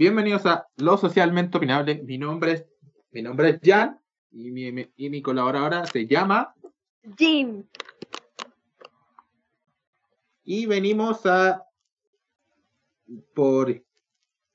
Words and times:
Bienvenidos 0.00 0.44
a 0.44 0.66
Lo 0.76 0.98
Socialmente 0.98 1.56
Opinable. 1.56 2.02
Mi 2.02 2.18
nombre 2.18 2.52
es, 2.52 2.66
mi 3.12 3.22
nombre 3.22 3.48
es 3.48 3.60
Jan 3.64 3.98
y 4.30 4.50
mi, 4.50 4.70
mi- 4.70 4.92
y 4.94 5.08
mi 5.08 5.22
colaboradora 5.22 5.86
se 5.86 6.06
llama 6.06 6.54
Jim. 7.16 7.64
y 10.44 10.66
venimos 10.66 11.24
a 11.24 11.62
por 13.34 13.82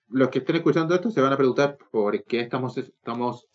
los 0.09 0.29
que 0.29 0.39
estén 0.39 0.57
escuchando 0.57 0.93
esto 0.93 1.09
se 1.09 1.21
van 1.21 1.33
a 1.33 1.37
preguntar 1.37 1.75
por 1.89 2.23
qué 2.25 2.41
estamos 2.41 2.77
estamos 2.77 3.47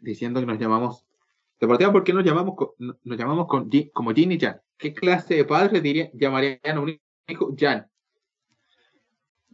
diciendo 0.00 0.40
que 0.40 0.46
nos 0.46 0.58
llamamos 0.58 1.06
deportiva 1.60 1.92
por 1.92 2.02
qué 2.02 2.12
nos 2.12 2.24
llamamos 2.24 2.54
nos 2.78 3.16
llamamos 3.16 3.46
con 3.46 3.70
como 3.92 4.10
Jin 4.12 4.32
y 4.32 4.40
Jan. 4.40 4.60
¿Qué 4.76 4.92
clase 4.92 5.34
de 5.36 5.44
padres 5.44 5.80
diría, 5.80 6.10
llamarían 6.12 6.58
a 6.76 6.80
un 6.80 7.00
hijo 7.28 7.54
Jan? 7.56 7.88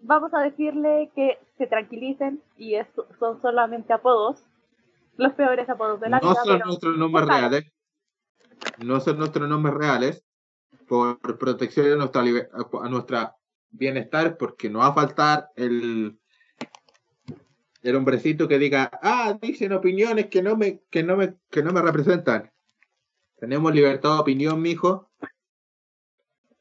Vamos 0.07 0.34
a 0.34 0.41
decirle 0.41 1.11
que 1.14 1.39
se 1.57 1.67
tranquilicen 1.67 2.43
y 2.58 2.75
es- 2.75 2.86
son 3.18 3.40
solamente 3.40 3.93
apodos. 3.95 4.45
Los 5.17 5.32
peores 5.32 5.67
apodos 5.68 5.99
de 6.00 6.11
la 6.11 6.21
No 6.21 6.31
vida. 6.31 6.43
son 6.45 6.53
pero- 6.58 6.67
nuestros 6.67 6.96
nombres 6.99 7.26
reales. 7.26 7.72
No 8.85 9.00
son 9.00 9.18
nuestros 9.18 9.48
nombres 9.48 9.75
reales. 9.75 10.25
Por 10.86 11.18
protección 11.39 11.90
a 11.93 11.96
nuestra, 11.96 12.21
a 12.22 12.89
nuestra 12.90 13.36
bienestar, 13.71 14.36
porque 14.36 14.68
no 14.68 14.81
va 14.81 14.89
a 14.89 14.93
faltar 14.95 15.48
el, 15.57 16.18
el 17.82 17.96
hombrecito 17.96 18.46
que 18.46 18.59
diga, 18.59 18.90
ah, 19.03 19.39
dicen 19.40 19.73
opiniones 19.73 20.26
que 20.26 20.43
no 20.43 20.54
me, 20.57 20.81
que 20.90 21.03
no 21.03 21.17
me, 21.17 21.36
que 21.50 21.62
no 21.62 21.73
me 21.73 21.81
representan. 21.81 22.53
Tenemos 23.36 23.75
libertad 23.75 24.14
de 24.17 24.21
opinión, 24.21 24.61
mijo. 24.61 25.09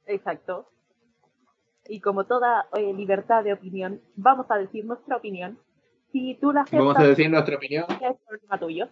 Exacto. 0.06 0.70
Y 1.88 2.00
como 2.00 2.26
toda 2.26 2.68
eh, 2.76 2.94
libertad 2.94 3.44
de 3.44 3.54
opinión, 3.54 4.02
vamos 4.16 4.46
a 4.50 4.56
decir 4.58 4.86
nuestra 4.86 5.18
opinión. 5.18 5.60
Si 6.12 6.36
tú 6.40 6.52
la 6.54 6.62
aceptas, 6.62 6.80
Vamos 6.80 6.98
a 6.98 7.04
decir 7.08 7.30
nuestra 7.30 7.56
opinión. 7.58 7.86
es 7.90 8.18
problema 8.28 8.60
tuyo. 8.60 8.90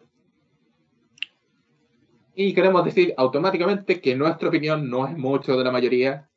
Y 2.33 2.53
queremos 2.53 2.83
decir 2.85 3.13
automáticamente 3.17 4.01
que 4.01 4.15
nuestra 4.15 4.47
opinión 4.49 4.89
no 4.89 5.05
es 5.07 5.17
mucho 5.17 5.57
de 5.57 5.63
la 5.63 5.71
mayoría. 5.71 6.29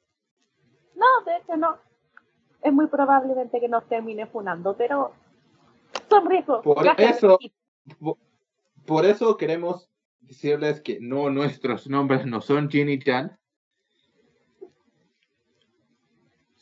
No, 0.95 1.07
de 1.25 1.37
hecho 1.39 1.57
no. 1.57 1.77
Es 2.63 2.73
muy 2.73 2.87
probablemente 2.89 3.61
que 3.61 3.69
nos 3.69 3.87
termine 3.89 4.27
funando, 4.27 4.77
pero 4.77 5.13
son 6.09 6.29
riesgos. 6.29 6.63
Por 6.63 6.83
Gracias. 6.83 7.19
eso- 7.19 7.39
Por- 8.01 8.17
Por 8.87 9.05
eso 9.07 9.37
queremos 9.37 9.91
decirles 10.21 10.81
que 10.83 10.99
no, 11.01 11.31
nuestros 11.31 11.89
nombres 11.89 12.27
no 12.27 12.41
son 12.43 12.69
Jin 12.69 12.89
y 12.91 13.01
Jan. 13.01 13.39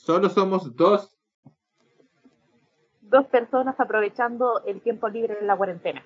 Solo 0.02 0.28
somos 0.28 0.74
dos 0.76 1.16
Dos 3.02 3.26
personas 3.26 3.78
aprovechando 3.78 4.64
el 4.64 4.80
tiempo 4.80 5.08
libre 5.08 5.38
en 5.40 5.46
la 5.46 5.56
cuarentena. 5.56 6.02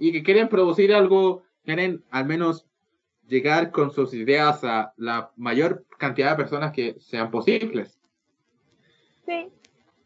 y 0.00 0.12
que 0.12 0.22
quieren 0.22 0.48
producir 0.48 0.94
algo, 0.94 1.42
quieren 1.64 2.04
al 2.10 2.26
menos 2.26 2.66
llegar 3.26 3.70
con 3.70 3.90
sus 3.90 4.14
ideas 4.14 4.62
a 4.62 4.92
la 4.96 5.32
mayor 5.36 5.84
cantidad 5.98 6.30
de 6.30 6.36
personas 6.36 6.72
que 6.72 7.00
sean 7.00 7.30
posibles. 7.30 7.98
Sí, 9.26 9.50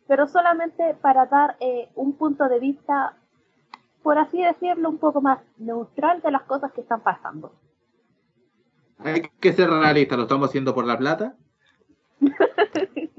pero 0.06 0.26
solamente 0.28 0.94
para 1.02 1.26
dar 1.26 1.56
eh, 1.60 1.90
un 1.94 2.14
punto 2.14 2.48
de 2.48 2.58
vista, 2.58 3.16
por 4.02 4.16
así 4.16 4.42
decirlo, 4.42 4.88
un 4.88 4.98
poco 4.98 5.20
más 5.20 5.40
neutral 5.58 6.22
de 6.22 6.30
las 6.30 6.42
cosas 6.42 6.72
que 6.72 6.80
están 6.80 7.02
pasando. 7.02 7.52
Hay 9.04 9.22
que 9.40 9.52
ser 9.52 9.70
realistas, 9.70 10.16
lo 10.16 10.24
estamos 10.24 10.48
haciendo 10.48 10.74
por 10.74 10.86
la 10.86 10.98
plata. 10.98 11.36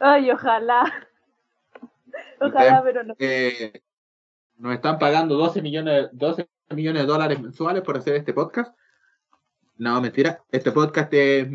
Ay, 0.00 0.30
ojalá. 0.30 1.08
Ojalá, 2.40 2.82
pero 2.82 3.04
no. 3.04 3.14
Eh, 3.18 3.82
nos 4.56 4.74
están 4.74 4.98
pagando 4.98 5.36
12 5.36 5.60
millones, 5.62 6.08
12 6.12 6.48
millones 6.70 7.02
de 7.02 7.08
dólares 7.08 7.40
mensuales 7.40 7.82
por 7.82 7.98
hacer 7.98 8.14
este 8.14 8.32
podcast. 8.32 8.74
No, 9.76 10.00
mentira. 10.00 10.42
Este 10.50 10.72
podcast 10.72 11.12
es 11.12 11.48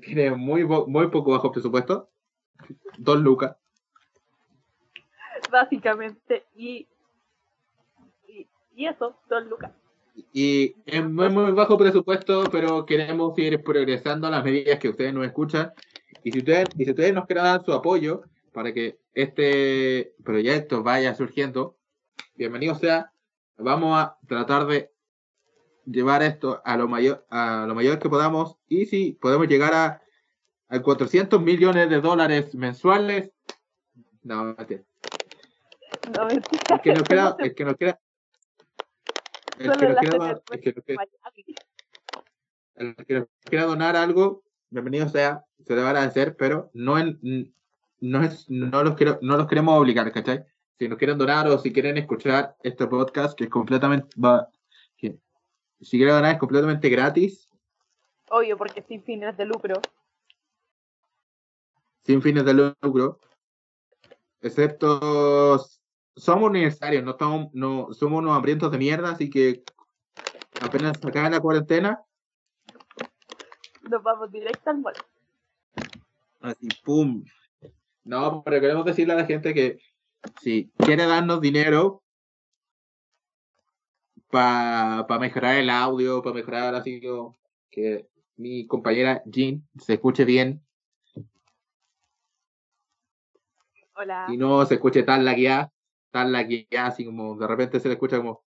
tiene 0.00 0.30
muy, 0.30 0.64
muy 0.64 1.08
poco 1.08 1.32
bajo 1.32 1.52
presupuesto. 1.52 2.08
Dos 2.98 3.18
lucas. 3.20 3.56
Básicamente. 5.50 6.46
Y, 6.54 6.86
y, 8.26 8.46
y 8.74 8.86
eso, 8.86 9.18
Don 9.28 9.48
Lucas. 9.48 9.72
Y 10.32 10.74
es 10.86 11.04
muy, 11.04 11.28
muy 11.28 11.52
bajo 11.52 11.76
presupuesto, 11.76 12.44
pero 12.50 12.86
queremos 12.86 13.38
ir 13.38 13.62
progresando 13.62 14.26
a 14.26 14.30
las 14.30 14.44
medidas 14.44 14.78
que 14.78 14.88
ustedes 14.88 15.12
nos 15.12 15.26
escuchan. 15.26 15.72
Y 16.24 16.32
si 16.32 16.38
ustedes, 16.38 16.68
y 16.76 16.84
si 16.84 16.90
ustedes 16.90 17.12
nos 17.12 17.26
quieren 17.26 17.44
dar 17.44 17.64
su 17.64 17.72
apoyo 17.72 18.22
para 18.52 18.72
que 18.72 18.98
este 19.12 20.14
proyecto 20.24 20.82
vaya 20.82 21.14
surgiendo, 21.14 21.76
bienvenido 22.34 22.74
sea. 22.74 23.12
Vamos 23.58 23.98
a 23.98 24.16
tratar 24.26 24.66
de 24.66 24.90
llevar 25.84 26.22
esto 26.22 26.60
a 26.64 26.76
lo 26.76 26.88
mayor, 26.88 27.26
a 27.30 27.66
lo 27.66 27.74
mayor 27.74 27.98
que 27.98 28.08
podamos. 28.08 28.56
Y 28.68 28.86
si 28.86 29.12
podemos 29.12 29.48
llegar 29.48 29.74
a, 29.74 30.02
a 30.68 30.80
400 30.80 31.40
millones 31.40 31.90
de 31.90 32.00
dólares 32.00 32.54
mensuales, 32.54 33.30
no, 34.22 34.44
mentira. 34.44 34.82
No, 36.16 36.26
mentira. 36.26 36.62
el 36.74 36.80
que 36.80 36.92
nos 36.94 37.02
quiera, 37.04 37.24
No 37.30 37.36
se 37.36 37.44
el 37.44 37.54
que 37.54 37.64
nos 37.64 37.76
quiera, 37.76 38.00
el 39.58 39.72
que 39.72 39.94
quiera, 39.96 40.42
el 40.50 40.60
que 40.60 40.74
quiera- 40.74 41.02
Miami. 41.02 41.54
el 42.74 42.94
que 43.06 43.14
nos 43.14 43.28
quiera 43.44 43.64
donar 43.64 43.96
algo, 43.96 44.42
bienvenido 44.70 45.08
sea, 45.08 45.44
se 45.64 45.74
le 45.74 45.80
va 45.82 45.88
a 45.88 45.90
agradecer, 45.90 46.36
pero 46.36 46.70
no 46.74 46.98
en, 46.98 47.54
no 48.00 48.22
es, 48.22 48.48
no 48.50 48.82
los 48.82 48.94
quiero, 48.96 49.18
no 49.22 49.36
los 49.36 49.46
queremos 49.46 49.78
obligar, 49.78 50.10
¿cachai? 50.12 50.44
Si 50.78 50.88
nos 50.88 50.98
quieren 50.98 51.16
donar 51.16 51.48
o 51.48 51.58
si 51.58 51.72
quieren 51.72 51.96
escuchar 51.96 52.54
este 52.62 52.86
podcast 52.86 53.36
que 53.36 53.44
es 53.44 53.50
completamente 53.50 54.08
va, 54.20 54.48
que, 54.96 55.18
si 55.80 55.96
quieren 55.96 56.14
donar 56.16 56.34
es 56.34 56.38
completamente 56.38 56.88
gratis, 56.88 57.48
Obvio, 58.28 58.56
porque 58.58 58.82
sin 58.82 59.02
fines 59.04 59.36
de 59.36 59.44
lucro. 59.46 59.74
sin 62.04 62.20
fines 62.20 62.44
de 62.44 62.54
lucro, 62.82 63.20
excepto 64.40 65.58
somos 66.16 66.48
universitarios, 66.48 67.04
no 67.04 67.12
estamos, 67.12 67.48
no 67.52 67.92
somos 67.92 68.20
unos 68.20 68.34
hambrientos 68.34 68.72
de 68.72 68.78
mierda, 68.78 69.10
así 69.10 69.28
que 69.28 69.62
apenas 70.60 70.98
acabe 71.04 71.30
la 71.30 71.40
cuarentena, 71.40 72.02
Nos 73.82 74.02
vamos 74.02 74.32
directo 74.32 74.70
al 74.70 74.78
mall. 74.78 74.94
Así, 76.40 76.68
pum. 76.84 77.24
No, 78.04 78.42
pero 78.42 78.60
queremos 78.60 78.84
decirle 78.84 79.12
a 79.12 79.16
la 79.16 79.26
gente 79.26 79.52
que 79.52 79.78
si 80.40 80.70
quiere 80.78 81.06
darnos 81.06 81.40
dinero 81.40 82.02
para 84.30 85.06
mejorar 85.20 85.56
el 85.56 85.70
audio, 85.70 86.22
para 86.22 86.34
mejorar 86.34 86.74
así 86.74 87.00
que 87.70 88.08
mi 88.36 88.66
compañera 88.66 89.22
Jean 89.26 89.66
se 89.78 89.94
escuche 89.94 90.24
bien 90.24 90.62
Hola. 93.94 94.26
y 94.28 94.36
no 94.36 94.64
se 94.66 94.74
escuche 94.74 95.02
tan 95.04 95.24
lagueada, 95.24 95.72
tan 96.16 96.32
lagueada, 96.32 96.86
así 96.86 97.04
como 97.04 97.36
de 97.36 97.46
repente 97.46 97.78
se 97.78 97.88
le 97.88 97.94
escucha 97.94 98.16
como, 98.16 98.42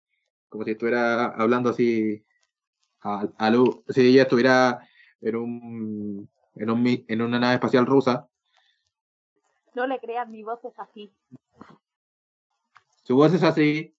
como 0.50 0.64
si 0.64 0.72
estuviera 0.72 1.26
hablando 1.26 1.70
así 1.70 2.26
a, 3.02 3.28
a 3.38 3.50
luz, 3.52 3.82
si 3.90 4.08
ella 4.08 4.24
estuviera 4.24 4.80
en 5.22 5.36
un, 5.36 6.30
en 6.56 6.70
un 6.72 7.06
en 7.08 7.22
una 7.22 7.38
nave 7.38 7.54
espacial 7.54 7.86
rusa. 7.86 8.28
No 9.76 9.86
le 9.86 10.00
crean, 10.00 10.32
mi 10.32 10.42
voz 10.42 10.66
es 10.66 10.74
así. 10.80 11.14
Su 13.04 13.16
voz 13.16 13.32
es 13.36 13.44
así. 13.44 13.96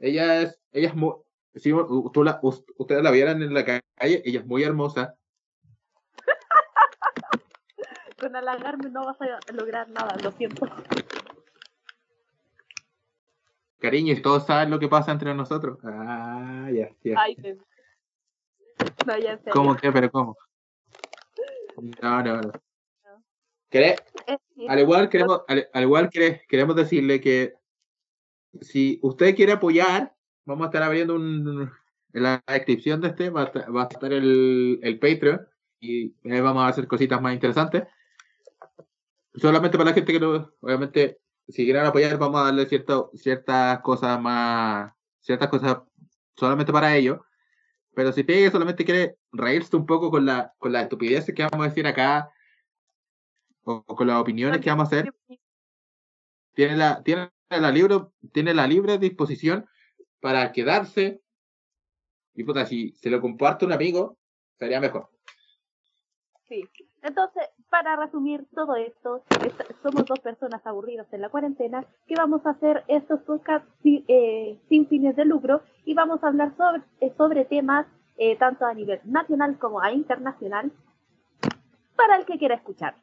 Ella 0.00 0.42
es, 0.42 0.60
ella 0.70 0.88
es 0.90 0.94
muy, 0.94 1.14
si 1.56 1.72
tú 2.12 2.22
la, 2.22 2.38
us- 2.42 2.62
ustedes 2.78 3.02
la 3.02 3.10
vieran 3.10 3.42
en 3.42 3.54
la 3.54 3.64
calle, 3.64 3.82
ella 3.98 4.38
es 4.40 4.46
muy 4.46 4.62
hermosa. 4.62 5.16
Con 8.20 8.36
halagarme 8.36 8.88
no 8.90 9.04
vas 9.04 9.16
a 9.20 9.52
lograr 9.52 9.88
nada, 9.88 10.14
lo 10.22 10.30
siento. 10.30 10.64
Cariño, 13.78 14.12
y 14.12 14.22
todos 14.22 14.46
saben 14.46 14.70
lo 14.70 14.78
que 14.78 14.88
pasa 14.88 15.12
entre 15.12 15.34
nosotros. 15.34 15.78
Ah, 15.84 16.68
ya, 16.72 16.88
ya. 17.04 17.20
Ay, 17.20 17.36
No, 19.06 19.18
ya 19.18 19.36
serio. 19.38 19.52
¿Cómo 19.52 19.76
que? 19.76 19.92
¿Pero 19.92 20.10
cómo? 20.10 20.36
No, 22.02 22.22
no, 22.22 22.40
no. 22.40 22.52
¿Querés- 23.70 24.02
Es 24.26 24.38
que- 24.54 24.68
Al 24.68 24.78
igual, 24.80 25.08
queremos, 25.08 25.42
al, 25.48 25.68
al 25.72 25.82
igual 25.82 26.08
quere- 26.10 26.42
queremos 26.48 26.74
decirle 26.76 27.20
que 27.20 27.54
si 28.60 28.98
usted 29.02 29.34
quiere 29.36 29.52
apoyar, 29.52 30.14
vamos 30.46 30.64
a 30.64 30.68
estar 30.68 30.82
abriendo 30.82 31.14
un, 31.14 31.70
en 32.14 32.22
la 32.22 32.42
descripción 32.46 33.00
de 33.02 33.08
este, 33.08 33.28
va 33.30 33.42
a 33.42 33.44
estar, 33.46 33.76
va 33.76 33.82
a 33.82 33.88
estar 33.88 34.12
el, 34.12 34.80
el 34.82 34.98
Patreon 34.98 35.46
y 35.80 36.14
ahí 36.30 36.40
vamos 36.40 36.62
a 36.62 36.68
hacer 36.68 36.86
cositas 36.88 37.20
más 37.20 37.34
interesantes. 37.34 37.84
Solamente 39.34 39.76
para 39.76 39.90
la 39.90 39.94
gente 39.94 40.12
que 40.12 40.20
no, 40.20 40.50
obviamente, 40.60 41.18
si 41.48 41.64
quieren 41.64 41.86
apoyar, 41.86 42.18
vamos 42.18 42.40
a 42.40 42.44
darle 42.44 42.66
cierto, 42.66 43.10
ciertas 43.14 43.80
cosas 43.80 44.20
más, 44.20 44.92
ciertas 45.20 45.48
cosas 45.48 45.78
solamente 46.36 46.72
para 46.72 46.96
ellos. 46.96 47.20
Pero 47.94 48.12
si 48.12 48.24
Pegue 48.24 48.50
solamente 48.50 48.84
quiere 48.84 49.16
reírse 49.32 49.76
un 49.76 49.86
poco 49.86 50.10
con 50.10 50.26
la, 50.26 50.52
con 50.58 50.72
las 50.72 50.84
estupideces 50.84 51.34
que 51.34 51.44
vamos 51.44 51.66
a 51.66 51.68
decir 51.68 51.86
acá, 51.86 52.30
o, 53.62 53.82
con 53.84 54.06
las 54.06 54.20
opiniones 54.20 54.60
que 54.60 54.70
vamos 54.70 54.84
a 54.84 54.86
hacer, 54.88 55.14
tiene 56.52 56.76
la, 56.76 57.02
tiene 57.02 57.30
la 57.48 57.70
libre, 57.70 58.00
tiene 58.32 58.52
la 58.52 58.66
libre 58.66 58.98
disposición 58.98 59.66
para 60.20 60.52
quedarse. 60.52 61.22
Y 62.34 62.44
puta, 62.44 62.66
si 62.66 62.92
se 62.92 63.08
lo 63.08 63.20
comparte 63.20 63.64
un 63.64 63.72
amigo, 63.72 64.18
sería 64.58 64.80
mejor. 64.80 65.08
Sí. 66.48 66.68
Entonces, 67.02 67.44
para 67.70 67.96
resumir 67.96 68.46
todo 68.54 68.76
esto, 68.76 69.22
somos 69.82 70.06
dos 70.06 70.20
personas 70.20 70.64
aburridas 70.66 71.06
en 71.12 71.20
la 71.20 71.28
cuarentena 71.28 71.84
que 72.06 72.14
vamos 72.14 72.44
a 72.46 72.50
hacer 72.50 72.84
estos 72.88 73.20
podcasts 73.20 73.68
eh, 73.84 74.58
sin 74.68 74.88
fines 74.88 75.16
de 75.16 75.24
lucro 75.24 75.62
y 75.84 75.94
vamos 75.94 76.22
a 76.22 76.28
hablar 76.28 76.56
sobre, 76.56 76.82
eh, 77.00 77.12
sobre 77.16 77.44
temas 77.44 77.86
eh, 78.18 78.36
tanto 78.36 78.64
a 78.64 78.72
nivel 78.72 79.00
nacional 79.04 79.58
como 79.58 79.80
a 79.80 79.92
internacional 79.92 80.72
para 81.96 82.16
el 82.16 82.24
que 82.24 82.38
quiera 82.38 82.54
escuchar. 82.54 82.94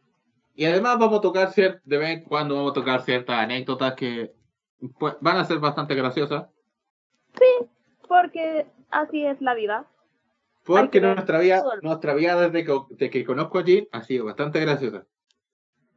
Y 0.55 0.65
además 0.65 0.97
vamos 0.99 1.19
a 1.19 1.21
tocar 1.21 1.53
de 1.53 1.97
vez 1.97 2.09
en 2.09 2.23
cuando 2.23 2.55
vamos 2.55 2.71
a 2.71 2.75
tocar 2.75 3.01
ciertas 3.01 3.37
anécdotas 3.37 3.93
que 3.95 4.33
pues, 4.99 5.15
van 5.19 5.37
a 5.37 5.45
ser 5.45 5.59
bastante 5.59 5.95
graciosas. 5.95 6.47
Sí, 7.33 7.67
porque 8.07 8.67
así 8.91 9.25
es 9.25 9.41
la 9.41 9.55
vida. 9.55 9.87
Porque 10.65 11.01
nuestra 11.01 11.39
vida, 11.39 11.63
nuestra 11.81 12.13
vida 12.13 12.49
desde 12.49 12.65
que, 12.97 13.09
que 13.09 13.25
conozco 13.25 13.59
a 13.59 13.63
Jean 13.63 13.87
ha 13.91 14.01
sido 14.01 14.25
bastante 14.25 14.61
graciosa. 14.61 15.05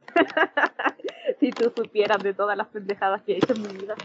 si 1.39 1.51
tú 1.51 1.71
supieras 1.75 2.21
de 2.21 2.33
todas 2.33 2.57
las 2.57 2.67
pendejadas 2.67 3.21
que 3.23 3.33
he 3.33 3.37
hecho 3.37 3.53
en 3.53 3.61
mi 3.61 3.69
vida. 3.69 3.95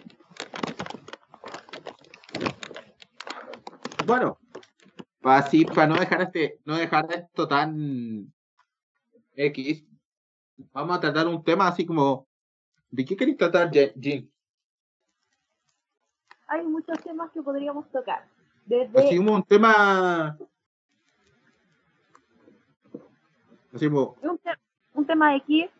Bueno, 4.07 4.39
para 5.21 5.39
así, 5.39 5.65
para 5.65 5.87
no 5.87 5.95
dejar 5.97 6.23
este, 6.23 6.61
no 6.65 6.77
dejar 6.77 7.07
esto 7.13 7.49
tan 7.49 8.33
X, 9.35 9.85
vamos 10.73 10.97
a 10.97 11.01
tratar 11.01 11.27
un 11.27 11.43
tema 11.43 11.69
así 11.69 11.87
como 11.87 12.27
¿de 12.91 13.05
qué 13.05 13.17
queréis 13.17 13.39
tratar, 13.39 13.71
Jean? 13.71 14.31
Hay 16.49 16.63
muchos 16.67 17.01
temas 17.01 17.31
que 17.33 17.43
podríamos 17.43 17.91
tocar. 17.91 18.29
Desde... 18.67 18.99
Así 18.99 19.17
como 19.17 19.35
un 19.35 19.43
tema 19.43 20.37
un, 23.73 25.07
tema 25.07 25.35
X. 25.37 25.71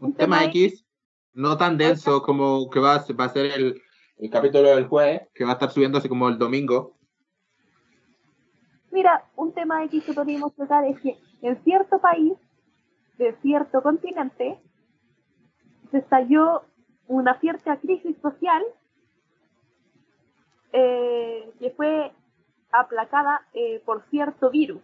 Un, 0.00 0.12
tema, 0.12 0.44
X, 0.44 0.84
no 1.32 1.56
tan 1.56 1.78
denso 1.78 2.22
como 2.22 2.68
que 2.68 2.80
va, 2.80 3.04
va 3.18 3.24
a 3.24 3.28
ser 3.28 3.46
el, 3.46 3.80
el 4.18 4.30
capítulo 4.30 4.68
del 4.68 4.88
jueves, 4.88 5.28
que 5.34 5.44
va 5.44 5.50
a 5.50 5.52
estar 5.54 5.70
subiendo 5.70 5.98
así 5.98 6.08
como 6.08 6.28
el 6.28 6.38
domingo. 6.38 6.96
Mira, 8.90 9.24
un 9.36 9.52
tema 9.52 9.84
X 9.84 10.04
que 10.04 10.12
podríamos 10.12 10.54
tocar 10.54 10.84
es 10.84 11.00
que 11.00 11.16
en 11.42 11.62
cierto 11.62 12.00
país, 12.00 12.34
de 13.18 13.34
cierto 13.42 13.82
continente, 13.82 14.60
se 15.90 15.98
estalló 15.98 16.62
una 17.06 17.38
cierta 17.40 17.78
crisis 17.78 18.16
social 18.20 18.62
eh, 20.72 21.52
que 21.58 21.70
fue 21.70 22.12
aplacada 22.72 23.46
eh, 23.52 23.80
por 23.84 24.02
cierto 24.10 24.50
virus. 24.50 24.82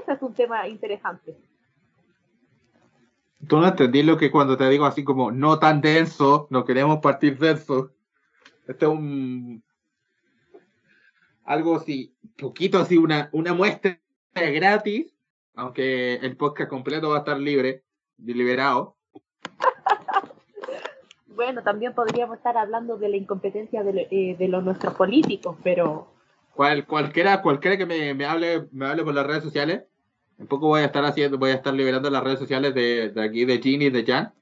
Ese 0.00 0.12
es 0.12 0.22
un 0.22 0.34
tema 0.34 0.66
interesante. 0.68 1.36
Tú 3.46 3.58
no 3.58 3.66
entendí 3.66 4.02
lo 4.02 4.16
que 4.16 4.30
cuando 4.30 4.56
te 4.56 4.68
digo 4.68 4.84
así 4.84 5.02
como 5.02 5.32
no 5.32 5.58
tan 5.58 5.80
denso, 5.80 6.46
no 6.50 6.64
queremos 6.64 7.00
partir 7.00 7.38
denso. 7.38 7.90
Este 8.66 8.86
es 8.86 8.90
un. 8.90 9.62
Algo 11.44 11.76
así, 11.76 12.14
poquito 12.38 12.78
así, 12.78 12.96
una, 12.96 13.28
una 13.32 13.52
muestra 13.52 13.98
gratis, 14.32 15.12
aunque 15.56 16.14
el 16.14 16.36
podcast 16.36 16.70
completo 16.70 17.10
va 17.10 17.16
a 17.16 17.18
estar 17.20 17.38
libre, 17.38 17.82
deliberado. 18.16 18.96
bueno, 21.26 21.64
también 21.64 21.94
podríamos 21.94 22.36
estar 22.36 22.56
hablando 22.56 22.96
de 22.96 23.08
la 23.08 23.16
incompetencia 23.16 23.82
de, 23.82 24.06
eh, 24.08 24.36
de 24.38 24.48
los 24.48 24.62
nuestros 24.62 24.94
políticos, 24.94 25.56
pero 25.64 26.11
cual, 26.54 26.86
cualquiera, 26.86 27.42
cualquiera 27.42 27.76
que 27.76 27.86
me, 27.86 28.14
me, 28.14 28.24
hable, 28.24 28.68
me 28.72 28.86
hable 28.86 29.04
por 29.04 29.14
las 29.14 29.26
redes 29.26 29.42
sociales, 29.42 29.82
un 30.38 30.46
poco 30.46 30.68
voy 30.68 30.82
a 30.82 30.86
estar 30.86 31.04
haciendo, 31.04 31.38
voy 31.38 31.50
a 31.50 31.54
estar 31.54 31.74
liberando 31.74 32.10
las 32.10 32.22
redes 32.22 32.38
sociales 32.38 32.74
de, 32.74 33.10
de 33.10 33.22
aquí, 33.22 33.44
de 33.44 33.58
Ginny 33.58 33.86
y 33.86 33.90
de 33.90 34.04
Jan. 34.04 34.32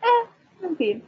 Eh, 0.00 0.62
en 0.62 0.76
fin. 0.76 1.04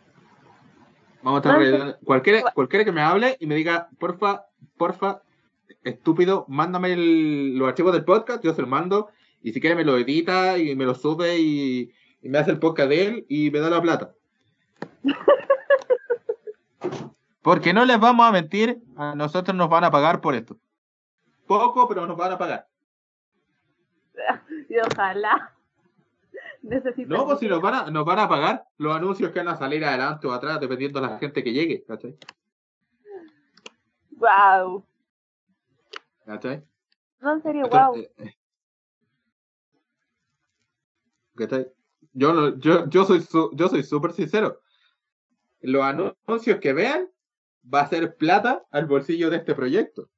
Vamos 1.23 1.45
a 1.45 1.49
estar 1.49 1.99
cualquiera, 2.05 2.53
cualquiera 2.53 2.85
que 2.85 2.93
me 2.93 3.01
hable 3.01 3.37
y 3.41 3.47
me 3.47 3.55
diga, 3.55 3.89
porfa, 3.99 4.45
porfa, 4.77 5.23
estúpido, 5.83 6.45
mándame 6.49 6.95
los 6.97 7.67
archivos 7.67 7.95
del 7.95 8.05
podcast, 8.05 8.45
yo 8.45 8.53
se 8.53 8.61
los 8.61 8.71
mando, 8.71 9.09
y 9.43 9.53
si 9.53 9.61
quiere 9.61 9.77
me 9.77 9.85
lo 9.85 9.97
edita 9.97 10.59
y 10.59 10.77
me 10.77 10.85
lo 10.85 10.95
sube 10.95 11.39
y, 11.39 11.91
y 12.21 12.29
me 12.29 12.39
hace 12.39 12.51
el 12.51 12.59
podcast 12.59 12.91
de 12.91 13.07
él 13.07 13.27
y 13.29 13.51
me 13.51 13.61
da 13.61 13.71
la 13.71 13.81
plata. 13.81 14.15
Porque 17.45 17.75
no 17.75 17.85
les 17.85 18.01
vamos 18.01 18.27
a 18.27 18.33
mentir, 18.33 18.83
a 18.97 19.15
nosotros 19.15 19.55
nos 19.55 19.69
van 19.69 19.85
a 19.85 19.91
pagar 19.91 20.23
por 20.23 20.35
esto. 20.35 20.57
Poco, 21.47 21.87
pero 21.87 22.07
nos 22.07 22.17
van 22.17 22.33
a 22.33 22.39
pagar. 22.39 22.67
Y 24.71 24.79
ojalá. 24.79 25.55
no, 26.63 27.27
pues 27.27 27.39
si 27.39 27.47
nos 27.47 27.61
van, 27.61 27.75
a, 27.75 27.91
nos 27.91 28.05
van 28.07 28.19
a 28.19 28.29
pagar 28.29 28.67
los 28.79 28.97
anuncios 28.97 29.31
que 29.31 29.41
van 29.41 29.49
a 29.49 29.57
salir 29.57 29.85
adelante 29.85 30.27
o 30.27 30.33
atrás, 30.33 30.59
dependiendo 30.59 31.01
de 31.01 31.07
la 31.07 31.19
gente 31.19 31.45
que 31.45 31.53
llegue, 31.53 31.85
¿cachai? 31.85 32.17
Wow. 34.13 34.83
¿Cachai? 36.25 36.65
No, 37.21 37.35
en 37.35 37.43
serio, 37.43 37.69
wow. 37.69 37.95
Eh. 37.95 38.35
¿Cachai? 41.37 41.71
Yo, 42.15 42.57
yo, 42.57 42.89
yo 42.89 43.05
soy 43.05 43.23
yo 43.53 43.69
soy 43.69 43.83
súper 43.83 44.13
sincero. 44.13 44.63
Los 45.61 45.83
anuncios 45.83 46.59
que 46.59 46.73
vean 46.73 47.11
va 47.73 47.81
a 47.81 47.89
ser 47.89 48.17
plata 48.17 48.65
al 48.71 48.87
bolsillo 48.87 49.31
de 49.31 49.39
este 49.39 49.55
proyecto. 49.55 50.09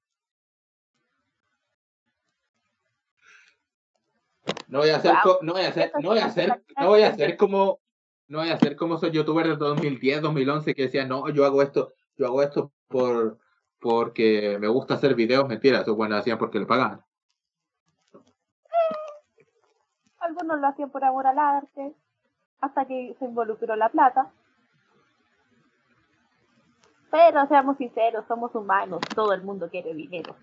No 4.68 4.80
voy 4.80 4.90
a 4.90 4.96
hacer, 4.96 5.14
no 5.42 5.52
voy 5.52 5.62
a 5.62 5.68
hacer, 5.68 5.92
no 6.00 6.08
voy 6.08 6.18
a 6.18 6.26
hacer, 6.26 6.62
no 6.78 6.88
voy 6.88 7.02
a 7.02 7.08
hacer 7.08 7.36
como, 7.36 7.80
no 8.28 8.38
voy 8.38 8.50
a 8.50 8.54
hacer 8.54 8.76
como 8.76 8.98
soy 8.98 9.10
youtuber 9.12 9.46
de 9.46 9.56
2010, 9.56 10.22
2011 10.22 10.74
que 10.74 10.82
decía, 10.82 11.06
no, 11.06 11.28
yo 11.30 11.44
hago 11.44 11.62
esto, 11.62 11.92
yo 12.16 12.26
hago 12.26 12.42
esto 12.42 12.72
por, 12.88 13.38
porque 13.78 14.58
me 14.60 14.68
gusta 14.68 14.94
hacer 14.94 15.14
videos, 15.14 15.46
mentiras, 15.46 15.82
eso 15.82 15.94
bueno, 15.94 16.16
hacían 16.16 16.38
porque 16.38 16.58
le 16.58 16.66
pagaban. 16.66 17.04
algunos 20.18 20.60
lo 20.60 20.66
hacían 20.66 20.90
por 20.90 21.04
amor 21.04 21.26
al 21.26 21.38
arte, 21.38 21.94
hasta 22.60 22.84
que 22.86 23.14
se 23.18 23.24
involucró 23.24 23.76
la 23.76 23.88
plata. 23.88 24.32
Pero 27.16 27.46
seamos 27.46 27.78
sinceros, 27.78 28.26
somos 28.28 28.54
humanos, 28.54 29.00
todo 29.14 29.32
el 29.32 29.42
mundo 29.42 29.70
quiere 29.70 29.94
dinero. 29.94 30.36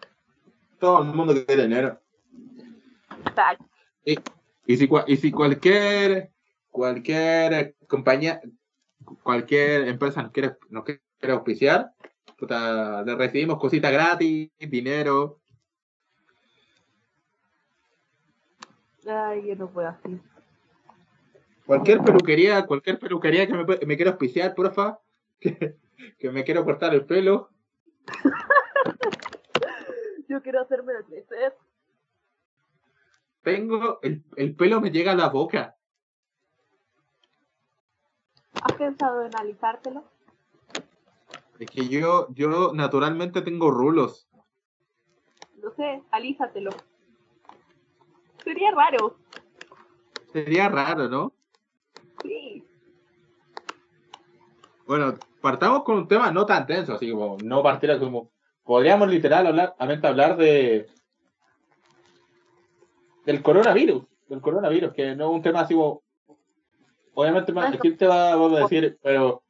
Todo 0.80 1.04
el 1.04 1.10
mundo 1.10 1.36
quiere 1.46 1.64
dinero. 1.64 2.00
Exacto. 3.28 3.64
Y, 4.04 4.18
y, 4.66 4.78
si, 4.78 4.90
y 5.06 5.18
si 5.18 5.32
cualquier, 5.32 6.32
cualquier 6.72 7.76
compañía, 7.88 8.42
cualquier 9.22 9.88
empresa 9.88 10.24
nos 10.24 10.32
quiere, 10.32 10.58
nos 10.72 10.84
quiere 10.84 11.34
auspiciar, 11.34 11.94
le 12.40 13.16
recibimos 13.18 13.60
cositas 13.60 13.92
gratis, 13.92 14.50
dinero. 14.58 15.42
Ay, 19.08 19.46
yo 19.48 19.56
no 19.58 19.70
puedo 19.70 19.90
así. 19.90 20.20
Cualquier 21.68 22.02
peluquería, 22.02 22.66
cualquier 22.66 22.98
peluquería 22.98 23.46
que 23.46 23.54
me, 23.54 23.64
me 23.64 23.96
quiera 23.96 24.10
auspiciar, 24.10 24.56
porfa, 24.56 24.98
que, 25.40 25.83
que 26.18 26.32
me 26.32 26.44
quiero 26.44 26.64
cortar 26.64 26.94
el 26.94 27.06
pelo. 27.06 27.50
Yo 30.28 30.42
quiero 30.42 30.62
hacerme 30.62 30.94
el 30.94 31.06
crecer. 31.06 31.56
Tengo, 33.42 34.00
el, 34.02 34.24
el 34.38 34.56
pelo 34.56 34.82
me 34.82 34.90
llega 34.90 35.12
a 35.12 35.16
la 35.16 35.30
boca. 35.30 35.76
¿Has 38.62 38.74
pensado 38.74 39.26
en 39.26 39.36
alisártelo? 39.36 40.06
Es 41.60 41.70
que 41.70 41.88
yo, 41.88 42.28
yo 42.34 42.72
naturalmente 42.74 43.42
tengo 43.42 43.72
rulos. 43.72 44.28
No 45.62 45.72
sé, 45.76 46.02
alízatelo. 46.12 46.72
Sería 48.44 48.72
raro. 48.72 49.18
Sería 50.32 50.68
raro, 50.68 51.08
¿no? 51.08 51.34
Sí. 52.22 52.64
Bueno, 54.86 55.16
partamos 55.42 55.84
con 55.84 55.98
un 55.98 56.08
tema 56.08 56.32
no 56.32 56.46
tan 56.46 56.66
tenso, 56.66 56.94
así 56.94 57.12
como 57.12 57.38
no 57.44 57.64
partir 57.64 57.98
como. 58.00 58.32
Podríamos 58.64 59.10
literal 59.10 59.48
hablar, 59.48 59.76
hablar 59.78 60.38
de. 60.38 60.88
del 63.26 63.42
coronavirus. 63.42 64.04
Del 64.28 64.42
coronavirus, 64.42 64.94
que 64.94 65.16
no 65.16 65.30
es 65.30 65.36
un 65.36 65.42
tema 65.42 65.62
así 65.62 65.74
como. 65.74 66.02
Obviamente, 67.16 67.52
más, 67.54 67.78
te 67.80 68.08
va 68.08 68.32
a 68.32 68.62
decir, 68.62 68.98
pero 69.04 69.44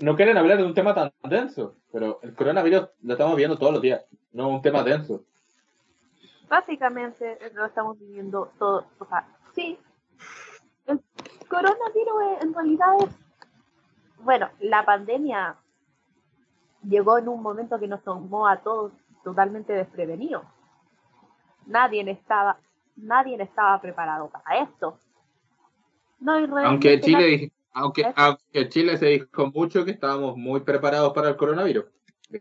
no 0.00 0.16
quieren 0.16 0.36
hablar 0.36 0.58
de 0.58 0.64
un 0.64 0.74
tema 0.74 0.94
tan 0.94 1.12
denso, 1.24 1.76
pero 1.92 2.20
el 2.22 2.34
coronavirus 2.34 2.88
lo 3.02 3.12
estamos 3.12 3.36
viendo 3.36 3.56
todos 3.56 3.72
los 3.72 3.82
días, 3.82 4.04
no 4.32 4.48
es 4.48 4.54
un 4.56 4.62
tema 4.62 4.82
denso. 4.82 5.24
Básicamente 6.48 7.38
lo 7.54 7.64
estamos 7.64 7.98
viviendo 7.98 8.50
todo, 8.58 8.84
o 8.98 9.04
sea, 9.06 9.26
sí, 9.54 9.78
el 10.86 11.00
coronavirus 11.48 12.42
en 12.42 12.54
realidad 12.54 12.88
es, 13.00 13.23
bueno, 14.24 14.48
la 14.60 14.84
pandemia 14.84 15.56
llegó 16.82 17.18
en 17.18 17.28
un 17.28 17.42
momento 17.42 17.78
que 17.78 17.88
nos 17.88 18.02
tomó 18.02 18.48
a 18.48 18.58
todos 18.58 18.92
totalmente 19.22 19.72
desprevenidos. 19.72 20.44
Nadie 21.66 22.08
estaba, 22.10 22.58
nadie 22.96 23.40
estaba 23.42 23.80
preparado 23.80 24.28
para 24.28 24.58
esto. 24.58 24.98
No, 26.20 26.32
aunque 26.58 27.00
Chile, 27.00 27.52
aunque, 27.72 28.12
aunque 28.16 28.68
Chile 28.68 28.96
se 28.96 29.06
dijo 29.06 29.50
mucho 29.52 29.84
que 29.84 29.90
estábamos 29.92 30.36
muy 30.36 30.60
preparados 30.60 31.12
para 31.12 31.28
el 31.28 31.36
coronavirus. 31.36 31.86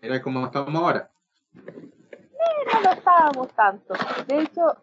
Era 0.01 0.21
como 0.21 0.45
estamos 0.45 0.75
ahora. 0.75 1.09
no 1.53 2.81
lo 2.81 2.91
estábamos 2.91 3.47
tanto. 3.49 3.93
De 4.27 4.41
hecho, 4.41 4.77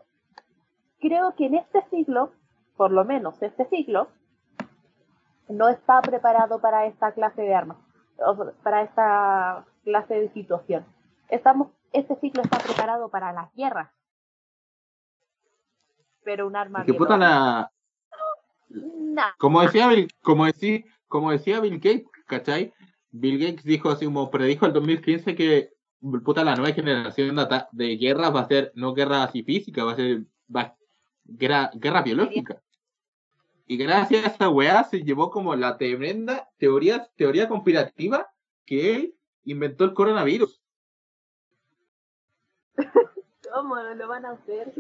creo 1.00 1.35
que 1.35 1.47
en 1.47 1.57
este 1.57 1.83
siglo, 1.90 2.33
por 2.76 2.90
lo 2.90 3.04
menos 3.04 3.40
este 3.42 3.66
siglo, 3.69 4.09
no 5.50 5.69
está 5.69 6.00
preparado 6.00 6.61
para 6.61 6.87
esta 6.87 7.12
clase 7.12 7.42
de 7.42 7.54
armas, 7.54 7.76
para 8.62 8.83
esta 8.83 9.66
clase 9.85 10.14
de 10.14 10.33
situación. 10.33 10.87
Estamos, 11.28 11.69
este 11.92 12.16
ciclo 12.16 12.42
está 12.42 12.59
preparado 12.59 13.09
para 13.09 13.33
las 13.33 13.52
guerras. 13.54 13.90
Pero 16.23 16.47
un 16.47 16.57
arma 16.57 16.85
como 19.38 19.62
decía 19.62 19.88
Bill, 19.88 20.09
como 20.23 20.47
decía, 20.47 20.85
como 21.09 21.33
decía 21.33 21.61
Bill 21.61 21.80
Gates, 21.80 22.07
¿cachai? 22.26 22.73
Bill 23.11 23.38
Gates 23.38 23.64
dijo 23.64 23.90
así 23.90 24.04
como 24.04 24.30
predijo 24.30 24.66
el 24.66 24.73
2015 24.73 25.35
que 25.35 25.73
puta 26.25 26.45
la 26.45 26.54
nueva 26.54 26.75
generación 26.75 27.35
de, 27.35 27.64
de 27.73 27.97
guerras 27.97 28.35
va 28.35 28.40
a 28.40 28.49
ser 28.49 28.73
no 28.75 28.95
guerra 28.95 29.25
así 29.25 29.42
física, 29.42 29.85
va 29.85 29.92
a 29.92 29.97
ser 29.97 30.23
guerra, 31.25 31.71
guerra 31.75 32.02
biológica. 32.02 32.61
Y 33.71 33.77
gracias 33.77 34.25
a 34.25 34.29
esa 34.31 34.49
weá 34.49 34.83
se 34.83 35.05
llevó 35.05 35.31
como 35.31 35.55
la 35.55 35.79
tremenda 35.79 36.49
teoría, 36.59 37.09
teoría 37.15 37.49
conspirativa 37.49 38.29
que 38.67 38.97
él 38.97 39.15
inventó 39.45 39.85
el 39.85 39.95
coronavirus. 39.95 40.61
¿Cómo 43.55 43.77
lo 43.77 44.09
van 44.09 44.27
a 44.27 44.31
hacer? 44.33 44.75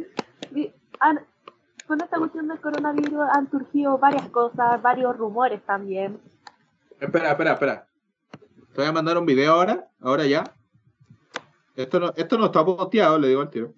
con 1.86 2.00
esta 2.00 2.18
cuestión 2.18 2.48
del 2.48 2.60
coronavirus 2.60 3.28
han 3.32 3.48
surgido 3.48 3.96
varias 3.96 4.28
cosas, 4.30 4.82
varios 4.82 5.16
rumores 5.16 5.64
también. 5.64 6.20
Espera, 6.98 7.30
espera, 7.30 7.52
espera. 7.52 7.88
Te 8.74 8.80
voy 8.80 8.86
a 8.86 8.92
mandar 8.92 9.16
un 9.18 9.26
video 9.26 9.52
ahora, 9.52 9.88
ahora 10.00 10.26
ya. 10.26 10.52
Esto 11.76 12.00
no, 12.00 12.12
esto 12.16 12.36
no 12.36 12.46
está 12.46 12.64
posteado, 12.64 13.20
le 13.20 13.28
digo 13.28 13.40
al 13.40 13.50
tiro. 13.50 13.72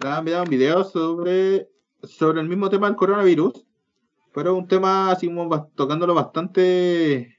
Han 0.00 0.18
enviado 0.18 0.44
un 0.44 0.50
video 0.50 0.84
sobre, 0.84 1.68
sobre 2.02 2.40
el 2.40 2.48
mismo 2.48 2.70
tema 2.70 2.86
del 2.86 2.96
coronavirus, 2.96 3.66
pero 4.32 4.54
un 4.54 4.66
tema 4.66 5.10
así 5.10 5.26
como 5.26 5.66
tocándolo 5.74 6.14
bastante 6.14 7.36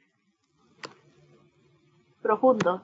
profundo. 2.22 2.82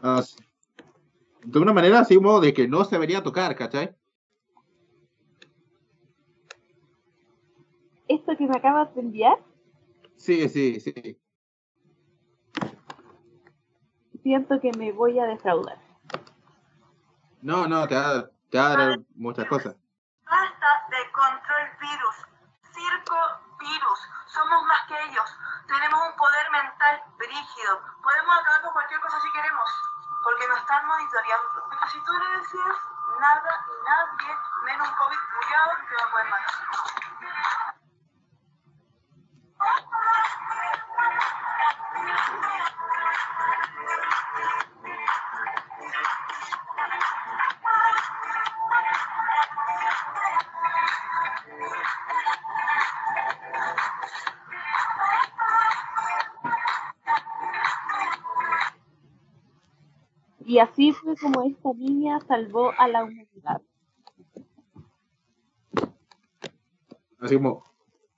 de 1.43 1.59
una 1.59 1.73
manera 1.73 1.99
así 1.99 2.15
como 2.15 2.39
de 2.39 2.53
que 2.53 2.67
no 2.67 2.83
se 2.83 2.95
debería 2.95 3.23
tocar, 3.23 3.55
¿cachai? 3.55 3.95
esto 8.07 8.37
que 8.37 8.47
me 8.47 8.57
acabas 8.57 8.93
de 8.95 9.01
enviar? 9.01 9.37
Sí, 10.15 10.49
sí, 10.49 10.79
sí. 10.79 11.17
Siento 14.23 14.59
que 14.59 14.71
me 14.77 14.91
voy 14.91 15.19
a 15.19 15.25
defraudar. 15.25 15.77
No, 17.41 17.67
no, 17.67 17.87
te 17.87 17.95
va, 17.95 18.29
te 18.49 18.57
va 18.57 18.67
a 18.67 18.77
dar 18.77 18.99
muchas 19.15 19.45
cosas. 19.47 19.75
Basta 20.23 20.69
de 20.89 21.11
control 21.11 21.65
virus. 21.79 22.15
Circo 22.73 23.19
virus. 23.59 23.99
Somos 24.27 24.63
más 24.63 24.87
que 24.87 24.95
ellos. 25.05 25.37
Tenemos 25.67 25.99
un 26.07 26.15
poder 26.15 26.51
mental 26.51 27.03
brígido. 27.17 27.81
Podemos 28.01 28.39
acabar 28.39 28.61
con 28.61 28.73
cualquier 28.73 28.99
cosa 29.01 29.19
si 29.19 29.31
queremos. 29.31 29.69
Porque 30.23 30.47
nos 30.47 30.59
están 30.59 30.85
monitoreando. 30.85 31.63
Pero 31.69 31.87
si 31.91 31.99
tú 32.03 32.11
le 32.13 32.37
decías 32.37 32.77
nada 33.19 33.65
y 33.67 33.75
nadie, 33.83 34.37
menos 34.63 34.87
un 34.87 34.95
COVID 34.95 35.19
cuidado, 35.39 35.71
te 35.89 35.95
va 35.95 36.03
a 36.03 36.11
poder 36.11 36.29
matar. 36.29 36.53
Fue 61.07 61.15
como 61.15 61.41
esta 61.43 61.71
niña 61.71 62.19
salvó 62.27 62.73
a 62.77 62.85
la 62.89 63.05
humanidad. 63.05 63.61
Así 67.21 67.35
como, 67.37 67.63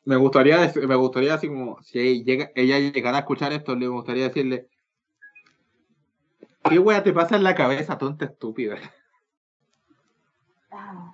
me 0.05 0.15
gustaría, 0.15 0.73
me 0.87 0.95
gustaría 0.95 1.35
así 1.35 1.49
como, 1.49 1.79
si 1.83 2.23
llega, 2.23 2.49
ella 2.55 2.79
llegara 2.79 3.17
a 3.17 3.19
escuchar 3.19 3.53
esto, 3.53 3.75
le 3.75 3.87
gustaría 3.87 4.29
decirle, 4.29 4.69
¿qué 6.67 6.79
wea 6.79 7.03
te 7.03 7.13
pasa 7.13 7.35
en 7.35 7.43
la 7.43 7.53
cabeza, 7.53 7.95
tonta 7.99 8.25
estúpida? 8.25 8.79
Ah. 10.71 11.13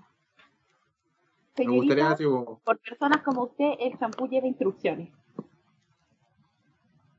me 1.57 1.67
gustaría 1.67 2.09
así 2.09 2.23
como, 2.23 2.59
por 2.59 2.79
personas 2.79 3.21
como 3.21 3.43
usted, 3.43 3.73
el 3.81 3.99
champú 3.99 4.29
lleva 4.29 4.47
instrucciones. 4.47 5.11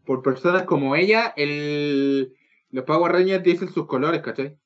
Por 0.06 0.22
personas 0.22 0.62
como 0.62 0.96
ella, 0.96 1.34
el 1.36 2.34
los 2.70 2.85
Power 2.85 3.12
Rangers 3.12 3.42
dicen 3.42 3.68
sus 3.68 3.87
colores, 3.87 4.23
¿cachai? 4.23 4.56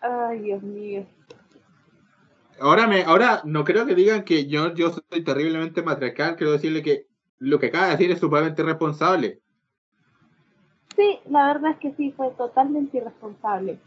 Ay, 0.00 0.40
Dios 0.40 0.62
mío. 0.62 1.06
Ahora, 2.60 2.86
me, 2.86 3.02
ahora 3.02 3.42
no 3.44 3.64
creo 3.64 3.86
que 3.86 3.94
digan 3.94 4.24
que 4.24 4.46
yo, 4.46 4.74
yo 4.74 4.90
soy 4.90 5.22
terriblemente 5.22 5.82
matriarcal, 5.82 6.36
quiero 6.36 6.52
decirle 6.52 6.82
que 6.82 7.06
lo 7.38 7.58
que 7.58 7.66
acaba 7.66 7.86
de 7.86 7.92
decir 7.92 8.10
es 8.10 8.18
sumamente 8.18 8.62
irresponsable. 8.62 9.40
Sí, 10.96 11.20
la 11.30 11.46
verdad 11.52 11.72
es 11.72 11.78
que 11.78 11.92
sí, 11.94 12.12
fue 12.16 12.30
totalmente 12.32 12.96
irresponsable. 12.96 13.78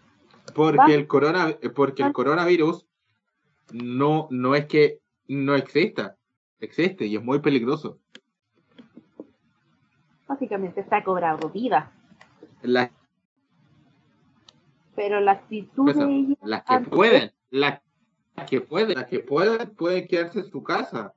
Porque 0.56 0.94
el 0.94 1.08
corona, 1.08 1.58
porque 1.76 2.04
el 2.04 2.14
coronavirus 2.14 2.86
no, 3.74 4.28
no 4.32 4.56
es 4.56 4.66
que 4.66 5.00
no 5.28 5.56
exista, 5.56 6.16
existe 6.60 7.06
y 7.06 7.16
es 7.16 7.24
muy 7.24 7.40
peligroso 7.40 8.00
básicamente 10.32 10.80
está 10.80 11.04
cobrado 11.04 11.50
vida. 11.50 11.92
Pero 14.96 15.20
la 15.20 15.32
actitud 15.34 15.94
de 15.94 16.04
ella... 16.04 16.36
Las 16.44 16.64
que 16.64 16.90
pueden, 16.90 17.32
las 17.50 17.82
que 18.50 18.62
pueden, 18.62 18.96
las 18.96 19.06
que 19.08 19.20
pueden, 19.20 19.70
pueden 19.76 20.08
quedarse 20.08 20.40
en 20.40 20.46
su 20.46 20.64
casa. 20.64 21.14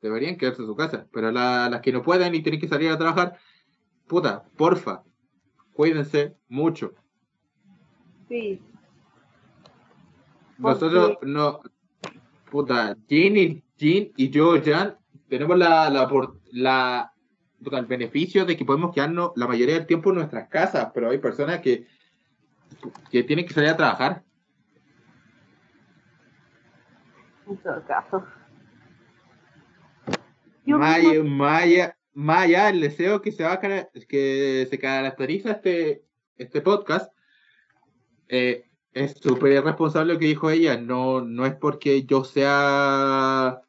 Deberían 0.00 0.36
quedarse 0.36 0.62
en 0.62 0.68
su 0.68 0.76
casa. 0.76 1.06
Pero 1.12 1.32
las 1.32 1.80
que 1.80 1.92
no 1.92 2.02
pueden 2.02 2.34
y 2.34 2.42
tienen 2.42 2.60
que 2.60 2.68
salir 2.68 2.90
a 2.90 2.98
trabajar, 2.98 3.36
puta, 4.06 4.44
porfa, 4.56 5.02
cuídense 5.74 6.36
mucho. 6.48 6.94
Sí. 8.28 8.62
Nosotros 10.58 11.18
no, 11.22 11.60
puta, 12.48 12.96
Jean 13.08 13.36
y, 13.36 13.64
Jean 13.76 14.12
y 14.16 14.30
yo, 14.30 14.54
Jan, 14.62 14.96
tenemos 15.28 15.58
la, 15.58 15.90
la, 15.90 16.08
la 16.52 17.12
el 17.72 17.86
beneficio 17.86 18.44
de 18.44 18.56
que 18.56 18.64
podemos 18.64 18.94
quedarnos 18.94 19.32
la 19.36 19.46
mayoría 19.46 19.74
del 19.74 19.86
tiempo 19.86 20.10
en 20.10 20.16
nuestras 20.16 20.48
casas, 20.48 20.90
pero 20.94 21.10
hay 21.10 21.18
personas 21.18 21.60
que, 21.60 21.86
que 23.10 23.22
tienen 23.22 23.46
que 23.46 23.54
salir 23.54 23.70
a 23.70 23.76
trabajar. 23.76 24.22
En 27.46 27.56
todo 27.58 27.84
caso. 27.86 28.24
Maya, 30.64 31.96
Maya, 32.12 32.68
el 32.68 32.80
deseo 32.80 33.20
que 33.20 33.32
se 33.32 33.42
va 33.44 33.60
que 33.60 34.66
se 34.68 34.78
caracteriza 34.78 35.52
este, 35.52 36.04
este 36.36 36.60
podcast 36.60 37.12
eh, 38.28 38.70
es 38.92 39.12
súper 39.20 39.52
irresponsable 39.52 40.14
lo 40.14 40.18
que 40.18 40.26
dijo 40.26 40.50
ella. 40.50 40.76
No, 40.76 41.20
no 41.20 41.46
es 41.46 41.54
porque 41.54 42.04
yo 42.04 42.24
sea 42.24 43.60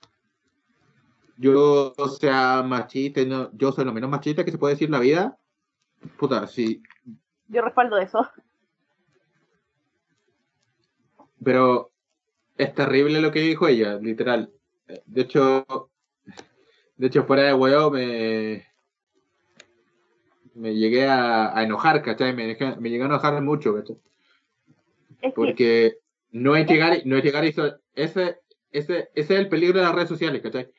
yo 1.41 1.93
sea 2.19 2.61
machista, 2.63 3.25
no, 3.25 3.49
yo 3.53 3.71
soy 3.71 3.83
lo 3.83 3.93
menos 3.93 4.09
machista 4.09 4.45
que 4.45 4.51
se 4.51 4.59
puede 4.59 4.75
decir 4.75 4.87
en 4.87 4.91
la 4.91 4.99
vida. 4.99 5.39
Puta, 6.17 6.45
sí. 6.47 6.83
Yo 7.47 7.61
respaldo 7.61 7.97
eso. 7.97 8.29
Pero 11.43 11.91
es 12.57 12.73
terrible 12.75 13.21
lo 13.21 13.31
que 13.31 13.39
dijo 13.39 13.67
ella, 13.67 13.95
literal. 13.95 14.51
De 15.05 15.21
hecho, 15.21 15.65
de 16.95 17.07
hecho, 17.07 17.23
fuera 17.23 17.43
de 17.43 17.53
huevo 17.55 17.89
me. 17.89 18.67
me 20.53 20.75
llegué 20.75 21.07
a, 21.07 21.57
a 21.57 21.63
enojar, 21.63 22.03
¿cachai? 22.03 22.35
Me, 22.35 22.55
me 22.79 22.89
llegué 22.89 23.01
a 23.01 23.07
enojar 23.07 23.41
mucho, 23.41 23.73
¿cachai? 23.73 23.97
Es 25.09 25.17
que, 25.17 25.31
Porque 25.31 25.97
no 26.31 26.55
es 26.55 26.67
llegar, 26.67 27.01
no 27.05 27.17
es 27.17 27.23
llegar 27.23 27.43
a 27.43 27.47
eso, 27.47 27.79
ese, 27.95 28.41
ese, 28.71 29.09
ese 29.15 29.33
es 29.33 29.39
el 29.39 29.49
peligro 29.49 29.79
de 29.79 29.85
las 29.85 29.95
redes 29.95 30.09
sociales, 30.09 30.43
¿cachai? 30.43 30.69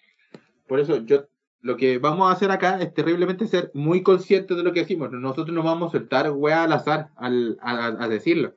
Por 0.67 0.81
eso 0.81 0.99
yo, 0.99 1.25
lo 1.61 1.77
que 1.77 1.99
vamos 1.99 2.29
a 2.29 2.33
hacer 2.33 2.51
acá 2.51 2.81
es 2.81 2.93
terriblemente 2.93 3.47
ser 3.47 3.71
muy 3.75 4.03
conscientes 4.03 4.57
de 4.57 4.63
lo 4.63 4.73
que 4.73 4.81
decimos. 4.81 5.11
Nosotros 5.13 5.55
no 5.55 5.63
vamos 5.63 5.89
a 5.89 5.99
soltar 5.99 6.31
weá 6.31 6.65
al 6.65 6.73
azar 6.73 7.11
al, 7.17 7.59
a, 7.61 8.09
decirlo. 8.09 8.55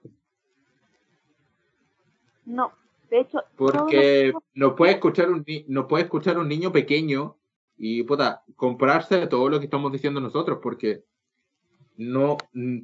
no. 2.45 2.71
De 3.09 3.19
hecho, 3.19 3.43
Porque 3.55 4.33
que- 4.33 4.33
no 4.55 4.75
puede 4.75 4.93
escuchar 4.93 5.29
un 5.29 5.45
no 5.67 5.87
puede 5.87 6.05
escuchar 6.05 6.39
un 6.39 6.47
niño 6.49 6.71
pequeño 6.71 7.37
y 7.77 8.01
puta, 8.03 8.43
comprarse 8.55 9.27
todo 9.27 9.47
lo 9.49 9.59
que 9.59 9.65
estamos 9.65 9.91
diciendo 9.91 10.19
nosotros, 10.19 10.59
porque 10.61 11.03
no, 11.97 12.37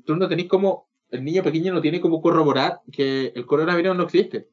tú 0.05 0.15
no 0.15 0.27
tenés 0.27 0.47
como, 0.47 0.87
el 1.09 1.23
niño 1.23 1.43
pequeño 1.43 1.73
no 1.73 1.81
tiene 1.81 1.99
como 1.99 2.21
corroborar 2.21 2.81
que 2.91 3.33
el 3.35 3.45
coronavirus 3.45 3.95
no 3.97 4.03
existe. 4.03 4.47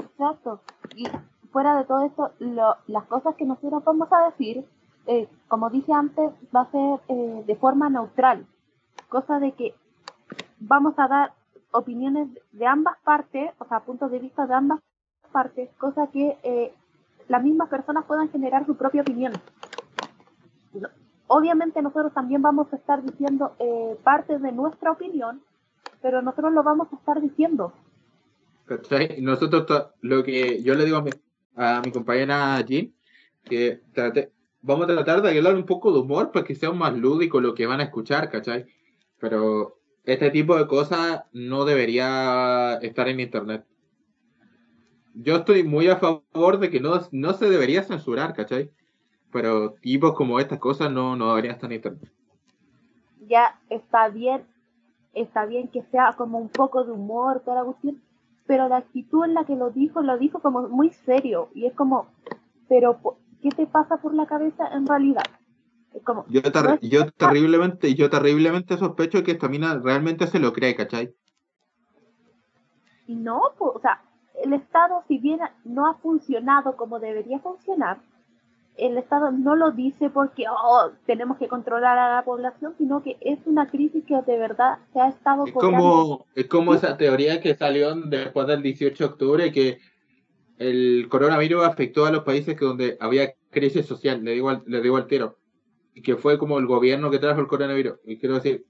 Exacto. 0.00 0.62
Y 0.94 1.04
fuera 1.52 1.76
de 1.76 1.84
todo 1.84 2.02
esto, 2.06 2.32
lo- 2.40 2.76
las 2.86 3.04
cosas 3.04 3.34
que 3.36 3.44
nosotros 3.44 3.84
vamos 3.84 4.08
a 4.12 4.30
decir, 4.30 4.64
eh, 5.06 5.28
como 5.48 5.70
dije 5.70 5.92
antes, 5.92 6.30
va 6.54 6.62
a 6.62 6.70
ser 6.70 7.00
eh, 7.08 7.44
de 7.46 7.56
forma 7.56 7.88
neutral. 7.90 8.46
Cosa 9.08 9.38
de 9.38 9.52
que 9.52 9.74
vamos 10.58 10.94
a 10.98 11.08
dar 11.08 11.32
opiniones 11.72 12.28
de 12.52 12.66
ambas 12.66 12.96
partes, 13.04 13.50
o 13.58 13.64
sea, 13.66 13.80
puntos 13.80 14.10
de 14.10 14.18
vista 14.18 14.46
de 14.46 14.54
ambas 14.54 14.80
partes, 15.32 15.70
cosa 15.78 16.06
que 16.08 16.38
eh, 16.42 16.74
las 17.28 17.42
mismas 17.42 17.68
personas 17.68 18.04
puedan 18.04 18.28
generar 18.30 18.66
su 18.66 18.76
propia 18.76 19.02
opinión. 19.02 19.32
Obviamente 21.26 21.80
nosotros 21.80 22.12
también 22.12 22.42
vamos 22.42 22.70
a 22.72 22.76
estar 22.76 23.02
diciendo 23.02 23.54
eh, 23.58 23.96
parte 24.02 24.38
de 24.38 24.52
nuestra 24.52 24.92
opinión, 24.92 25.40
pero 26.02 26.20
nosotros 26.20 26.52
lo 26.52 26.62
vamos 26.62 26.88
a 26.92 26.96
estar 26.96 27.20
diciendo. 27.20 27.72
Nosotros, 29.20 29.86
lo 30.02 30.22
que 30.24 30.62
yo 30.62 30.74
le 30.74 30.84
digo 30.84 30.98
a 30.98 31.02
mi, 31.02 31.10
a 31.56 31.82
mi 31.84 31.92
compañera 31.92 32.60
Jean, 32.62 32.92
que 33.44 33.82
trate- 33.94 34.32
vamos 34.62 34.84
a 34.84 34.94
tratar 34.94 35.22
de 35.22 35.28
agregar 35.30 35.54
un 35.56 35.66
poco 35.66 35.92
de 35.92 36.00
humor 36.00 36.32
para 36.32 36.44
que 36.46 36.54
sea 36.54 36.72
más 36.72 36.94
lúdico 36.96 37.40
lo 37.40 37.54
que 37.54 37.66
van 37.66 37.80
a 37.80 37.84
escuchar, 37.84 38.30
¿cachai? 38.30 38.66
Pero 39.18 39.78
este 40.04 40.30
tipo 40.30 40.56
de 40.56 40.66
cosas 40.66 41.22
no 41.32 41.64
debería 41.64 42.78
estar 42.82 43.08
en 43.08 43.20
internet. 43.20 43.64
Yo 45.14 45.36
estoy 45.36 45.62
muy 45.64 45.88
a 45.88 45.96
favor 45.96 46.58
de 46.58 46.70
que 46.70 46.80
no, 46.80 47.00
no 47.12 47.32
se 47.34 47.48
debería 47.48 47.82
censurar, 47.82 48.34
¿cachai? 48.34 48.70
Pero 49.32 49.74
tipos 49.74 50.14
como 50.14 50.40
estas 50.40 50.58
cosas 50.58 50.90
no, 50.92 51.16
no 51.16 51.28
deberían 51.30 51.54
estar 51.54 51.70
en 51.70 51.76
internet. 51.76 52.12
ya 53.28 53.60
está 53.70 54.08
bien, 54.08 54.46
está 55.14 55.46
bien 55.46 55.68
que 55.68 55.82
sea 55.84 56.14
como 56.16 56.38
un 56.38 56.48
poco 56.48 56.84
de 56.84 56.92
humor, 56.92 57.40
toda 57.44 57.56
la 57.58 57.64
pero 58.52 58.68
la 58.68 58.76
actitud 58.76 59.24
en 59.24 59.32
la 59.32 59.46
que 59.46 59.56
lo 59.56 59.70
dijo, 59.70 60.02
lo 60.02 60.18
dijo 60.18 60.40
como 60.40 60.68
muy 60.68 60.90
serio, 60.90 61.48
y 61.54 61.64
es 61.64 61.72
como, 61.72 62.08
pero 62.68 63.00
¿qué 63.40 63.48
te 63.48 63.66
pasa 63.66 63.96
por 63.96 64.12
la 64.12 64.26
cabeza 64.26 64.68
en 64.74 64.86
realidad? 64.86 65.22
Es 65.94 66.02
como, 66.02 66.26
Yo, 66.28 66.42
ter- 66.42 66.62
no 66.64 66.74
es- 66.74 66.80
yo 66.82 67.10
terriblemente, 67.12 67.94
yo 67.94 68.10
terriblemente 68.10 68.76
sospecho 68.76 69.22
que 69.24 69.30
esta 69.30 69.48
mina 69.48 69.80
realmente 69.82 70.26
se 70.26 70.38
lo 70.38 70.52
cree, 70.52 70.76
¿cachai? 70.76 71.14
y 73.06 73.14
no, 73.14 73.40
po- 73.56 73.72
o 73.74 73.80
sea, 73.80 74.02
el 74.44 74.52
Estado, 74.52 75.02
si 75.08 75.16
bien 75.16 75.40
no 75.64 75.86
ha 75.86 75.94
funcionado 75.94 76.76
como 76.76 77.00
debería 77.00 77.38
funcionar, 77.38 78.00
el 78.76 78.96
Estado 78.96 79.30
no 79.30 79.54
lo 79.54 79.70
dice 79.70 80.10
porque 80.10 80.44
oh, 80.48 80.90
tenemos 81.06 81.38
que 81.38 81.48
controlar 81.48 81.98
a 81.98 82.16
la 82.16 82.24
población, 82.24 82.74
sino 82.78 83.02
que 83.02 83.16
es 83.20 83.38
una 83.44 83.66
crisis 83.68 84.04
que 84.04 84.14
de 84.22 84.38
verdad 84.38 84.78
se 84.92 85.00
ha 85.00 85.08
estado 85.08 85.46
Es 85.46 85.52
como, 85.52 86.26
es 86.34 86.46
como 86.46 86.74
esa 86.74 86.96
teoría 86.96 87.40
que 87.40 87.54
salió 87.54 87.94
después 87.94 88.46
del 88.46 88.62
18 88.62 88.96
de 88.96 89.10
octubre 89.10 89.52
que 89.52 89.78
el 90.58 91.06
coronavirus 91.08 91.64
afectó 91.64 92.06
a 92.06 92.10
los 92.10 92.24
países 92.24 92.56
que 92.56 92.64
donde 92.64 92.96
había 93.00 93.34
crisis 93.50 93.86
social, 93.86 94.24
le 94.24 94.32
digo 94.32 94.48
al, 94.48 94.62
le 94.66 94.80
digo 94.80 94.96
al 94.96 95.06
tiro, 95.06 95.36
y 95.94 96.02
que 96.02 96.16
fue 96.16 96.38
como 96.38 96.58
el 96.58 96.66
gobierno 96.66 97.10
que 97.10 97.18
trajo 97.18 97.40
el 97.40 97.48
coronavirus. 97.48 97.98
Y 98.04 98.18
quiero 98.18 98.36
decir, 98.36 98.64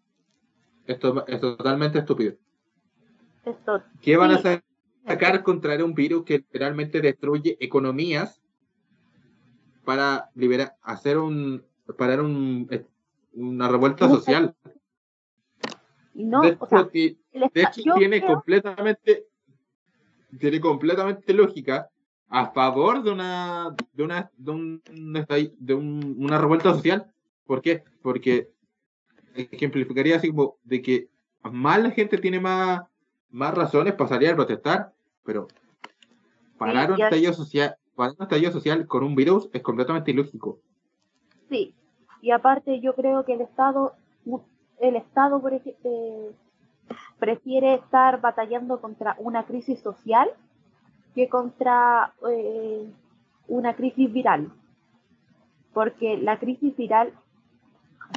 esto 0.87 1.25
es 1.27 1.41
totalmente 1.41 1.99
estúpido. 1.99 2.35
esto. 3.45 3.83
¿Qué 4.01 4.17
van 4.17 4.33
a 4.33 4.63
sacar 5.07 5.43
contra 5.43 5.85
un 5.85 5.95
virus 5.95 6.25
que 6.25 6.39
literalmente 6.39 7.01
destruye 7.01 7.57
economías 7.61 8.42
para 9.85 10.31
liberar, 10.35 10.77
hacer 10.83 11.19
un, 11.19 11.65
parar 11.99 12.21
un, 12.21 12.69
una 13.35 13.69
revuelta 13.69 14.09
social? 14.09 14.55
No, 16.15 16.43
de 16.43 16.57
o 16.61 16.67
sea, 16.67 16.89
hecho, 17.55 17.95
tiene 17.95 18.21
creo- 18.21 18.35
completamente 18.35 19.27
tiene 20.39 20.61
completamente 20.61 21.33
lógica 21.35 21.89
a 22.29 22.51
favor 22.53 23.03
de 23.03 23.11
una 23.11 23.75
de 23.93 24.03
una 24.03 24.31
de, 24.37 24.51
un, 24.51 24.83
de 25.59 25.75
un- 25.75 26.17
una 26.19 26.39
revuelta 26.39 26.73
social. 26.75 27.11
¿Por 27.47 27.61
qué? 27.61 27.83
Porque 28.03 28.51
ejemplificaría 29.35 30.17
así 30.17 30.29
como 30.29 30.57
de 30.65 30.81
que 30.83 31.09
más 31.51 31.83
la 31.83 31.91
gente 31.91 32.19
tiene 32.19 32.39
más, 32.41 32.83
más 33.31 33.55
razones 33.55 33.95
para 33.95 34.09
salir 34.09 34.31
a 34.31 34.37
protestar, 34.37 34.93
pero 35.25 35.49
parar 36.59 36.93
un 36.93 36.99
ya- 36.99 37.07
estallido 37.07 37.33
social, 37.33 37.75
parar 37.95 38.15
un 38.19 38.23
estallido 38.23 38.53
social 38.53 38.87
con 38.87 39.05
un 39.05 39.15
virus 39.15 39.49
es 39.53 39.63
completamente 39.63 40.11
ilógico. 40.11 40.59
Sí, 41.49 41.75
y 42.21 42.31
aparte 42.31 42.81
yo 42.81 42.95
creo 42.95 43.25
que 43.25 43.35
el 43.35 43.43
Estado, 43.43 43.93
el 44.81 44.97
Estado 44.97 45.41
por 45.41 45.53
eh, 45.55 46.33
prefiere 47.19 47.75
estar 47.75 48.21
batallando 48.21 48.81
contra 48.81 49.17
una 49.19 49.45
crisis 49.45 49.81
social 49.81 50.29
que 51.15 51.29
contra 51.29 52.15
eh, 52.29 52.91
una 53.49 53.75
crisis 53.75 54.13
viral. 54.13 54.53
Porque 55.75 56.17
la 56.19 56.39
crisis 56.39 56.77
viral, 56.77 57.13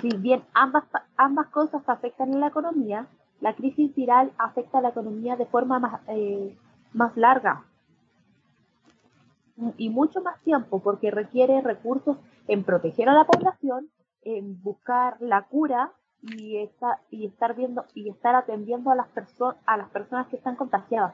si 0.02 0.10
bien 0.18 0.44
ambas, 0.54 0.86
ambas 1.18 1.48
cosas 1.48 1.88
afectan 1.88 2.34
a 2.36 2.38
la 2.38 2.48
economía, 2.48 3.08
la 3.42 3.54
crisis 3.54 3.94
viral 3.96 4.32
afecta 4.38 4.80
a 4.80 4.82
la 4.82 4.90
economía 4.90 5.36
de 5.36 5.46
forma 5.46 5.80
más, 5.80 6.02
eh, 6.08 6.56
más 6.94 7.16
larga 7.18 7.64
y 9.78 9.90
mucho 9.90 10.22
más 10.22 10.42
tiempo 10.44 10.82
porque 10.82 11.12
requiere 11.12 11.62
recursos 11.62 12.18
en 12.48 12.64
proteger 12.64 13.10
a 13.10 13.14
la 13.14 13.26
población, 13.26 13.90
en 14.24 14.62
buscar 14.62 15.18
la 15.20 15.44
cura 15.44 15.94
y, 16.22 16.58
esta- 16.58 17.02
y 17.12 17.26
estar 17.26 17.56
viendo 17.56 17.86
y 17.94 18.10
estar 18.10 18.36
atendiendo 18.36 18.92
a 18.92 18.96
las 18.96 19.08
personas 19.10 19.58
a 19.66 19.78
las 19.78 19.90
personas 19.90 20.28
que 20.28 20.38
están 20.38 20.56
contagiadas. 20.56 21.14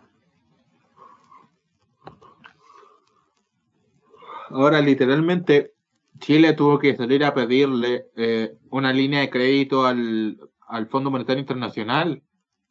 Ahora, 4.49 4.81
literalmente, 4.81 5.73
Chile 6.19 6.53
tuvo 6.53 6.77
que 6.77 6.95
salir 6.95 7.23
a 7.23 7.33
pedirle 7.33 8.07
eh, 8.15 8.57
una 8.69 8.91
línea 8.91 9.21
de 9.21 9.29
crédito 9.29 9.85
al, 9.85 10.37
al 10.67 10.87
Fondo 10.87 11.09
Monetario 11.09 11.39
Internacional. 11.39 12.21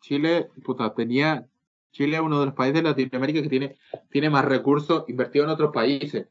Chile, 0.00 0.50
puta, 0.64 0.94
tenía. 0.94 1.46
Chile 1.92 2.16
es 2.16 2.22
uno 2.22 2.40
de 2.40 2.46
los 2.46 2.54
países 2.54 2.82
de 2.82 2.88
Latinoamérica 2.88 3.42
que 3.42 3.48
tiene, 3.48 3.76
tiene 4.10 4.30
más 4.30 4.44
recursos 4.44 5.04
invertidos 5.08 5.46
en 5.46 5.52
otros 5.52 5.72
países. 5.72 6.26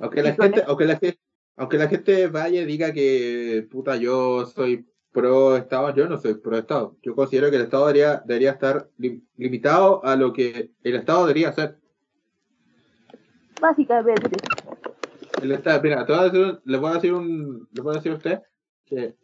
Aunque 0.00 0.22
la 0.22 0.32
gente, 0.32 0.62
aunque 0.66 0.84
la 0.86 0.96
gente, 0.96 1.18
aunque 1.56 1.78
la 1.78 1.88
gente 1.88 2.26
vaya 2.28 2.62
y 2.62 2.64
diga 2.64 2.92
que 2.92 3.66
puta 3.70 3.96
yo 3.96 4.44
soy 4.46 4.86
pro 5.12 5.56
Estado, 5.56 5.94
yo 5.94 6.08
no 6.08 6.18
soy 6.18 6.34
pro 6.34 6.58
Estado. 6.58 6.96
Yo 7.02 7.14
considero 7.14 7.48
que 7.50 7.56
el 7.56 7.62
Estado 7.62 7.86
debería, 7.86 8.22
debería 8.24 8.50
estar 8.52 8.88
lim- 8.98 9.22
limitado 9.36 10.04
a 10.04 10.16
lo 10.16 10.32
que 10.32 10.70
el 10.82 10.94
Estado 10.96 11.26
debería 11.26 11.50
hacer. 11.50 11.76
Básicamente, 13.60 14.36
El 15.40 15.52
Estado, 15.52 15.80
mira, 15.82 16.04
te 16.04 16.12
voy 16.12 16.20
a 16.20 16.24
decir 16.24 16.60
le 16.64 16.76
voy 16.78 16.90
a 16.90 16.94
decir 16.94 17.14
un, 17.14 17.68
le 17.72 17.82
voy 17.82 17.92
a 17.92 17.96
decir 17.98 18.12
a 18.12 18.16
usted 18.16 18.40
que 18.84 19.14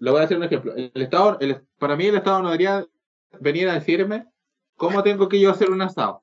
le 0.00 0.10
voy 0.10 0.18
a 0.18 0.22
decir 0.22 0.36
un 0.36 0.44
ejemplo. 0.44 0.74
El 0.74 0.90
Estado, 0.94 1.38
el- 1.40 1.60
para 1.78 1.94
mí 1.96 2.06
el 2.06 2.16
Estado 2.16 2.42
no 2.42 2.48
debería 2.50 2.84
venir 3.38 3.68
a 3.68 3.74
decirme 3.74 4.26
cómo 4.76 5.02
tengo 5.02 5.28
que 5.28 5.38
yo 5.40 5.50
hacer 5.50 5.70
un 5.70 5.82
asado. 5.82 6.22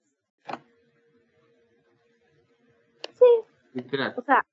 sí, 3.13 3.26
Literal. 3.74 4.13
o 4.18 4.22
sea, 4.22 4.44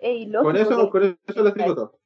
es 0.00 0.28
Con 0.32 0.56
eso, 0.56 0.90
con 0.90 1.02
eso 1.26 1.42
les 1.42 1.54
digo 1.54 1.74
todo. 1.74 1.98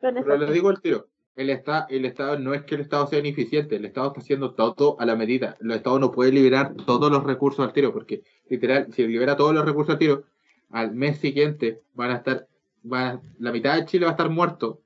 Pero 0.00 0.36
les 0.36 0.52
digo 0.52 0.70
el 0.70 0.80
tiro. 0.80 1.08
El, 1.34 1.50
esta, 1.50 1.86
el 1.90 2.04
Estado 2.04 2.38
no 2.38 2.54
es 2.54 2.62
que 2.62 2.76
el 2.76 2.82
Estado 2.82 3.06
sea 3.08 3.18
ineficiente, 3.18 3.74
el 3.74 3.84
Estado 3.84 4.08
está 4.08 4.20
haciendo 4.20 4.54
todo 4.54 4.96
a 5.00 5.06
la 5.06 5.16
medida. 5.16 5.56
El 5.60 5.72
Estado 5.72 5.98
no 5.98 6.12
puede 6.12 6.30
liberar 6.30 6.74
todos 6.86 7.10
los 7.10 7.24
recursos 7.24 7.64
al 7.66 7.72
tiro, 7.72 7.92
porque 7.92 8.22
literal, 8.48 8.92
si 8.92 9.04
libera 9.06 9.36
todos 9.36 9.52
los 9.54 9.64
recursos 9.64 9.94
al 9.94 9.98
tiro, 9.98 10.24
al 10.70 10.92
mes 10.94 11.18
siguiente 11.18 11.82
van 11.94 12.10
a 12.12 12.16
estar, 12.16 12.46
van 12.84 13.16
a- 13.16 13.22
la 13.38 13.50
mitad 13.50 13.76
de 13.76 13.86
Chile 13.86 14.04
va 14.04 14.10
a 14.10 14.14
estar 14.14 14.30
muerto 14.30 14.80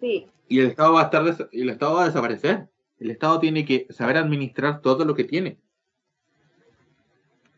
sí, 0.00 0.26
y 0.48 0.58
el 0.60 0.66
Estado 0.66 0.94
va 0.94 1.02
a 1.02 1.04
estar 1.04 1.48
y 1.52 1.60
el 1.60 1.70
Estado 1.70 1.94
va 1.94 2.02
a 2.02 2.06
desaparecer. 2.06 2.68
El 2.98 3.10
Estado 3.10 3.38
tiene 3.38 3.64
que 3.64 3.86
saber 3.90 4.16
administrar 4.16 4.80
todo 4.80 5.04
lo 5.04 5.14
que 5.14 5.24
tiene. 5.24 5.58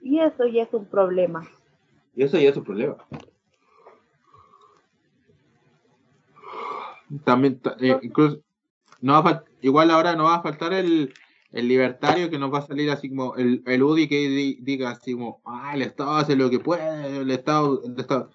Y 0.02 0.18
eso 0.18 0.46
ya 0.46 0.64
es 0.64 0.74
un 0.74 0.86
problema. 0.86 1.48
Y 2.14 2.24
eso 2.24 2.38
ya 2.38 2.50
es 2.50 2.56
un 2.56 2.64
problema. 2.64 2.96
También, 7.24 7.60
eh, 7.80 7.98
incluso, 8.02 8.40
no 9.00 9.22
va 9.22 9.44
igual 9.62 9.90
ahora 9.90 10.14
no 10.16 10.24
va 10.24 10.36
a 10.36 10.42
faltar 10.42 10.72
el, 10.72 11.12
el 11.52 11.68
libertario 11.68 12.30
que 12.30 12.38
nos 12.38 12.52
va 12.52 12.58
a 12.58 12.66
salir 12.66 12.90
así 12.90 13.08
como 13.08 13.34
el, 13.36 13.62
el 13.66 13.82
UDI 13.82 14.08
que 14.08 14.56
diga 14.60 14.90
así 14.90 15.14
como, 15.14 15.40
ah, 15.44 15.72
el 15.74 15.82
Estado 15.82 16.12
hace 16.12 16.36
lo 16.36 16.48
que 16.50 16.60
puede, 16.60 17.18
el 17.18 17.30
Estado, 17.30 17.82
el 17.84 17.98
Estado. 17.98 18.30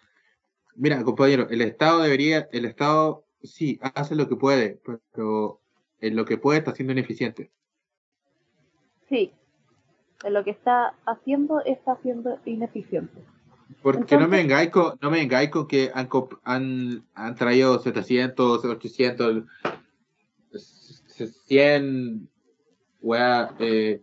Mira, 0.75 1.01
compañero, 1.03 1.47
el 1.49 1.61
Estado 1.61 2.01
debería, 2.01 2.49
el 2.51 2.65
Estado 2.65 3.25
sí 3.41 3.79
hace 3.81 4.15
lo 4.15 4.27
que 4.27 4.35
puede, 4.35 4.81
pero 5.13 5.61
en 5.99 6.15
lo 6.15 6.25
que 6.25 6.37
puede 6.37 6.59
está 6.59 6.75
siendo 6.75 6.91
ineficiente. 6.91 7.51
Sí, 9.07 9.31
en 10.23 10.33
lo 10.33 10.43
que 10.43 10.51
está 10.51 10.95
haciendo 11.05 11.61
está 11.61 11.97
siendo 12.01 12.37
ineficiente. 12.45 13.23
Porque 13.81 14.17
no 14.17 14.27
me 14.27 14.37
vengáis 14.37 14.69
con, 14.69 14.97
no 15.01 15.09
me 15.09 15.19
vengáis 15.19 15.49
con 15.49 15.67
que 15.67 15.89
han, 15.93 16.09
han, 16.43 17.05
han 17.13 17.35
traído 17.35 17.79
700, 17.79 18.65
800, 18.65 19.43
100 21.47 22.29
eh, 23.59 24.01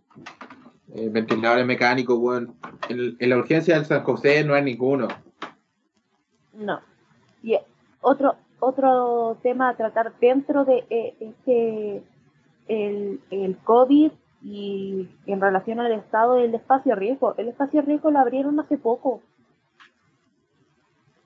eh, 0.95 1.09
ventiladores 1.09 1.65
mecánicos, 1.65 2.17
bueno, 2.19 2.55
en, 2.87 3.17
la 3.19 3.37
urgencia 3.37 3.75
del 3.75 3.85
San 3.85 4.03
José 4.03 4.43
no 4.43 4.53
hay 4.53 4.63
ninguno. 4.63 5.07
No. 6.53 6.79
Y 7.41 7.57
otro, 8.01 8.35
otro 8.59 9.37
tema 9.41 9.69
a 9.69 9.75
tratar 9.75 10.13
dentro 10.19 10.65
de 10.65 10.85
eh, 10.89 11.15
este, 11.19 12.03
el, 12.67 13.19
el 13.29 13.57
COVID 13.57 14.11
y 14.43 15.09
en 15.25 15.41
relación 15.41 15.79
al 15.79 15.91
Estado 15.93 16.37
el 16.37 16.53
espacio 16.53 16.95
riesgo. 16.95 17.35
El 17.37 17.49
espacio 17.49 17.81
riesgo 17.81 18.11
lo 18.11 18.19
abrieron 18.19 18.59
hace 18.59 18.77
poco. 18.77 19.21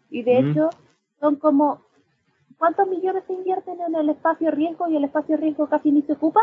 Y 0.09 0.23
de 0.23 0.39
hecho, 0.39 0.69
son 1.19 1.35
como, 1.35 1.81
¿cuántos 2.57 2.87
millones 2.87 3.23
se 3.27 3.33
invierten 3.33 3.81
en 3.81 3.95
el 3.95 4.09
espacio 4.09 4.51
riesgo 4.51 4.87
y 4.87 4.95
el 4.95 5.03
espacio 5.03 5.35
riesgo 5.35 5.67
casi 5.67 5.91
ni 5.91 6.01
se 6.03 6.13
ocupa? 6.13 6.39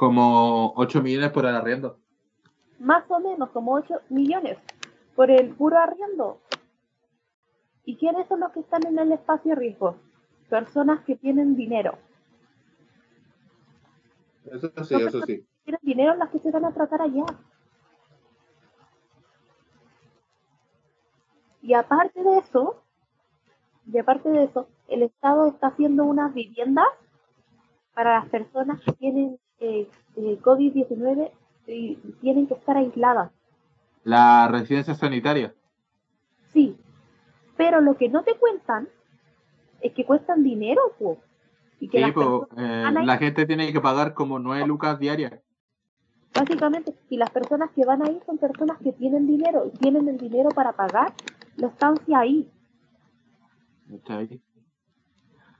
Como 0.00 0.72
8 0.76 1.02
millones 1.02 1.30
por 1.30 1.44
el 1.44 1.54
arriendo. 1.54 1.98
Más 2.78 3.04
o 3.10 3.20
menos, 3.20 3.50
como 3.50 3.74
8 3.74 4.00
millones 4.08 4.56
por 5.14 5.30
el 5.30 5.54
puro 5.54 5.76
arriendo. 5.76 6.40
¿Y 7.84 7.98
quiénes 7.98 8.26
son 8.26 8.40
los 8.40 8.50
que 8.52 8.60
están 8.60 8.86
en 8.86 8.98
el 8.98 9.12
espacio 9.12 9.54
riesgo? 9.54 9.98
Personas 10.48 11.04
que 11.04 11.16
tienen 11.16 11.54
dinero. 11.54 11.98
Eso 14.46 14.70
sí, 14.84 14.94
eso 14.94 15.20
sí. 15.26 15.46
Tienen 15.64 15.80
dinero 15.82 16.14
las 16.14 16.30
que 16.30 16.38
se 16.38 16.50
van 16.50 16.64
a 16.64 16.72
tratar 16.72 17.02
allá. 17.02 17.26
Y 21.60 21.74
aparte 21.74 22.22
de 22.22 22.38
eso, 22.38 22.82
y 23.84 23.98
aparte 23.98 24.30
de 24.30 24.44
eso, 24.44 24.66
el 24.88 25.02
Estado 25.02 25.48
está 25.48 25.66
haciendo 25.66 26.06
unas 26.06 26.32
viviendas 26.32 26.88
para 27.92 28.20
las 28.20 28.30
personas 28.30 28.80
que 28.80 28.92
tienen 28.92 29.38
eh, 29.60 29.88
eh 30.16 30.38
COVID-19 30.42 31.30
y 31.66 31.96
tienen 32.20 32.46
que 32.46 32.54
estar 32.54 32.76
aisladas. 32.76 33.30
¿La 34.04 34.48
residencia 34.48 34.94
sanitaria? 34.94 35.54
Sí, 36.52 36.76
pero 37.56 37.80
lo 37.80 37.96
que 37.96 38.08
no 38.08 38.22
te 38.24 38.34
cuentan 38.34 38.88
es 39.80 39.92
que 39.92 40.04
cuestan 40.04 40.42
dinero, 40.42 40.80
Y 41.78 41.88
que 41.88 42.00
eh, 42.00 42.92
la 43.04 43.18
gente 43.18 43.46
tiene 43.46 43.72
que 43.72 43.80
pagar 43.80 44.14
como 44.14 44.38
9 44.38 44.66
lucas 44.66 44.98
diarias. 44.98 45.40
Básicamente, 46.34 46.94
y 47.08 47.16
las 47.16 47.30
personas 47.30 47.70
que 47.72 47.84
van 47.84 48.02
ahí 48.02 48.20
son 48.24 48.38
personas 48.38 48.78
que 48.78 48.92
tienen 48.92 49.26
dinero 49.26 49.66
y 49.66 49.76
tienen 49.78 50.08
el 50.08 50.16
dinero 50.16 50.50
para 50.50 50.72
pagar 50.72 51.12
la 51.56 51.68
estancia 51.68 52.18
ahí. 52.18 52.48
Está 53.92 54.18
ahí. 54.18 54.40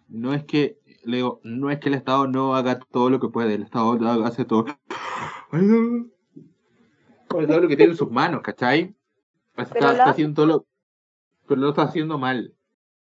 No 0.08 0.32
es 0.32 0.44
que, 0.44 0.79
Leo, 1.02 1.40
no 1.44 1.70
es 1.70 1.78
que 1.78 1.88
el 1.88 1.94
Estado 1.94 2.26
no 2.26 2.54
haga 2.54 2.78
todo 2.78 3.10
lo 3.10 3.20
que 3.20 3.28
puede, 3.28 3.54
el 3.54 3.62
Estado 3.62 3.98
hace 4.24 4.44
todo. 4.44 4.66
todo 7.28 7.60
lo 7.60 7.68
que 7.68 7.76
tiene 7.76 7.92
en 7.92 7.96
sus 7.96 8.10
manos, 8.10 8.42
¿cachai? 8.42 8.94
Está, 9.56 10.04
haciendo 10.04 10.34
todo 10.34 10.46
lo, 10.46 10.66
pero 11.46 11.60
lo 11.60 11.70
está 11.70 11.82
haciendo 11.82 12.18
mal. 12.18 12.54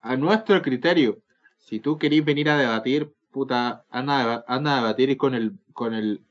A 0.01 0.17
nuestro 0.17 0.61
criterio, 0.63 1.19
si 1.59 1.81
tú 1.81 1.99
querís 1.99 2.25
venir 2.25 2.49
a 2.49 2.57
debatir, 2.57 3.13
puta, 3.31 3.85
anda, 3.91 4.45
anda 4.47 4.75
a 4.75 4.77
debatir 4.83 5.17
con 5.17 5.35
el, 5.35 5.59
con 5.73 5.95
el, 5.95 6.25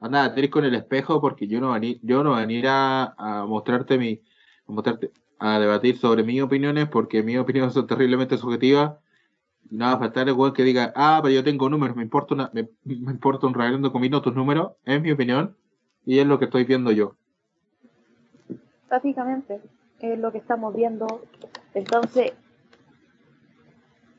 anda 0.00 0.20
a 0.20 0.22
debatir 0.24 0.50
con 0.50 0.64
el 0.64 0.74
espejo 0.74 1.20
porque 1.20 1.46
yo 1.46 1.60
no 1.60 1.72
venir, 1.72 1.98
yo 2.02 2.22
no 2.22 2.36
venir 2.36 2.66
a, 2.68 3.14
a 3.16 3.46
mostrarte 3.46 3.98
mi, 3.98 4.20
a 4.66 4.72
mostrarte, 4.72 5.12
a 5.38 5.58
debatir 5.58 5.98
sobre 5.98 6.22
mis 6.22 6.40
opiniones 6.42 6.88
porque 6.88 7.22
mis 7.22 7.38
opiniones 7.38 7.74
son 7.74 7.86
terriblemente 7.86 8.38
subjetivas. 8.38 8.94
No 9.70 9.86
va 9.86 9.92
a 9.92 9.98
faltar 9.98 10.28
el 10.28 10.34
weón 10.34 10.52
que 10.52 10.64
diga, 10.64 10.92
ah, 10.94 11.20
pero 11.22 11.34
yo 11.34 11.44
tengo 11.44 11.68
números, 11.70 11.96
me 11.96 12.02
importa, 12.02 12.34
una, 12.34 12.50
me, 12.52 12.68
importa 12.84 13.46
un 13.46 13.54
reverendo 13.54 13.92
comino 13.92 14.22
tus 14.22 14.34
números, 14.34 14.72
es 14.84 15.00
mi 15.00 15.10
opinión 15.10 15.56
y 16.04 16.18
es 16.18 16.26
lo 16.26 16.38
que 16.38 16.46
estoy 16.46 16.64
viendo 16.64 16.90
yo. 16.90 17.14
Básicamente, 18.90 19.60
es 20.00 20.18
lo 20.18 20.32
que 20.32 20.38
estamos 20.38 20.74
viendo. 20.74 21.22
Entonces, 21.72 22.32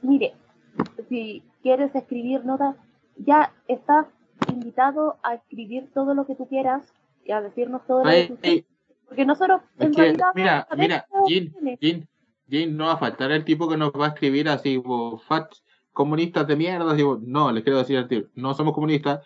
mire, 0.01 0.33
si 1.09 1.43
quieres 1.61 1.93
escribir 1.93 2.43
notas, 2.45 2.75
ya 3.17 3.53
estás 3.67 4.07
invitado 4.51 5.17
a 5.21 5.35
escribir 5.35 5.89
todo 5.93 6.15
lo 6.15 6.25
que 6.25 6.35
tú 6.35 6.47
quieras 6.47 6.91
y 7.23 7.31
a 7.31 7.41
decirnos 7.41 7.85
todo 7.85 8.03
lo 8.03 8.09
que 8.09 8.27
tú 8.27 8.37
quieras. 8.37 8.65
Porque 9.07 9.25
nosotros, 9.25 9.61
en 9.77 9.93
realidad. 9.93 10.27
Mira, 10.33 10.67
mira, 10.75 11.05
Jin, 11.27 12.07
no 12.47 12.85
va 12.85 12.93
a 12.93 12.97
faltar 12.97 13.31
el 13.31 13.45
tipo 13.45 13.69
que 13.69 13.77
nos 13.77 13.91
va 13.91 14.07
a 14.07 14.09
escribir 14.09 14.49
así, 14.49 14.81
fat, 15.27 15.51
comunistas 15.91 16.47
de 16.47 16.55
mierda. 16.55 16.93
Digo, 16.93 17.19
no, 17.21 17.51
les 17.51 17.63
quiero 17.63 17.79
decir 17.79 17.97
al 17.97 18.07
tío, 18.07 18.27
no 18.35 18.53
somos 18.53 18.73
comunistas. 18.73 19.25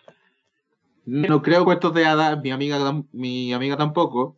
No 1.04 1.40
creo 1.40 1.64
cuentos 1.64 1.94
de 1.94 2.04
hadas, 2.04 2.40
mi 2.42 2.50
amiga, 2.50 3.02
mi 3.12 3.52
amiga 3.52 3.76
tampoco. 3.76 4.36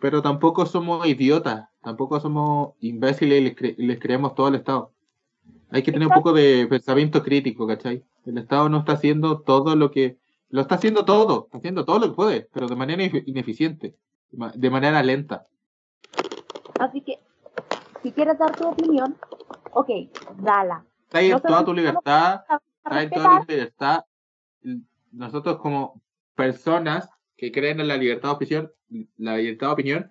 Pero 0.00 0.22
tampoco 0.22 0.64
somos 0.66 1.06
idiotas, 1.06 1.68
tampoco 1.82 2.20
somos 2.20 2.74
imbéciles 2.80 3.56
y 3.76 3.86
les, 3.86 3.98
creemos 3.98 4.34
todo 4.34 4.46
al 4.46 4.54
Estado. 4.54 4.92
Hay 5.70 5.82
que 5.82 5.92
tener 5.92 6.08
un 6.08 6.14
poco 6.14 6.32
de 6.32 6.66
pensamiento 6.68 7.22
crítico, 7.22 7.66
¿cachai? 7.66 8.04
El 8.24 8.38
Estado 8.38 8.68
no 8.68 8.78
está 8.78 8.92
haciendo 8.92 9.40
todo 9.40 9.76
lo 9.76 9.90
que. 9.90 10.18
Lo 10.50 10.62
está 10.62 10.76
haciendo 10.76 11.04
todo, 11.04 11.44
está 11.46 11.58
haciendo 11.58 11.84
todo 11.84 11.98
lo 11.98 12.08
que 12.08 12.14
puede, 12.14 12.48
pero 12.52 12.68
de 12.68 12.76
manera 12.76 13.02
ineficiente 13.26 13.96
de 14.30 14.70
manera 14.70 15.02
lenta. 15.02 15.46
Así 16.78 17.00
que, 17.00 17.17
si 18.02 18.12
quieres 18.12 18.38
dar 18.38 18.54
tu 18.56 18.68
opinión, 18.68 19.16
ok, 19.72 19.90
dala. 20.38 20.84
Está 21.04 21.18
ahí 21.18 21.30
toda 21.30 21.64
tu 21.64 21.72
libertad, 21.72 22.42
está 22.84 22.96
ahí 22.96 23.10
toda 23.10 23.40
tu 23.40 23.52
libertad. 23.52 24.04
Nosotros 25.12 25.58
como 25.58 26.00
personas 26.34 27.08
que 27.36 27.50
creen 27.50 27.80
en 27.80 27.88
la 27.88 27.96
libertad 27.96 28.30
de 28.30 28.34
opinión, 28.34 28.72
la 29.16 29.36
libertad 29.36 29.68
de 29.68 29.72
opinión, 29.72 30.10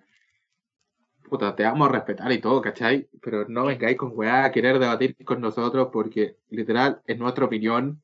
puta, 1.28 1.54
te 1.54 1.62
vamos 1.64 1.88
a 1.88 1.92
respetar 1.92 2.32
y 2.32 2.40
todo, 2.40 2.60
¿cachai? 2.60 3.08
Pero 3.22 3.46
no 3.48 3.66
vengáis 3.66 3.96
con 3.96 4.12
weá 4.14 4.44
a 4.44 4.52
querer 4.52 4.78
debatir 4.78 5.16
con 5.24 5.40
nosotros 5.40 5.88
porque 5.92 6.36
literal 6.50 7.02
es 7.06 7.18
nuestra 7.18 7.44
opinión 7.44 8.02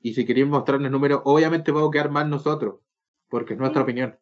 y 0.00 0.14
si 0.14 0.24
queréis 0.24 0.46
mostrarnos 0.46 0.90
números, 0.90 1.22
obviamente 1.24 1.72
vamos 1.72 1.88
a 1.88 1.92
quedar 1.92 2.10
mal 2.10 2.30
nosotros 2.30 2.76
porque 3.28 3.54
es 3.54 3.58
nuestra 3.58 3.82
opinión 3.82 4.18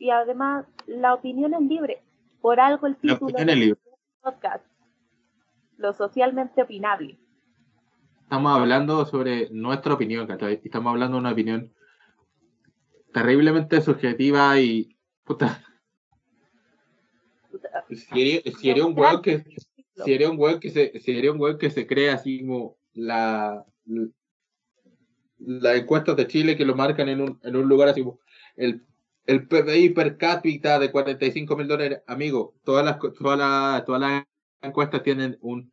y 0.00 0.10
además 0.10 0.66
la 0.86 1.14
opinión 1.14 1.54
es 1.54 1.60
libre. 1.60 2.02
Por 2.40 2.58
algo 2.58 2.86
el 2.86 2.96
título 2.96 3.36
del 3.36 3.78
podcast, 4.22 4.64
lo 5.76 5.92
socialmente 5.92 6.62
opinable. 6.62 7.18
Estamos 8.22 8.56
hablando 8.56 9.04
sobre 9.04 9.50
nuestra 9.50 9.94
opinión, 9.94 10.28
Estamos 10.30 10.90
hablando 10.90 11.16
de 11.16 11.20
una 11.20 11.32
opinión 11.32 11.74
terriblemente 13.12 13.80
subjetiva 13.82 14.58
y 14.58 14.96
puta. 15.24 15.62
Si 17.90 18.40
sería 18.52 18.86
un 18.86 18.94
web 18.94 19.20
que 19.20 19.44
sería 19.96 20.30
un 20.30 20.38
web 20.38 20.60
que 20.60 20.70
se 20.70 21.00
sería 21.00 21.32
un 21.32 21.38
web 21.38 21.58
que 21.58 21.70
se 21.70 21.86
crea 21.86 22.14
así 22.14 22.40
como 22.40 22.78
la 22.94 23.66
la 25.38 25.74
encuestas 25.74 26.16
de 26.16 26.26
Chile 26.26 26.56
que 26.56 26.64
lo 26.64 26.74
marcan 26.74 27.08
en 27.08 27.20
un, 27.20 27.40
en 27.42 27.56
un 27.56 27.68
lugar 27.68 27.88
así 27.88 28.02
como 28.02 28.20
el 28.56 28.86
el 29.30 29.46
PBI 29.46 29.90
per 29.90 30.16
cápita 30.16 30.80
de 30.80 30.90
45 30.90 31.56
mil 31.56 31.68
dólares, 31.68 32.02
amigo, 32.08 32.54
todas 32.64 32.84
las, 32.84 32.98
todas 32.98 33.38
las, 33.38 33.84
todas 33.84 34.00
las 34.00 34.24
encuestas 34.60 35.04
tienen 35.04 35.38
un, 35.40 35.72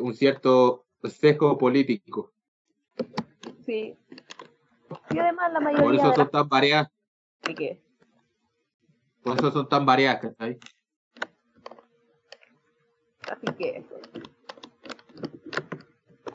un 0.00 0.14
cierto 0.14 0.86
sesgo 1.02 1.58
político. 1.58 2.32
Sí. 3.66 3.94
Y 5.10 5.18
además 5.18 5.52
la 5.52 5.60
mayoría. 5.60 5.84
Por 5.84 5.94
eso 5.96 6.14
son 6.14 6.30
tan 6.30 6.48
variadas. 6.48 6.88
¿Y 7.46 7.54
qué? 7.54 7.82
Por 9.22 9.36
eso 9.36 9.52
son 9.52 9.68
tan 9.68 9.84
variadas, 9.84 10.34
Así 10.38 10.56
que. 13.58 13.84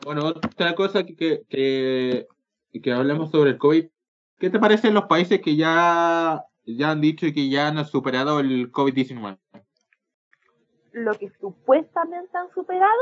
Bueno, 0.04 0.26
otra 0.26 0.76
cosa 0.76 1.04
que, 1.04 1.42
que, 1.48 2.28
que 2.80 2.92
hablemos 2.92 3.32
sobre 3.32 3.50
el 3.50 3.58
COVID. 3.58 3.88
¿Qué 4.38 4.50
te 4.50 4.60
parece 4.60 4.86
en 4.86 4.94
los 4.94 5.06
países 5.06 5.40
que 5.40 5.56
ya 5.56 6.44
ya 6.64 6.90
han 6.90 7.00
dicho 7.00 7.26
que 7.34 7.48
ya 7.48 7.68
han 7.68 7.84
superado 7.84 8.40
el 8.40 8.70
COVID-19. 8.70 9.38
Lo 10.92 11.12
que 11.14 11.30
supuestamente 11.40 12.36
han 12.36 12.50
superado, 12.52 13.00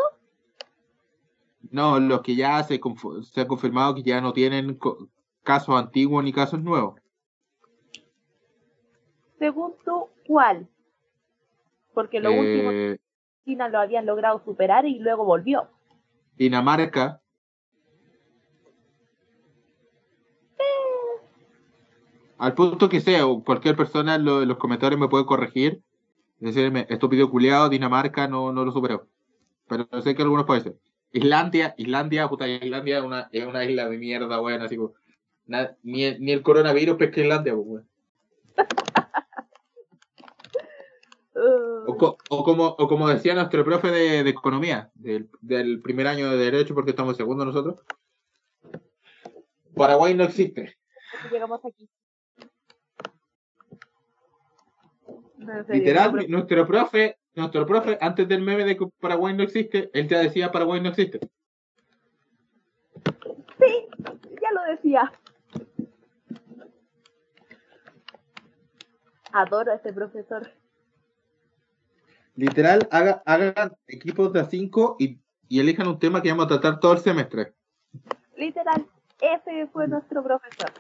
No, 1.70 1.98
los 1.98 2.22
que 2.22 2.34
ya 2.36 2.62
se, 2.62 2.80
se 3.22 3.40
ha 3.40 3.46
confirmado 3.48 3.94
que 3.94 4.02
ya 4.02 4.20
no 4.20 4.32
tienen 4.32 4.74
co- 4.76 5.08
casos 5.42 5.74
antiguos 5.76 6.22
ni 6.24 6.32
casos 6.32 6.62
nuevos. 6.62 7.00
según 9.38 9.74
tú, 9.84 10.08
¿cuál? 10.26 10.66
Porque 11.94 12.20
lo 12.20 12.30
último 12.32 12.70
Eh, 12.72 12.98
China 13.44 13.68
lo 13.68 13.78
habían 13.78 14.04
logrado 14.06 14.42
superar 14.44 14.84
y 14.86 14.98
luego 14.98 15.24
volvió. 15.24 15.68
Dinamarca. 16.36 17.20
Al 22.38 22.54
punto 22.54 22.88
que 22.88 23.00
sea, 23.00 23.26
o 23.26 23.42
cualquier 23.42 23.76
persona 23.76 24.14
en, 24.14 24.24
lo- 24.24 24.42
en 24.42 24.48
los 24.48 24.58
comentarios 24.58 25.00
me 25.00 25.08
puede 25.08 25.26
corregir. 25.26 25.82
Decirme, 26.38 26.86
estúpido 26.88 27.30
culiado, 27.30 27.68
Dinamarca 27.68 28.28
no, 28.28 28.52
no 28.52 28.64
lo 28.64 28.70
superó. 28.70 29.08
Pero 29.66 29.86
sé 30.02 30.14
que 30.14 30.22
algunos 30.22 30.46
pueden 30.46 30.62
ser. 30.62 30.76
Islandia, 31.12 31.74
Islandia, 31.78 32.28
puta, 32.28 32.46
Islandia 32.46 32.98
es 32.98 33.04
una, 33.04 33.28
es 33.32 33.44
una 33.44 33.64
isla 33.64 33.88
de 33.88 33.98
mierda, 33.98 34.40
weón, 34.40 34.62
así 34.62 34.76
como. 34.76 34.94
ni, 35.82 36.16
ni 36.18 36.32
el 36.32 36.42
coronavirus 36.42 36.96
pesca 36.96 37.20
Islandia, 37.20 37.54
pues, 37.54 37.66
weón. 37.66 37.88
O, 41.86 41.96
co- 41.96 42.18
o 42.30 42.44
como, 42.44 42.66
o 42.66 42.88
como 42.88 43.08
decía 43.08 43.34
nuestro 43.34 43.64
profe 43.64 43.88
de, 43.90 44.28
economía, 44.30 44.90
del, 44.94 45.28
del 45.40 45.80
primer 45.80 46.06
año 46.08 46.30
de 46.30 46.36
derecho, 46.36 46.74
porque 46.74 46.90
estamos 46.90 47.16
segundo 47.16 47.44
nosotros, 47.44 47.76
Paraguay 49.74 50.14
no 50.14 50.24
existe. 50.24 50.76
llegamos 51.32 51.60
aquí. 51.64 51.88
No, 55.06 55.06
en 55.08 55.37
serio, 55.37 55.37
Literal, 55.68 56.14
no, 56.14 56.22
nuestro 56.28 56.66
profe, 56.66 57.18
nuestro 57.34 57.66
profe, 57.66 57.98
antes 58.00 58.28
del 58.28 58.42
meme 58.42 58.64
de 58.64 58.76
que 58.76 58.86
Paraguay 59.00 59.34
no 59.34 59.42
existe, 59.42 59.90
él 59.92 60.08
ya 60.08 60.20
decía 60.20 60.52
Paraguay 60.52 60.80
no 60.80 60.90
existe. 60.90 61.20
Sí, 63.58 63.88
ya 64.40 64.52
lo 64.52 64.62
decía. 64.74 65.12
Adoro 69.32 69.72
a 69.72 69.76
este 69.76 69.92
profesor. 69.92 70.50
Literal, 72.34 72.88
haga, 72.90 73.22
hagan 73.26 73.76
equipos 73.88 74.32
de 74.32 74.40
a 74.40 74.44
5 74.44 74.96
y, 74.98 75.18
y 75.48 75.60
elijan 75.60 75.88
un 75.88 75.98
tema 75.98 76.22
que 76.22 76.30
vamos 76.30 76.46
a 76.46 76.48
tratar 76.48 76.80
todo 76.80 76.92
el 76.92 76.98
semestre. 77.00 77.52
Literal, 78.36 78.86
ese 79.20 79.66
fue 79.72 79.88
nuestro 79.88 80.22
profesor. 80.22 80.70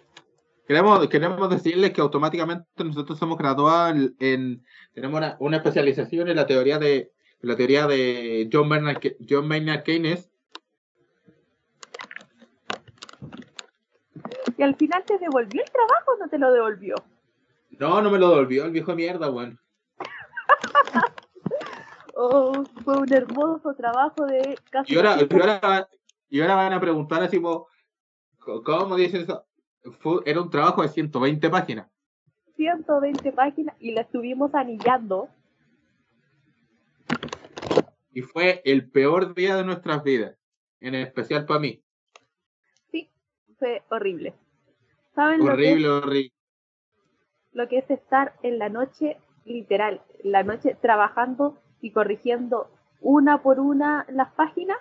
Queremos, 0.68 1.08
queremos 1.08 1.48
decirles 1.48 1.92
que 1.92 2.00
automáticamente 2.02 2.66
nosotros 2.84 3.18
somos 3.18 3.38
graduados 3.38 3.96
en, 3.96 4.14
en- 4.20 4.64
tenemos 4.92 5.16
una, 5.18 5.36
una 5.40 5.56
especialización 5.56 6.28
en 6.28 6.36
la 6.36 6.46
teoría 6.46 6.78
de 6.78 7.10
la 7.40 7.56
teoría 7.56 7.86
de 7.86 8.48
John 8.52 8.68
Maynard, 8.68 8.98
Ke- 8.98 9.16
John 9.26 9.48
Maynard 9.48 9.82
Keynes. 9.82 10.30
Y 14.58 14.62
al 14.62 14.74
final 14.76 15.04
te 15.06 15.18
devolvió 15.18 15.62
el 15.62 15.70
trabajo 15.70 16.12
o 16.14 16.18
no 16.18 16.28
te 16.28 16.38
lo 16.38 16.52
devolvió. 16.52 16.96
No, 17.70 18.02
no 18.02 18.10
me 18.10 18.18
lo 18.18 18.28
devolvió 18.30 18.64
el 18.66 18.70
viejo 18.72 18.94
mierda, 18.94 19.30
weón. 19.30 19.58
Oh, 22.20 22.64
fue 22.84 22.98
un 22.98 23.12
hermoso 23.14 23.74
trabajo 23.74 24.26
de 24.26 24.58
casi 24.72 24.92
Y 24.92 24.96
ahora, 24.96 25.12
y 25.12 25.20
200 25.26 25.40
ahora, 25.62 25.88
y 26.28 26.40
ahora 26.40 26.54
van 26.56 26.72
a 26.72 26.80
preguntar 26.80 27.22
así 27.22 27.40
como, 27.40 27.68
¿cómo 28.64 28.96
dicen 28.96 29.20
eso? 29.20 29.46
Fue- 30.00 30.22
era 30.26 30.40
un 30.42 30.50
trabajo 30.50 30.82
de 30.82 30.88
120 30.88 31.48
páginas. 31.50 31.88
120 32.56 33.32
páginas 33.32 33.76
y 33.78 33.92
la 33.92 34.02
estuvimos 34.02 34.54
anillando. 34.54 35.28
Y 38.10 38.22
fue 38.22 38.62
el 38.64 38.90
peor 38.90 39.34
día 39.34 39.56
de 39.56 39.64
nuestras 39.64 40.02
vidas. 40.02 40.36
En 40.80 40.94
especial 40.94 41.46
para 41.46 41.60
mí. 41.60 41.82
Sí, 42.90 43.10
fue 43.58 43.82
horrible. 43.90 44.34
¿Saben 45.14 45.40
lo 45.44 45.56
que, 45.56 45.72
es, 45.72 45.84
horrible. 45.84 46.32
lo 47.52 47.68
que 47.68 47.78
es 47.78 47.90
estar 47.90 48.34
en 48.42 48.58
la 48.58 48.68
noche, 48.68 49.18
literal, 49.44 50.02
la 50.22 50.44
noche 50.44 50.76
trabajando 50.80 51.60
y 51.80 51.90
corrigiendo 51.90 52.70
una 53.00 53.42
por 53.42 53.58
una 53.58 54.06
las 54.08 54.32
páginas? 54.34 54.78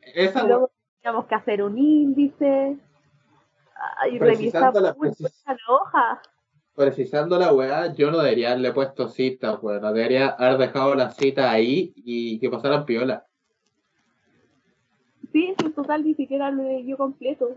Esa 0.00 0.44
luego 0.44 0.70
teníamos 1.06 1.26
que 1.26 1.34
hacer 1.36 1.62
un 1.62 1.78
índice 1.78 2.76
y 4.10 4.18
revisar 4.18 4.72
Precisando 4.72 4.80
la- 4.80 4.94
precis- 4.96 5.44
la 5.46 5.56
hoja. 5.68 6.22
precisando 6.74 7.38
la 7.38 7.52
weá, 7.52 7.94
yo 7.94 8.10
no 8.10 8.18
debería 8.18 8.48
haberle 8.50 8.72
puesto 8.72 9.06
cita, 9.08 9.60
pues. 9.60 9.80
No 9.80 9.92
debería 9.92 10.30
haber 10.30 10.58
dejado 10.58 10.96
la 10.96 11.12
cita 11.12 11.52
ahí 11.52 11.92
y 11.96 12.40
que 12.40 12.50
pasaran 12.50 12.84
piola. 12.84 13.24
Sí, 15.32 15.54
en 15.62 15.72
total 15.74 16.02
ni 16.04 16.14
siquiera 16.14 16.50
lo 16.50 16.64
leyó 16.64 16.96
completo. 16.96 17.56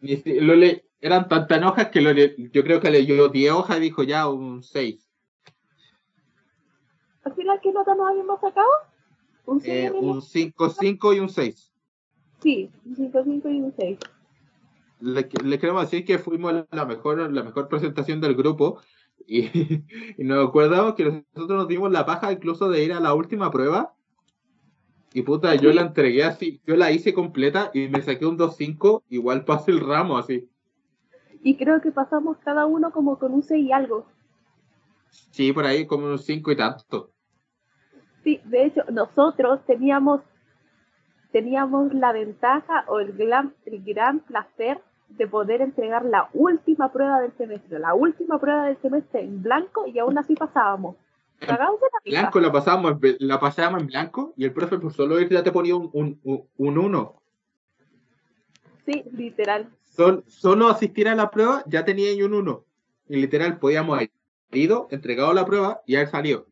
Ni 0.00 0.16
si- 0.16 0.40
lo 0.40 0.56
le- 0.56 0.84
eran 1.00 1.28
tantas 1.28 1.62
hojas 1.62 1.90
que 1.90 2.00
lo 2.00 2.12
le- 2.12 2.34
yo 2.50 2.64
creo 2.64 2.80
que 2.80 2.90
leyó 2.90 3.28
10 3.28 3.52
hojas 3.52 3.76
y 3.76 3.82
dijo 3.82 4.02
ya 4.02 4.28
un 4.28 4.64
6. 4.64 5.08
Al 7.22 7.34
final, 7.36 7.60
¿qué 7.62 7.72
nota 7.72 7.94
nos 7.94 8.10
habíamos 8.10 8.40
sacado? 8.40 8.68
¿Un 9.46 9.60
6 9.60 9.90
Eh, 9.90 9.92
un 9.92 10.20
5, 10.22 10.70
5 10.70 11.12
y 11.14 11.20
un 11.20 11.28
6. 11.28 11.70
Sí, 12.40 12.70
un 12.84 12.96
5, 12.96 13.24
5 13.24 13.48
y 13.48 13.60
un 13.60 13.74
6. 13.76 13.98
le, 15.00 15.28
le 15.44 15.58
queremos 15.58 15.82
decir 15.82 16.04
que 16.04 16.18
fuimos 16.18 16.64
la 16.70 16.84
mejor, 16.84 17.32
la 17.32 17.42
mejor 17.42 17.68
presentación 17.68 18.20
del 18.20 18.34
grupo 18.34 18.80
y, 19.26 19.44
y 20.18 20.24
nos 20.24 20.48
acordamos 20.48 20.94
que 20.94 21.04
nosotros 21.34 21.58
nos 21.58 21.68
dimos 21.68 21.90
la 21.90 22.04
paja 22.06 22.32
incluso 22.32 22.68
de 22.68 22.84
ir 22.84 22.92
a 22.92 23.00
la 23.00 23.14
última 23.14 23.50
prueba 23.50 23.94
y 25.16 25.22
puta, 25.22 25.54
yo 25.54 25.72
la 25.72 25.82
entregué 25.82 26.24
así, 26.24 26.60
yo 26.66 26.76
la 26.76 26.90
hice 26.90 27.14
completa 27.14 27.70
y 27.72 27.86
me 27.86 28.02
saqué 28.02 28.26
un 28.26 28.36
2.5, 28.36 29.04
igual 29.10 29.44
pasé 29.44 29.70
el 29.70 29.78
ramo 29.78 30.18
así. 30.18 30.50
Y 31.44 31.56
creo 31.56 31.80
que 31.80 31.92
pasamos 31.92 32.36
cada 32.38 32.66
uno 32.66 32.90
como 32.90 33.16
con 33.16 33.32
un 33.32 33.44
6 33.44 33.64
y 33.64 33.70
algo. 33.70 34.06
Sí, 35.30 35.52
por 35.52 35.66
ahí 35.66 35.86
como 35.86 36.06
unos 36.06 36.24
5 36.24 36.50
y 36.50 36.56
tanto. 36.56 37.12
Sí, 38.24 38.40
de 38.44 38.66
hecho, 38.66 38.82
nosotros 38.90 39.60
teníamos 39.68 40.20
teníamos 41.34 41.92
la 41.92 42.12
ventaja 42.12 42.84
o 42.86 43.00
el 43.00 43.12
gran, 43.12 43.52
el 43.66 43.82
gran 43.82 44.20
placer 44.20 44.80
de 45.08 45.26
poder 45.26 45.62
entregar 45.62 46.04
la 46.04 46.28
última 46.32 46.92
prueba 46.92 47.20
del 47.20 47.32
semestre, 47.36 47.80
la 47.80 47.92
última 47.92 48.38
prueba 48.38 48.66
del 48.66 48.76
semestre 48.80 49.22
en 49.22 49.42
blanco 49.42 49.84
y 49.88 49.98
aún 49.98 50.16
así 50.16 50.36
pasábamos. 50.36 50.94
Cagados 51.40 51.80
de 51.80 51.86
la 51.92 51.98
risa. 52.04 52.20
Blanco 52.20 52.38
la 52.40 52.52
pasábamos, 52.52 52.98
la 53.18 53.40
pasábamos 53.40 53.80
en 53.80 53.86
blanco 53.88 54.32
y 54.36 54.44
el 54.44 54.52
profe 54.52 54.78
por 54.78 54.92
solo 54.92 55.18
ir 55.18 55.28
ya 55.28 55.42
te 55.42 55.50
ponía 55.50 55.74
un 55.74 55.90
1. 55.92 56.16
Un, 56.22 56.48
un 56.56 56.78
uno. 56.78 57.20
Sí, 58.86 59.02
literal. 59.10 59.68
Sol- 59.82 60.22
solo 60.28 60.68
asistir 60.68 61.08
a 61.08 61.16
la 61.16 61.32
prueba 61.32 61.64
ya 61.66 61.84
tenía 61.84 62.14
un 62.24 62.32
1. 62.32 62.64
Y 63.08 63.16
literal 63.16 63.58
podíamos 63.58 63.96
haber 63.96 64.10
ido, 64.52 64.86
entregado 64.92 65.32
la 65.34 65.44
prueba 65.44 65.80
y 65.84 65.96
haber 65.96 66.08
salido. 66.08 66.46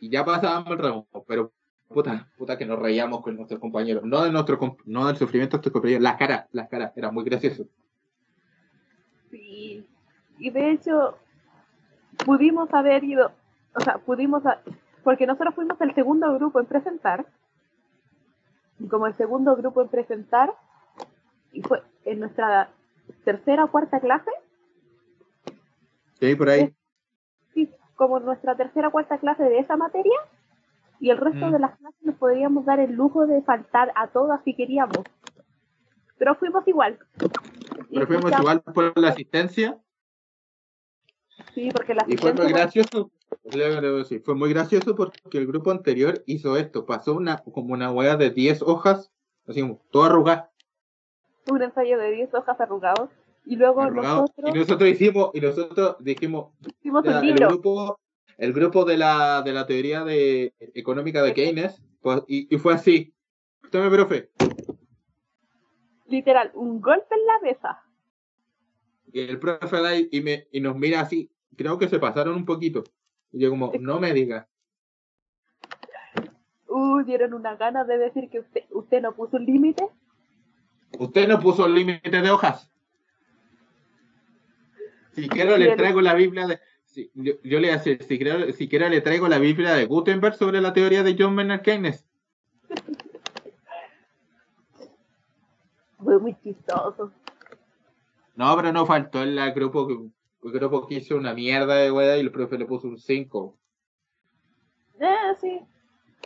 Y 0.00 0.10
ya 0.10 0.24
pasábamos 0.24 0.72
el 0.72 0.78
ramo. 0.78 1.06
Pero 1.28 1.52
puta, 1.92 2.28
puta 2.38 2.56
que 2.56 2.64
nos 2.66 2.78
reíamos 2.78 3.20
con 3.22 3.36
nuestros 3.36 3.60
compañeros. 3.60 4.04
No 4.04 4.22
de 4.22 4.30
nuestro 4.30 4.58
no 4.86 5.06
del 5.06 5.16
sufrimiento 5.16 5.56
de 5.56 5.58
nuestros 5.58 5.72
compañeros. 5.72 6.02
Las 6.02 6.16
caras, 6.16 6.46
las 6.52 6.68
caras, 6.68 6.92
era 6.96 7.10
muy 7.10 7.24
gracioso. 7.24 7.64
Sí. 9.30 9.86
Y 10.38 10.50
de 10.50 10.70
hecho, 10.70 11.18
pudimos 12.24 12.72
haber 12.72 13.04
ido, 13.04 13.32
o 13.74 13.80
sea, 13.80 13.98
pudimos, 13.98 14.44
a- 14.46 14.60
porque 15.04 15.26
nosotros 15.26 15.54
fuimos 15.54 15.80
el 15.80 15.94
segundo 15.94 16.32
grupo 16.34 16.60
en 16.60 16.66
presentar, 16.66 17.26
y 18.78 18.88
como 18.88 19.06
el 19.06 19.14
segundo 19.16 19.56
grupo 19.56 19.82
en 19.82 19.88
presentar, 19.88 20.54
y 21.52 21.62
fue 21.62 21.82
en 22.04 22.20
nuestra 22.20 22.70
tercera 23.24 23.64
o 23.64 23.70
cuarta 23.70 24.00
clase, 24.00 24.30
Sí, 26.20 26.34
por 26.34 26.48
ahí. 26.50 26.72
sí, 27.54 27.70
como 27.96 28.20
nuestra 28.20 28.54
tercera 28.56 28.88
o 28.88 28.90
cuarta 28.90 29.18
clase 29.18 29.42
de 29.42 29.58
esa 29.58 29.76
materia, 29.76 30.18
y 31.00 31.10
el 31.10 31.16
resto 31.18 31.46
Mm. 31.48 31.52
de 31.52 31.58
las 31.58 31.76
clases 31.78 32.02
nos 32.02 32.16
podríamos 32.16 32.64
dar 32.64 32.78
el 32.80 32.92
lujo 32.92 33.26
de 33.26 33.42
faltar 33.42 33.92
a 33.96 34.08
todas 34.08 34.40
si 34.44 34.54
queríamos. 34.54 34.98
Pero 36.18 36.34
fuimos 36.36 36.66
igual. 36.68 36.98
Pero 37.92 38.06
fuimos 38.06 38.30
igual 38.38 38.60
por 38.62 38.96
la 38.98 39.08
asistencia. 39.08 39.78
Sí, 41.54 41.70
porque 41.72 41.94
la 41.94 42.04
Y 42.06 42.16
fue 42.16 42.32
muy 42.32 42.42
asistencia- 42.52 42.56
gracioso. 42.56 43.10
Sí, 44.08 44.18
fue 44.20 44.34
muy 44.34 44.50
gracioso 44.52 44.94
porque 44.94 45.38
el 45.38 45.46
grupo 45.46 45.70
anterior 45.70 46.22
hizo 46.26 46.56
esto. 46.56 46.84
Pasó 46.84 47.14
una 47.14 47.38
como 47.38 47.72
una 47.72 47.90
hueá 47.90 48.16
de 48.16 48.30
10 48.30 48.60
hojas, 48.62 49.10
así 49.48 49.62
como 49.62 49.80
todo 49.90 50.04
arrugada. 50.04 50.48
un 51.50 51.62
ensayo 51.62 51.98
de 51.98 52.10
10 52.12 52.32
hojas 52.34 52.60
arrugados 52.60 53.10
y 53.46 53.56
luego 53.56 53.80
arrugado, 53.80 54.20
nosotros 54.20 54.54
Y 54.54 54.58
nosotros 54.58 54.88
hicimos, 54.90 55.30
y 55.32 55.40
nosotros 55.40 55.96
dijimos, 55.98 56.52
hicimos 56.78 57.04
un 57.04 57.12
el 57.12 57.20
libro. 57.26 57.48
grupo, 57.48 57.98
el 58.40 58.54
grupo 58.54 58.86
de 58.86 58.96
la, 58.96 59.42
de 59.42 59.52
la 59.52 59.66
teoría 59.66 60.02
de, 60.02 60.54
económica 60.74 61.22
de 61.22 61.34
Keynes, 61.34 61.82
pues, 62.00 62.22
y, 62.26 62.52
y 62.52 62.58
fue 62.58 62.72
así. 62.72 63.12
Tome, 63.70 63.90
profe. 63.90 64.30
Literal, 66.06 66.50
un 66.54 66.80
golpe 66.80 67.14
en 67.14 67.26
la 67.26 67.38
mesa. 67.40 67.82
Y 69.12 69.20
el 69.20 69.38
profe 69.38 69.82
da 69.82 69.94
y, 69.94 70.20
me, 70.22 70.48
y 70.52 70.60
nos 70.60 70.74
mira 70.74 71.00
así. 71.00 71.30
Creo 71.54 71.78
que 71.78 71.88
se 71.88 71.98
pasaron 71.98 72.34
un 72.34 72.46
poquito. 72.46 72.82
Y 73.30 73.40
yo 73.40 73.50
como, 73.50 73.72
no 73.78 74.00
me 74.00 74.14
diga. 74.14 74.48
Uh, 76.66 77.02
dieron 77.02 77.34
una 77.34 77.56
gana 77.56 77.84
de 77.84 77.98
decir 77.98 78.30
que 78.30 78.40
usted, 78.40 78.62
usted 78.70 79.02
no 79.02 79.14
puso 79.14 79.36
un 79.36 79.44
límite. 79.44 79.84
¿Usted 80.98 81.28
no 81.28 81.38
puso 81.40 81.66
el 81.66 81.74
límite 81.74 82.22
de 82.22 82.30
hojas? 82.30 82.72
Si 85.12 85.28
quiero 85.28 85.58
le 85.58 85.76
traigo 85.76 86.00
la 86.00 86.14
Biblia 86.14 86.46
de... 86.46 86.58
yo, 86.94 87.34
le 87.42 87.58
voy 87.58 87.68
a 87.68 87.78
si 87.78 87.96
quiero, 87.96 88.52
si 88.52 88.68
quiero 88.68 88.88
le 88.88 89.00
traigo 89.00 89.28
la 89.28 89.38
Biblia 89.38 89.74
de 89.74 89.86
Gutenberg 89.86 90.34
sobre 90.34 90.60
la 90.60 90.72
teoría 90.72 91.02
de 91.02 91.16
John 91.18 91.34
Maynard 91.34 91.62
Keynes. 91.62 92.06
Fue 96.02 96.18
muy 96.18 96.34
chistoso. 96.40 97.12
No, 98.34 98.56
pero 98.56 98.72
no 98.72 98.86
faltó 98.86 99.22
el 99.22 99.52
grupo, 99.52 99.88
el 100.42 100.52
grupo 100.52 100.86
que 100.86 100.94
hizo 100.94 101.16
una 101.16 101.34
mierda 101.34 101.74
de 101.74 101.90
wea 101.90 102.16
y 102.16 102.20
el 102.20 102.32
profe 102.32 102.56
le 102.58 102.66
puso 102.66 102.88
un 102.88 102.98
5. 102.98 103.56
Eh, 105.00 105.06
sí. 105.40 105.60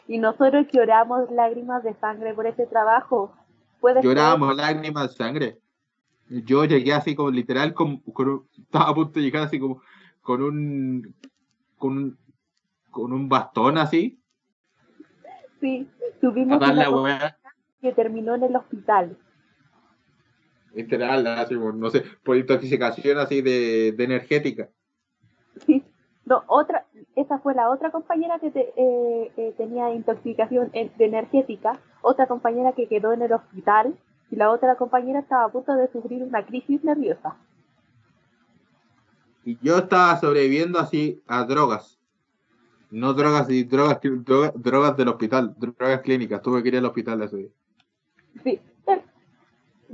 Y 0.07 0.19
nosotros 0.19 0.67
lloramos 0.73 1.31
lágrimas 1.31 1.83
de 1.83 1.95
sangre 1.95 2.35
por 2.35 2.47
ese 2.47 2.67
trabajo. 2.67 3.35
Lloramos 4.03 4.55
lágrimas 4.57 5.11
de 5.11 5.17
sangre. 5.17 5.59
Yo 6.29 6.65
llegué 6.65 6.93
así 6.93 7.15
como 7.15 7.31
literal, 7.31 7.75
con, 7.75 8.03
estaba 8.59 8.89
a 8.89 8.95
punto 8.95 9.19
de 9.19 9.23
llegar 9.23 9.43
así 9.43 9.59
como 9.59 9.83
con 10.25 10.43
un, 10.43 11.15
con 11.77 12.19
con 12.95 13.13
un 13.13 13.29
bastón 13.29 13.77
así. 13.77 14.21
Sí, 15.61 15.87
tuvimos 16.21 16.57
una 16.57 17.37
que 17.83 17.93
terminó 17.93 18.37
en 18.37 18.45
el 18.45 18.57
hospital. 18.57 19.19
Literal, 20.75 21.27
así, 21.27 21.55
no 21.55 21.91
sé, 21.91 22.03
por 22.25 22.37
intoxicación 22.37 23.19
así 23.19 23.43
de, 23.43 23.93
de 23.93 24.05
energética. 24.05 24.69
Sí, 25.67 25.85
no, 26.25 26.43
otra, 26.47 26.87
esa 27.17 27.39
fue 27.41 27.55
la 27.55 27.69
otra 27.71 27.91
compañera 27.91 28.39
que 28.39 28.47
eh, 28.57 29.33
eh, 29.37 29.55
tenía 29.57 29.93
intoxicación 29.93 30.71
de 30.71 31.05
energética, 31.05 31.79
otra 32.01 32.27
compañera 32.27 32.73
que 32.73 32.89
quedó 32.89 33.13
en 33.13 33.23
el 33.23 33.33
hospital 33.33 33.95
y 34.31 34.37
la 34.37 34.51
otra 34.51 34.77
compañera 34.77 35.21
estaba 35.21 35.45
a 35.45 35.53
punto 35.53 35.75
de 35.75 35.89
sufrir 35.89 36.23
una 36.23 36.47
crisis 36.47 36.83
nerviosa. 36.85 37.37
Y 39.45 39.59
yo 39.63 39.79
estaba 39.79 40.19
sobreviviendo 40.19 40.79
así 40.79 41.23
a 41.27 41.45
drogas. 41.45 41.99
No 42.91 43.13
drogas 43.13 43.51
y 43.51 43.65
drogas, 43.65 43.99
drogas, 44.55 44.97
del 44.97 45.09
hospital, 45.09 45.55
drogas 45.57 46.01
clínicas. 46.01 46.41
Tuve 46.41 46.63
que 46.63 46.69
ir 46.69 46.77
al 46.77 46.85
hospital 46.87 47.23
ese 47.23 47.37
día. 47.37 47.49
Sí. 48.43 48.61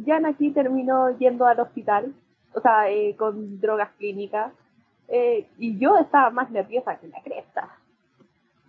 Jan 0.07 0.27
aquí 0.27 0.51
terminó 0.51 1.17
yendo 1.19 1.47
al 1.47 1.61
hospital, 1.61 2.15
o 2.55 2.61
sea, 2.61 2.91
eh, 2.91 3.17
con 3.17 3.61
drogas 3.61 3.91
clínicas. 3.99 4.53
Eh, 5.09 5.47
y 5.59 5.79
yo 5.79 5.99
estaba 5.99 6.31
más 6.31 6.51
nerviosa 6.51 6.99
que 6.99 7.09
la 7.09 7.21
cresta. 7.23 7.77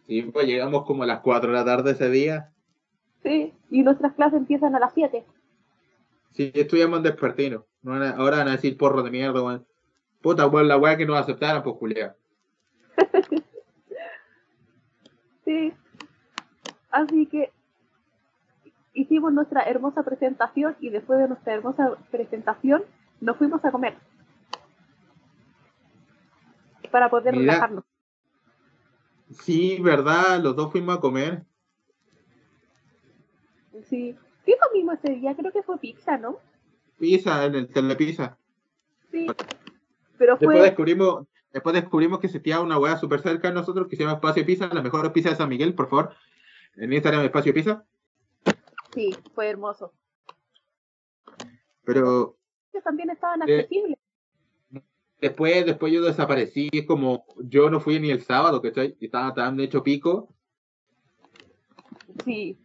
Sí, 0.08 0.24
pues 0.24 0.48
llegamos 0.48 0.86
como 0.86 1.04
a 1.04 1.06
las 1.06 1.20
4 1.20 1.52
de 1.52 1.58
la 1.58 1.65
tarde 1.65 1.91
ese 1.91 2.10
día. 2.10 2.52
Sí, 3.24 3.54
y 3.70 3.84
nuestras 3.84 4.13
clases 4.13 4.39
empiezan 4.39 4.76
a 4.76 4.80
las 4.80 4.94
7. 4.94 5.24
Sí, 6.32 6.52
estudiamos 6.56 6.98
en 6.98 7.04
despertino. 7.04 7.65
ahora 7.86 8.38
van 8.38 8.48
a 8.48 8.52
decir 8.52 8.78
porro 8.78 9.04
de 9.04 9.12
mierda, 9.12 9.44
weón. 9.44 9.65
Puta, 10.21 10.47
weón, 10.47 10.67
la 10.67 10.77
weá 10.77 10.97
que 10.97 11.05
nos 11.05 11.19
aceptaron, 11.19 11.63
pues 11.63 11.75
Julián. 11.77 12.13
sí. 15.45 15.73
Así 16.91 17.25
que 17.25 17.51
hicimos 18.93 19.34
nuestra 19.34 19.63
hermosa 19.63 20.03
presentación 20.03 20.75
y 20.79 20.89
después 20.89 21.19
de 21.19 21.27
nuestra 21.27 21.53
hermosa 21.53 21.97
presentación 22.12 22.84
nos 23.19 23.38
fuimos 23.38 23.63
a 23.65 23.71
comer. 23.71 23.95
Para 26.91 27.10
poder 27.10 27.36
relajarnos. 27.36 27.86
Sí, 29.29 29.79
verdad, 29.81 30.41
los 30.41 30.55
dos 30.55 30.71
fuimos 30.71 30.97
a 30.97 30.99
comer. 30.99 31.45
Sí. 33.86 34.15
¿Qué 34.45 34.55
comimos 34.62 34.95
ese 35.01 35.13
día? 35.13 35.36
Creo 35.36 35.51
que 35.51 35.63
fue 35.63 35.77
pizza, 35.79 36.17
¿no? 36.17 36.38
Pizza, 36.99 37.45
en 37.45 37.55
el 37.55 37.67
telepizza. 37.69 38.38
Sí. 39.10 39.27
Pero 40.21 40.38
fue... 40.38 40.53
Después 40.53 40.69
descubrimos, 40.69 41.27
después 41.51 41.73
descubrimos 41.73 42.19
que 42.19 42.27
se 42.27 42.39
tía 42.39 42.62
una 42.62 42.77
hueá 42.77 42.95
súper 42.95 43.21
cerca 43.21 43.47
de 43.47 43.55
nosotros 43.55 43.88
que 43.88 43.95
se 43.95 44.03
llama 44.03 44.17
Espacio 44.17 44.45
Pizza, 44.45 44.69
la 44.71 44.84
mejor 44.84 45.12
pizza 45.12 45.31
de 45.31 45.36
San 45.36 45.49
Miguel, 45.49 45.73
por 45.73 45.89
favor. 45.89 46.13
En 46.75 46.93
Instagram 46.93 47.25
Espacio 47.25 47.51
Pizza. 47.51 47.84
Sí, 48.93 49.15
fue 49.34 49.49
hermoso. 49.49 49.93
Pero... 51.84 52.38
también 52.84 53.10
estaban 53.10 53.49
eh, 53.49 53.62
accesibles. 53.62 53.97
después, 55.19 55.65
después 55.65 55.91
yo 55.91 56.03
desaparecí, 56.03 56.69
es 56.71 56.86
como 56.86 57.25
yo 57.39 57.71
no 57.71 57.79
fui 57.79 57.99
ni 57.99 58.12
el 58.12 58.21
sábado, 58.21 58.62
¿cachai? 58.62 58.95
Y 58.99 59.05
estaba 59.05 59.34
tan 59.34 59.60
hecho 59.60 59.81
pico. 59.81 60.29
Sí, 62.23 62.60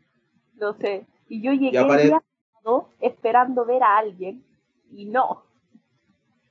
lo 0.58 0.74
sé. 0.74 1.06
Y 1.30 1.40
yo 1.40 1.52
llegué 1.54 1.78
el 1.78 2.02
día 2.02 2.22
esperando 3.00 3.64
ver 3.64 3.82
a 3.82 3.96
alguien 3.96 4.44
y 4.92 5.06
no. 5.06 5.45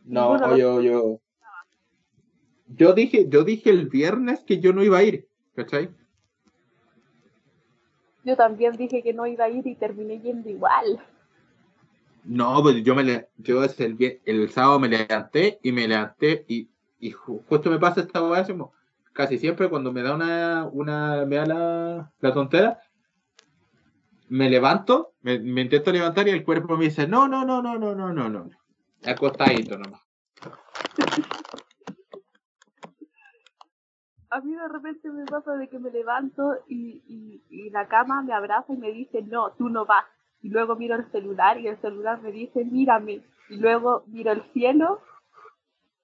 No, 0.05 0.55
yo, 0.55 0.81
yo. 0.81 1.19
Yo 2.67 2.93
dije, 2.93 3.27
yo 3.29 3.43
dije 3.43 3.69
el 3.69 3.87
viernes 3.89 4.43
que 4.43 4.59
yo 4.59 4.73
no 4.73 4.83
iba 4.83 4.97
a 4.97 5.03
ir, 5.03 5.27
¿cachai? 5.55 5.89
Yo 8.23 8.35
también 8.35 8.73
dije 8.73 9.03
que 9.03 9.13
no 9.13 9.27
iba 9.27 9.45
a 9.45 9.49
ir 9.49 9.65
y 9.67 9.75
terminé 9.75 10.19
yendo 10.19 10.49
igual. 10.49 10.99
No, 12.23 12.61
pues 12.63 12.83
yo 12.83 12.95
me 12.95 13.27
yo 13.37 13.63
el, 13.63 14.19
el 14.25 14.49
sábado 14.49 14.79
me 14.79 14.89
levanté 14.89 15.59
y 15.61 15.71
me 15.71 15.87
levanté 15.87 16.43
y, 16.47 16.69
y 16.99 17.11
justo 17.11 17.69
me 17.69 17.77
pasa 17.77 18.01
esta 18.01 18.23
weá, 18.23 18.43
casi 19.13 19.37
siempre 19.37 19.69
cuando 19.69 19.93
me 19.93 20.01
da 20.01 20.15
una, 20.15 20.67
una 20.71 21.25
me 21.25 21.35
da 21.35 21.45
la, 21.45 22.11
la 22.19 22.33
tontera, 22.33 22.79
me 24.27 24.49
levanto, 24.49 25.13
me, 25.21 25.35
intento 25.35 25.91
levantar 25.91 26.27
y 26.27 26.31
el 26.31 26.43
cuerpo 26.43 26.77
me 26.77 26.85
dice, 26.85 27.07
no, 27.07 27.27
no, 27.27 27.45
no, 27.45 27.61
no, 27.61 27.77
no, 27.77 27.93
no, 27.93 28.11
no, 28.11 28.29
no. 28.29 28.49
Acostadito 29.05 29.77
nomás. 29.77 30.01
A 34.29 34.41
mí 34.41 34.53
de 34.53 34.67
repente 34.67 35.09
me 35.09 35.25
pasa 35.25 35.53
de 35.53 35.69
que 35.69 35.79
me 35.79 35.91
levanto 35.91 36.57
y, 36.67 37.41
y, 37.49 37.69
la 37.69 37.87
cama 37.87 38.21
me 38.21 38.33
abraza 38.33 38.73
y 38.73 38.77
me 38.77 38.91
dice, 38.91 39.21
no, 39.21 39.51
tú 39.51 39.69
no 39.69 39.85
vas. 39.85 40.05
Y 40.41 40.49
luego 40.49 40.75
miro 40.75 40.95
el 40.95 41.09
celular 41.11 41.59
y 41.59 41.67
el 41.67 41.79
celular 41.79 42.21
me 42.21 42.31
dice, 42.31 42.65
mírame. 42.65 43.21
Y 43.49 43.57
luego 43.57 44.03
miro 44.07 44.31
el 44.31 44.43
cielo 44.51 45.01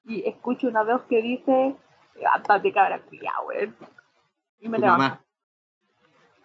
y 0.05 0.27
escucho 0.27 0.67
una 0.67 0.83
voz 0.83 1.01
que 1.09 1.21
dice, 1.21 1.75
levántate 2.15 2.71
cabra, 2.71 3.01
güey. 3.43 3.73
Y 4.59 4.69
me 4.69 4.79
levanto. 4.79 5.19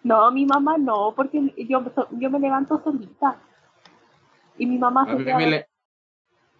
No, 0.03 0.31
mi 0.31 0.45
mamá 0.45 0.77
no, 0.77 1.13
porque 1.15 1.53
yo, 1.57 1.83
yo 2.11 2.29
me 2.29 2.39
levanto 2.39 2.81
solita. 2.83 3.39
Y 4.57 4.65
mi 4.65 4.77
mamá 4.77 5.03
a 5.03 5.15
mí 5.15 5.23
me 5.23 5.67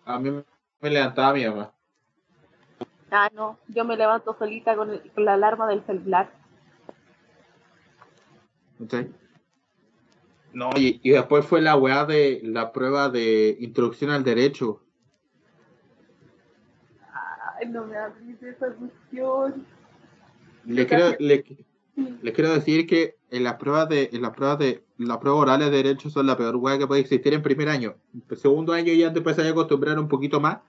A 0.08 0.20
mí 0.20 0.32
me 0.80 0.89
levantaba 0.89 1.34
mi 1.34 1.46
mamá. 1.46 1.74
Ah, 3.12 3.30
no, 3.34 3.60
yo 3.67 3.84
me 3.84 3.98
levanto 3.98 4.36
solita 4.39 4.76
con, 4.76 5.02
la 5.17 5.34
alarma 5.34 5.67
del 5.67 5.86
celular. 5.86 6.32
Okay. 8.82 9.13
No, 10.54 10.70
y, 10.78 11.02
y, 11.04 11.12
después 11.12 11.46
fue 11.46 11.62
la 11.62 11.76
weá 11.76 12.06
de 12.06 12.39
la 12.43 12.72
prueba 12.72 13.10
de 13.10 13.58
introducción 13.60 14.10
al 14.12 14.24
derecho. 14.24 14.82
Ay, 17.60 17.67
no 17.67 17.86
me 17.86 17.98
abrís 17.98 18.41
esa 18.41 18.74
cuestión. 18.74 19.67
Le 20.63 20.88
quiero, 20.88 21.15
le, 21.20 21.43
les 22.22 22.34
quiero 22.34 22.54
decir 22.54 22.88
que 22.88 23.16
en 23.30 23.44
las 23.44 23.56
pruebas 23.56 23.90
de, 23.90 24.10
en 24.13 24.22
las 24.22 24.32
pruebas 24.32 24.60
de, 24.60 24.84
las 24.98 25.18
pruebas 25.18 25.42
orales 25.42 25.72
de 25.72 25.78
derecho 25.78 26.10
son 26.10 26.28
la 26.28 26.38
peor 26.38 26.56
hueá 26.56 26.78
que 26.78 26.88
puede 26.88 27.02
existir 27.02 27.34
en 27.34 27.42
primer 27.42 27.69
año. 27.69 27.96
En 28.13 28.38
segundo 28.38 28.73
año 28.73 28.94
ya 28.94 29.12
te 29.12 29.19
empiezas 29.19 29.46
a 29.46 29.50
acostumbrar 29.50 30.00
un 30.00 30.08
poquito 30.08 30.40
más. 30.40 30.60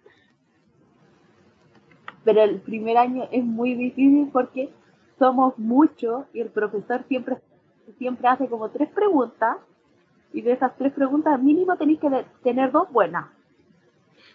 Pero 2.25 2.43
el 2.43 2.61
primer 2.61 2.97
año 2.97 3.29
es 3.31 3.45
muy 3.45 3.75
difícil 3.75 4.29
porque 4.33 4.71
somos 5.19 5.57
muchos 5.59 6.27
y 6.33 6.41
el 6.41 6.49
profesor 6.49 7.05
siempre, 7.09 7.37
siempre 7.97 8.29
hace 8.29 8.49
como 8.49 8.71
tres 8.71 8.91
preguntas 8.91 9.57
y 10.33 10.43
de 10.43 10.53
esas 10.53 10.77
tres 10.77 10.93
preguntas 10.93 11.41
mínimo 11.41 11.77
tenéis 11.77 12.01
que 12.01 12.25
tener 12.43 12.71
dos 12.73 12.91
buenas. 12.93 13.27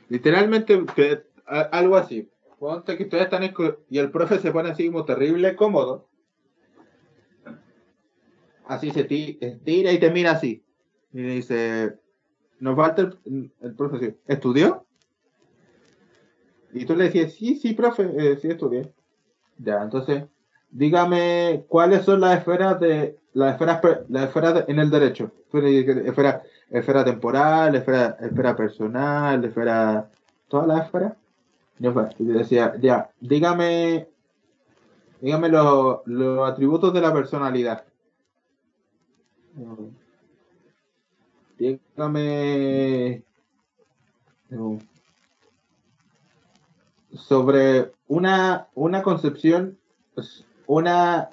Literalmente 0.09 0.83
algo 1.45 1.97
así. 1.97 2.29
Ponte 2.57 2.95
que 2.97 3.03
ustedes 3.03 3.25
están 3.25 3.43
y 3.89 3.97
el 3.97 4.09
profe 4.09 4.39
se 4.39 4.51
pone 4.51 4.69
así 4.69 4.87
como 4.87 5.03
terrible 5.03 5.55
cómodo 5.55 6.07
así 8.65 8.91
se 8.91 9.03
tira 9.03 9.91
y 9.91 9.99
te 9.99 10.11
mira 10.11 10.31
así. 10.31 10.63
Y 11.13 11.21
le 11.21 11.33
dice, 11.35 11.93
nos 12.59 12.75
falta 12.75 13.01
el, 13.25 13.51
el 13.61 13.75
profesor. 13.75 14.15
¿Estudió? 14.27 14.85
Y 16.73 16.85
tú 16.85 16.95
le 16.95 17.05
decías, 17.05 17.33
sí, 17.33 17.55
sí, 17.55 17.73
profe, 17.73 18.09
eh, 18.17 18.37
sí 18.41 18.47
estudié. 18.49 18.91
Ya, 19.59 19.83
entonces, 19.83 20.23
dígame 20.71 21.65
cuáles 21.67 22.03
son 22.03 22.21
las 22.21 22.39
esferas 22.39 22.79
de 22.79 23.19
las 23.33 23.53
esferas, 23.53 23.81
las 24.09 24.25
esferas 24.25 24.65
en 24.67 24.79
el 24.79 24.89
derecho. 24.89 25.31
Esfera, 25.51 26.41
esfera 26.69 27.05
temporal, 27.05 27.75
esfera, 27.75 28.17
esfera 28.19 28.55
personal, 28.55 29.45
esfera 29.45 30.09
toda 30.47 30.65
la 30.67 30.79
esfera. 30.79 31.15
Ya 31.79 31.91
fue. 31.91 32.09
Y 32.17 32.25
decía, 32.25 32.73
ya, 32.79 33.09
dígame, 33.19 34.07
dígame 35.21 35.49
los 35.49 35.99
los 36.05 36.49
atributos 36.49 36.93
de 36.93 37.01
la 37.01 37.13
personalidad. 37.13 37.83
Dígame 41.57 43.23
sobre 47.15 47.91
una, 48.07 48.67
una 48.73 49.03
concepción, 49.03 49.77
pues, 50.15 50.45
una, 50.67 51.29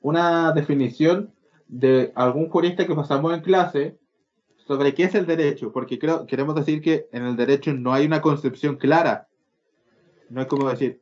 una 0.00 0.52
definición 0.52 1.32
de 1.68 2.12
algún 2.14 2.48
jurista 2.48 2.86
que 2.86 2.94
pasamos 2.94 3.32
en 3.32 3.40
clase 3.40 3.96
sobre 4.66 4.94
qué 4.94 5.04
es 5.04 5.14
el 5.14 5.26
derecho, 5.26 5.72
porque 5.72 5.98
creo, 5.98 6.26
queremos 6.26 6.54
decir 6.54 6.80
que 6.80 7.08
en 7.12 7.24
el 7.24 7.36
derecho 7.36 7.72
no 7.72 7.92
hay 7.92 8.06
una 8.06 8.20
concepción 8.20 8.76
clara. 8.76 9.28
No 10.28 10.40
es 10.40 10.46
como 10.46 10.68
decir 10.68 11.00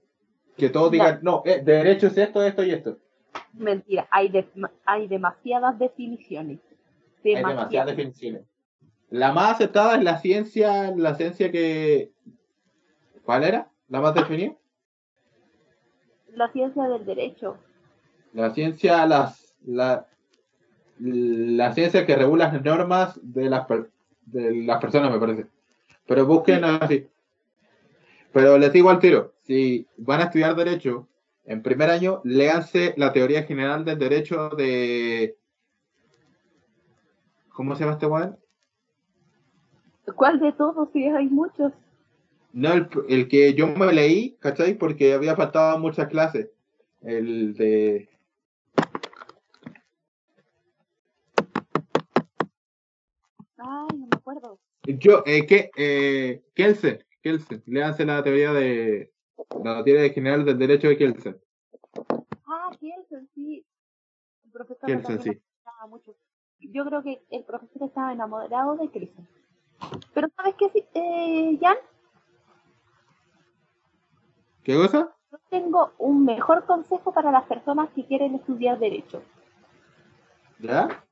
que 0.56 0.70
todos 0.70 0.90
digan, 0.90 1.20
no, 1.22 1.42
eh, 1.44 1.62
derecho 1.64 2.08
es 2.08 2.16
esto, 2.16 2.42
esto 2.42 2.62
y 2.62 2.70
esto. 2.70 2.98
Mentira, 3.53 4.07
hay, 4.11 4.33
hay 4.85 5.09
demasiadas 5.09 5.79
definiciones. 5.79 6.59
Hay 7.24 7.35
demasiadas 7.35 7.97
definiciones. 7.97 8.43
La 9.11 9.33
más 9.33 9.55
aceptada 9.55 9.97
es 9.97 10.05
la 10.05 10.18
ciencia, 10.18 10.93
la 10.95 11.14
ciencia 11.14 11.51
que... 11.51 12.11
¿Cuál 13.24 13.45
era? 13.45 13.68
¿La 13.89 14.01
más 14.01 14.14
definida? 14.14 14.55
La 16.35 16.51
ciencia 16.53 16.85
del 16.85 17.05
derecho. 17.05 17.57
La 18.33 18.51
ciencia, 18.51 19.07
las, 19.07 19.57
la, 19.64 20.07
la 20.99 21.72
ciencia 21.72 22.07
que 22.07 22.16
regula 22.16 22.53
las 22.53 22.62
normas 22.62 23.18
de 23.22 23.49
las, 23.49 23.66
de 24.26 24.62
las 24.64 24.81
personas, 24.81 25.11
me 25.11 25.18
parece. 25.18 25.47
Pero 26.07 26.26
busquen 26.26 26.64
así. 26.64 27.07
Pero 28.33 28.59
les 28.59 28.72
digo 28.72 28.91
al 28.91 28.99
tiro, 28.99 29.33
si 29.43 29.87
van 29.97 30.20
a 30.20 30.24
estudiar 30.24 30.55
derecho, 30.55 31.09
en 31.49 31.62
primer 31.62 31.88
año, 31.88 32.20
léanse 32.24 32.92
la 32.99 33.11
teoría 33.14 33.42
general 33.44 33.82
del 33.82 33.99
derecho 33.99 34.51
de... 34.51 35.38
¿Cómo 37.49 37.74
se 37.74 37.80
llama 37.80 37.94
este 37.94 38.07
weón? 38.07 38.38
¿Cuál 40.14 40.40
de 40.40 40.53
todos? 40.53 40.90
Sí, 40.92 41.05
hay 41.05 41.26
muchos. 41.26 41.72
No, 42.53 42.74
el, 42.74 42.88
el, 43.09 43.28
que 43.28 43.55
yo 43.55 43.66
me 43.66 43.90
leí, 43.92 44.36
¿cachai? 44.40 44.74
Porque 44.74 45.14
había 45.14 45.36
faltado 45.36 45.78
muchas 45.78 46.09
clases. 46.09 46.51
El 47.01 47.55
de... 47.55 48.11
Ay, 53.57 53.96
no 53.96 54.07
me 54.07 54.16
acuerdo. 54.16 54.59
Yo, 54.84 55.22
eh, 55.24 55.46
que, 55.46 55.70
eh, 55.76 56.42
Kelsen, 56.55 57.03
Kelsen, 57.22 57.62
léanse 57.66 58.05
la 58.05 58.22
teoría 58.22 58.53
de, 58.53 59.12
la 59.62 59.84
teoría 59.84 60.12
general 60.12 60.45
del 60.45 60.59
derecho 60.59 60.89
de 60.89 60.97
Kelsen. 60.97 61.41
Ah, 62.47 62.70
Kelsen, 62.80 63.28
sí. 63.34 63.64
El 64.45 64.51
profesor 64.51 64.86
Kelsen, 64.86 65.22
sí. 65.22 65.30
Mucho. 65.89 66.16
Yo 66.61 66.84
creo 66.84 67.03
que 67.03 67.22
el 67.30 67.45
profesor 67.45 67.84
estaba 67.84 68.12
enamorado 68.12 68.76
de 68.76 68.89
Kelsen. 68.91 69.28
Pero 70.12 70.28
¿sabes 70.36 70.55
qué, 70.59 70.89
eh, 70.95 71.59
Jan? 71.61 71.76
¿Qué 74.64 74.74
cosa? 74.74 75.14
Yo 75.30 75.39
tengo 75.51 75.93
un 75.99 76.24
mejor 76.24 76.64
consejo 76.64 77.12
para 77.12 77.30
las 77.30 77.45
personas 77.45 77.91
que 77.95 78.05
quieren 78.07 78.34
estudiar 78.34 78.78
derecho. 78.78 79.22
¿Ya? 80.59 81.05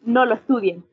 No 0.00 0.24
lo 0.24 0.34
estudien. 0.34 0.84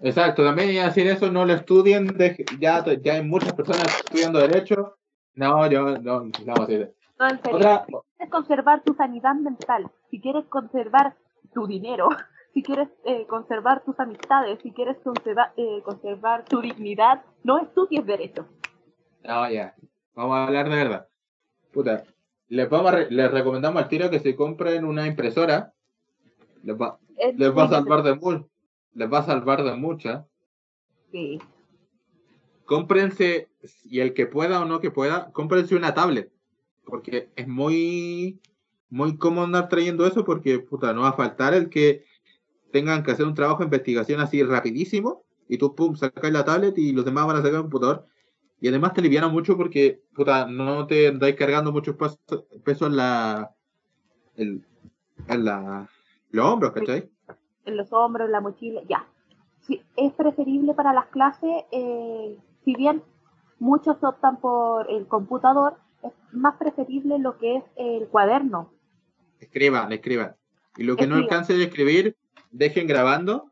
Exacto, 0.00 0.44
también 0.44 0.70
iba 0.70 0.84
a 0.84 0.88
decir 0.88 1.06
eso, 1.06 1.30
no 1.30 1.44
lo 1.44 1.54
estudien, 1.54 2.16
ya, 2.58 2.84
ya 3.02 3.14
hay 3.14 3.22
muchas 3.22 3.52
personas 3.54 3.86
estudiando 4.04 4.38
derecho. 4.38 4.96
No, 5.36 5.70
yo 5.70 5.98
no, 5.98 5.98
no, 5.98 6.24
no, 6.24 6.66
si 6.66 6.74
quieres 6.74 8.30
conservar 8.30 8.82
tu 8.82 8.94
sanidad 8.94 9.34
mental, 9.34 9.90
si 10.10 10.20
quieres 10.20 10.46
conservar 10.46 11.14
tu 11.54 11.66
dinero, 11.66 12.08
si 12.54 12.62
quieres 12.62 12.88
eh, 13.04 13.26
conservar 13.26 13.84
tus 13.84 13.98
amistades, 14.00 14.58
si 14.62 14.72
quieres 14.72 14.96
conservar, 15.04 15.52
eh, 15.56 15.82
conservar 15.84 16.44
tu 16.44 16.60
dignidad, 16.60 17.22
no 17.44 17.58
estudies 17.58 18.04
derecho. 18.04 18.46
No, 19.24 19.50
ya, 19.50 19.74
vamos 20.14 20.36
a 20.36 20.44
hablar 20.46 20.68
de 20.68 20.76
verdad. 20.76 21.08
Puta, 21.72 22.02
les, 22.48 22.68
vamos 22.68 22.92
les 23.10 23.30
recomendamos 23.30 23.82
al 23.82 23.88
tiro 23.88 24.10
que 24.10 24.20
se 24.20 24.34
compren 24.34 24.84
una 24.84 25.06
impresora. 25.06 25.72
Les 26.62 26.76
va, 26.76 26.98
les 27.36 27.56
va 27.56 27.64
a 27.64 27.68
salvar 27.68 28.02
de 28.02 28.14
mucho 28.14 28.48
les 28.96 29.12
va 29.12 29.18
a 29.18 29.26
salvar 29.26 29.62
de 29.62 29.74
muchas. 29.76 30.24
Sí. 31.12 31.38
Cómprense, 32.64 33.48
y 33.84 34.00
el 34.00 34.14
que 34.14 34.26
pueda 34.26 34.60
o 34.60 34.64
no 34.64 34.80
que 34.80 34.90
pueda, 34.90 35.30
cómprense 35.32 35.76
una 35.76 35.94
tablet. 35.94 36.32
Porque 36.84 37.30
es 37.36 37.48
muy, 37.48 38.40
muy 38.90 39.16
cómodo 39.16 39.44
andar 39.44 39.68
trayendo 39.68 40.06
eso 40.06 40.24
porque, 40.24 40.58
puta, 40.58 40.92
no 40.92 41.02
va 41.02 41.10
a 41.10 41.14
faltar 41.14 41.54
el 41.54 41.68
que 41.68 42.04
tengan 42.72 43.02
que 43.02 43.12
hacer 43.12 43.26
un 43.26 43.34
trabajo 43.34 43.58
de 43.58 43.66
investigación 43.66 44.20
así 44.20 44.42
rapidísimo 44.42 45.24
y 45.48 45.58
tú, 45.58 45.74
pum, 45.74 45.96
sacas 45.96 46.32
la 46.32 46.44
tablet 46.44 46.76
y 46.78 46.92
los 46.92 47.04
demás 47.04 47.26
van 47.26 47.36
a 47.36 47.40
sacar 47.40 47.56
el 47.56 47.62
computador. 47.62 48.06
Y 48.60 48.68
además 48.68 48.94
te 48.94 49.02
liviana 49.02 49.28
mucho 49.28 49.56
porque, 49.56 50.02
puta, 50.14 50.46
no 50.46 50.86
te 50.86 51.08
andáis 51.08 51.36
cargando 51.36 51.72
mucho 51.72 51.96
peso 51.96 52.86
en 52.86 52.96
la, 52.96 53.50
en, 54.36 54.64
en 55.28 55.44
la, 55.44 55.88
los 56.30 56.44
hombros, 56.46 56.72
¿cachai? 56.72 57.10
en 57.66 57.76
los 57.76 57.92
hombros, 57.92 58.26
en 58.26 58.32
la 58.32 58.40
mochila, 58.40 58.80
ya. 58.88 59.06
Es 59.96 60.12
preferible 60.12 60.72
para 60.74 60.92
las 60.92 61.06
clases, 61.06 61.64
eh, 61.72 62.38
si 62.64 62.74
bien 62.74 63.02
muchos 63.58 64.02
optan 64.02 64.40
por 64.40 64.90
el 64.90 65.06
computador, 65.06 65.76
es 66.02 66.12
más 66.32 66.56
preferible 66.56 67.18
lo 67.18 67.38
que 67.38 67.56
es 67.56 67.64
el 67.76 68.08
cuaderno. 68.08 68.72
Escriban, 69.40 69.92
escriban. 69.92 70.36
Y 70.76 70.84
lo 70.84 70.96
que 70.96 71.06
no 71.06 71.16
alcance 71.16 71.54
de 71.54 71.64
escribir, 71.64 72.16
dejen 72.50 72.86
grabando. 72.86 73.50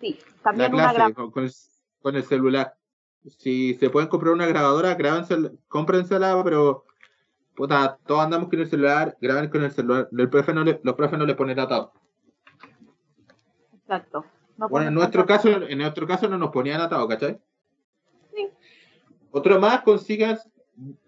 Sí, 0.00 0.18
también 0.42 0.76
la 0.76 0.92
clase 0.92 1.14
con, 1.14 2.14
el, 2.14 2.22
celular. 2.22 2.76
Si 3.38 3.74
se 3.74 3.90
pueden 3.90 4.08
comprar 4.08 4.32
una 4.32 4.46
grabadora, 4.46 4.94
grábensela, 4.94 5.50
cómprensela, 5.68 6.40
pero 6.44 6.84
puta, 7.56 7.98
todos 8.06 8.20
andamos 8.20 8.48
con 8.48 8.60
el 8.60 8.68
celular, 8.68 9.16
graben 9.20 9.50
con 9.50 9.64
el 9.64 9.72
celular. 9.72 10.08
El 10.16 10.30
profe 10.30 10.54
no 10.54 10.62
le, 10.62 10.80
los 10.84 10.94
profes 10.94 11.18
no 11.18 11.26
le 11.26 11.34
ponen 11.34 11.58
atado. 11.58 11.92
Exacto. 13.74 14.24
bueno, 14.56 14.88
en 14.88 14.94
nuestro 14.94 15.26
caso, 15.26 15.48
en 15.48 15.78
nuestro 15.78 16.06
caso 16.06 16.28
no 16.28 16.38
nos 16.38 16.50
ponían 16.50 16.80
atado, 16.80 17.08
¿cachai? 17.08 17.40
Otro 19.36 19.60
más, 19.60 19.82
consigan, 19.82 20.38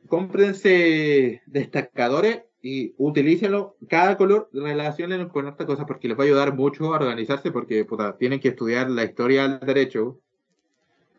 cómprense 0.06 1.40
destacadores 1.46 2.42
y 2.60 2.94
utilícenlo. 2.98 3.78
Cada 3.88 4.18
color 4.18 4.50
relacionen 4.52 5.30
con 5.30 5.48
esta 5.48 5.64
cosa 5.64 5.86
porque 5.86 6.08
les 6.08 6.18
va 6.18 6.24
a 6.24 6.26
ayudar 6.26 6.54
mucho 6.54 6.92
a 6.92 6.98
organizarse 6.98 7.50
porque 7.50 7.86
puta, 7.86 8.18
tienen 8.18 8.38
que 8.38 8.48
estudiar 8.48 8.90
la 8.90 9.04
historia 9.04 9.48
del 9.48 9.66
derecho. 9.66 10.20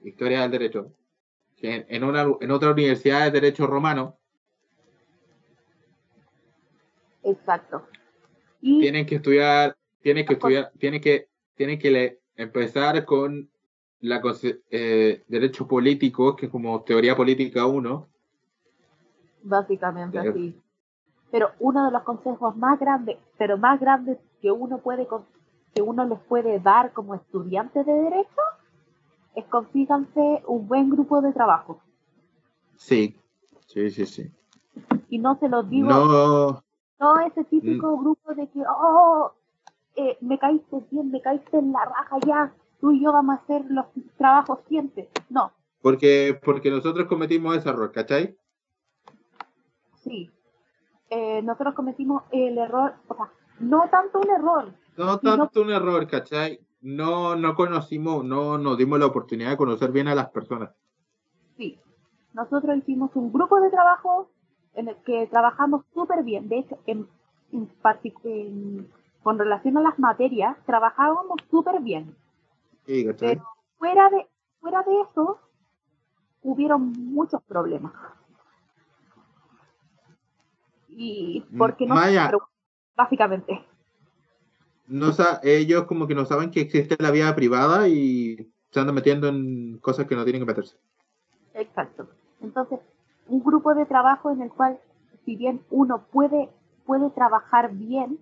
Historia 0.04 0.42
del 0.42 0.52
derecho. 0.52 0.94
En, 1.64 2.04
una, 2.04 2.28
en 2.42 2.52
otra 2.52 2.70
universidad 2.70 3.26
de 3.26 3.32
derecho 3.32 3.66
romano. 3.66 4.20
Exacto. 7.24 7.88
Tienen 8.62 9.08
que 9.08 9.16
estudiar, 9.16 9.76
tienen 10.04 10.28
que 10.28 10.34
estudiar, 10.34 10.72
tienen 10.78 11.02
que 11.02 11.28
tiene 11.56 11.80
que 11.80 12.20
empezar 12.36 13.04
con 13.06 13.50
la 14.02 14.22
eh, 14.72 15.24
derecho 15.28 15.68
político, 15.68 16.36
que 16.36 16.46
es 16.46 16.52
como 16.52 16.82
teoría 16.82 17.16
política 17.16 17.66
1. 17.66 18.08
Básicamente 19.44 20.20
así. 20.20 20.60
Pero 21.32 21.52
uno 21.60 21.86
de 21.86 21.92
los 21.92 22.04
consejos 22.04 22.56
más 22.56 22.80
grandes, 22.80 23.18
pero 23.38 23.58
más 23.58 23.80
grandes 23.80 24.18
que 24.42 24.52
uno 24.52 24.80
puede 24.80 25.08
que 25.74 25.82
uno 25.82 26.06
les 26.06 26.20
puede 26.22 26.60
dar 26.60 26.92
como 26.94 27.14
estudiantes 27.14 27.86
de 27.86 27.94
derecho 27.94 28.42
es 29.36 29.46
consíganse 29.46 30.44
un 30.48 30.68
buen 30.68 30.90
grupo 30.90 31.22
de 31.22 31.32
trabajo. 31.32 31.80
Sí, 32.76 33.16
sí, 33.68 33.92
sí, 33.92 34.06
sí. 34.06 34.32
Y 35.10 35.20
no 35.20 35.38
se 35.40 35.50
los 35.50 35.70
digo. 35.70 35.90
No. 35.90 36.64
No 37.00 37.20
ese 37.22 37.46
típico 37.46 37.96
mm. 37.96 38.00
grupo 38.02 38.34
de 38.36 38.48
que, 38.48 38.62
oh, 38.68 39.32
eh, 39.96 40.18
me 40.22 40.38
caíste 40.38 40.84
bien, 40.92 41.12
me 41.12 41.22
caíste 41.22 41.58
en 41.58 41.72
la 41.72 41.86
raja 41.86 42.18
ya, 42.26 42.54
tú 42.80 42.92
y 42.92 43.04
yo 43.04 43.12
vamos 43.12 43.38
a 43.38 43.42
hacer 43.42 43.66
los 43.70 43.86
trabajos 44.18 44.60
siempre. 44.68 45.10
No. 45.30 45.52
Porque, 45.82 46.40
porque 46.44 46.70
nosotros 46.70 47.08
cometimos 47.08 47.56
ese 47.56 47.70
error, 47.70 47.92
¿cachai? 47.92 48.36
Sí. 49.96 50.30
Eh, 51.10 51.42
nosotros 51.42 51.74
cometimos 51.76 52.24
el 52.32 52.58
error, 52.58 52.94
o 53.08 53.16
sea, 53.16 53.30
no 53.60 53.90
tanto 53.90 54.20
un 54.20 54.30
error. 54.30 54.74
No 54.98 55.18
tanto 55.20 55.62
un 55.62 55.72
error, 55.72 56.08
¿cachai? 56.08 56.60
No, 56.82 57.36
no 57.36 57.56
conocimos, 57.56 58.24
no 58.24 58.58
nos 58.58 58.78
dimos 58.78 59.00
la 59.00 59.08
oportunidad 59.08 59.52
de 59.52 59.58
conocer 59.58 59.92
bien 59.92 60.08
a 60.08 60.16
las 60.16 60.30
personas. 60.30 60.72
Sí. 61.58 61.80
Nosotros 62.34 62.78
hicimos 62.78 63.12
un 63.16 63.32
grupo 63.32 63.60
de 63.60 63.70
trabajo 63.70 64.30
en 64.76 64.90
el 64.90 64.96
que 64.98 65.28
trabajamos 65.28 65.84
súper 65.94 66.24
bien. 66.24 66.48
De 66.48 66.60
hecho, 66.60 66.78
en, 66.86 67.08
en, 67.52 67.70
en, 68.24 68.88
con 69.24 69.40
relación 69.40 69.78
a 69.78 69.82
las 69.82 69.98
materias, 70.00 70.56
trabajábamos 70.66 71.38
súper 71.50 71.82
bien. 71.82 72.16
Sí, 72.90 73.08
Pero 73.20 73.44
fuera 73.78 74.10
de, 74.10 74.28
fuera 74.60 74.82
de 74.82 75.02
eso, 75.02 75.40
hubieron 76.42 76.92
muchos 76.92 77.40
problemas. 77.44 77.94
Y 80.88 81.46
porque 81.56 81.86
no 81.86 81.94
Maya. 81.94 82.32
básicamente. 82.96 83.64
No, 84.88 85.12
ellos 85.44 85.84
como 85.84 86.08
que 86.08 86.16
no 86.16 86.26
saben 86.26 86.50
que 86.50 86.62
existe 86.62 86.96
la 86.98 87.12
vida 87.12 87.36
privada 87.36 87.88
y 87.88 88.52
se 88.72 88.80
andan 88.80 88.96
metiendo 88.96 89.28
en 89.28 89.78
cosas 89.78 90.08
que 90.08 90.16
no 90.16 90.24
tienen 90.24 90.42
que 90.42 90.48
meterse. 90.48 90.76
Exacto. 91.54 92.10
Entonces, 92.42 92.80
un 93.28 93.44
grupo 93.44 93.76
de 93.76 93.86
trabajo 93.86 94.32
en 94.32 94.42
el 94.42 94.50
cual, 94.50 94.80
si 95.26 95.36
bien 95.36 95.62
uno 95.70 96.08
puede, 96.12 96.50
puede 96.88 97.12
trabajar 97.12 97.72
bien, 97.72 98.18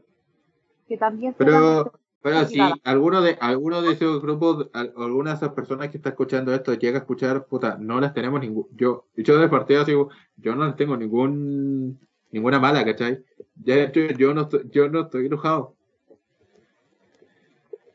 que 0.90 0.98
también 0.98 1.36
Pero, 1.38 1.90
pero 2.22 2.46
si 2.46 2.60
alguno 2.84 3.22
de, 3.22 3.38
alguno 3.40 3.82
de 3.82 3.94
esos 3.94 4.22
grupos, 4.22 4.70
al- 4.74 4.94
alguna 4.98 5.32
de 5.32 5.38
esas 5.38 5.54
personas 5.54 5.90
que 5.90 5.98
está 5.98 6.10
escuchando 6.10 6.54
esto 6.54 6.74
llega 6.74 6.98
a 6.98 7.02
escuchar, 7.02 7.46
puta, 7.46 7.78
no 7.80 8.00
les 8.02 8.14
tenemos 8.14 8.42
ningún, 8.42 8.68
yo, 8.76 9.06
yo 9.16 9.38
de 9.38 9.48
partida 9.48 9.84
digo, 9.86 10.10
yo 10.36 10.56
no 10.56 10.66
les 10.66 10.76
tengo 10.76 10.98
ningún, 10.98 12.00
ninguna 12.32 12.60
mala, 12.60 12.84
¿cachai? 12.84 13.24
Ya 13.64 13.76
de 13.76 13.84
hecho, 13.86 14.00
yo 14.18 14.34
no 14.34 14.42
estoy, 14.42 14.68
yo 14.72 14.90
no 14.90 15.02
estoy 15.02 15.28
enojado. 15.28 15.76